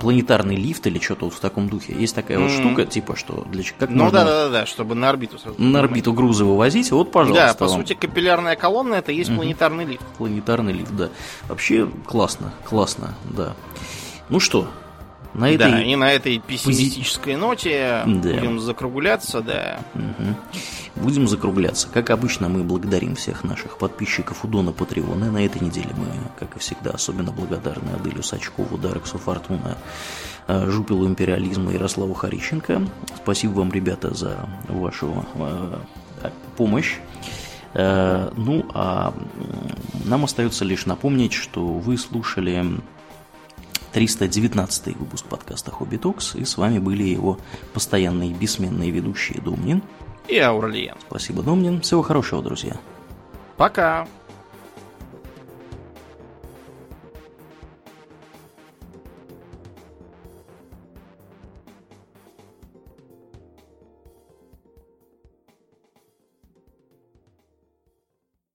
Планетарный 0.01 0.57
лифт 0.57 0.85
или 0.85 0.99
что-то 0.99 1.25
вот 1.25 1.33
в 1.33 1.39
таком 1.39 1.69
духе. 1.69 1.95
Есть 1.97 2.13
такая 2.13 2.37
mm-hmm. 2.37 2.41
вот 2.41 2.51
штука, 2.51 2.85
типа, 2.85 3.15
что 3.15 3.45
для 3.49 3.63
как 3.79 3.89
Ну 3.89 4.11
да, 4.11 4.25
да, 4.25 4.49
да, 4.49 4.65
чтобы 4.65 4.95
на 4.95 5.07
орбиту 5.09 5.39
сразу. 5.39 5.61
На 5.61 5.79
орбиту 5.79 6.11
грузы 6.11 6.43
вывозить, 6.43 6.91
вот, 6.91 7.09
пожалуйста. 7.11 7.47
Да, 7.47 7.53
по 7.53 7.67
вам. 7.67 7.79
сути, 7.79 7.93
капиллярная 7.93 8.57
колонна 8.57 8.95
это 8.95 9.13
есть 9.13 9.29
mm-hmm. 9.29 9.35
планетарный 9.35 9.85
лифт. 9.85 10.03
Планетарный 10.17 10.73
лифт, 10.73 10.91
да. 10.91 11.09
Вообще 11.47 11.89
классно, 12.05 12.51
классно, 12.65 13.15
да. 13.23 13.55
Ну 14.27 14.41
что, 14.41 14.67
на 15.33 15.49
этой... 15.51 15.71
Да, 15.71 15.81
и 15.81 15.95
на 15.95 16.11
этой 16.11 16.39
пессимистической 16.39 17.33
пози... 17.33 17.45
ноте 17.45 18.03
да. 18.05 18.33
будем 18.33 18.59
закругляться, 18.59 19.41
да. 19.41 19.79
Угу. 19.93 21.03
Будем 21.03 21.27
закругляться. 21.27 21.87
Как 21.93 22.09
обычно, 22.09 22.49
мы 22.49 22.63
благодарим 22.63 23.15
всех 23.15 23.43
наших 23.43 23.77
подписчиков 23.77 24.43
у 24.43 24.47
Дона 24.47 24.71
Патреона. 24.71 25.31
На 25.31 25.45
этой 25.45 25.61
неделе 25.61 25.89
мы, 25.95 26.07
как 26.39 26.55
и 26.55 26.59
всегда, 26.59 26.91
особенно 26.91 27.31
благодарны 27.31 27.91
Аделю 27.99 28.23
Сачкову, 28.23 28.77
Дарексу 28.77 29.17
Фортуна, 29.17 29.77
э, 30.47 30.69
Жупилу 30.69 31.07
Империализма 31.07 31.71
и 31.71 31.75
Ярославу 31.75 32.13
Харищенко. 32.13 32.87
Спасибо 33.17 33.59
вам, 33.59 33.71
ребята, 33.71 34.13
за 34.13 34.49
вашу 34.67 35.25
э, 35.35 35.79
помощь. 36.55 36.95
Э, 37.73 38.31
ну, 38.35 38.65
а 38.73 39.13
нам 40.05 40.23
остается 40.23 40.65
лишь 40.65 40.85
напомнить, 40.85 41.33
что 41.33 41.65
вы 41.65 41.97
слушали 41.97 42.65
319 43.93 44.95
выпуск 44.97 45.25
подкаста 45.25 45.71
Хобби 45.71 45.97
Токс, 45.97 46.35
и 46.35 46.45
с 46.45 46.57
вами 46.57 46.79
были 46.79 47.03
его 47.03 47.39
постоянные 47.73 48.33
бессменные 48.33 48.91
ведущие 48.91 49.41
Домнин 49.41 49.81
и 50.27 50.37
Аурлиен. 50.37 50.95
Спасибо, 51.07 51.43
Домнин. 51.43 51.81
Всего 51.81 52.01
хорошего, 52.01 52.43
друзья. 52.43 52.77
Пока. 53.55 54.07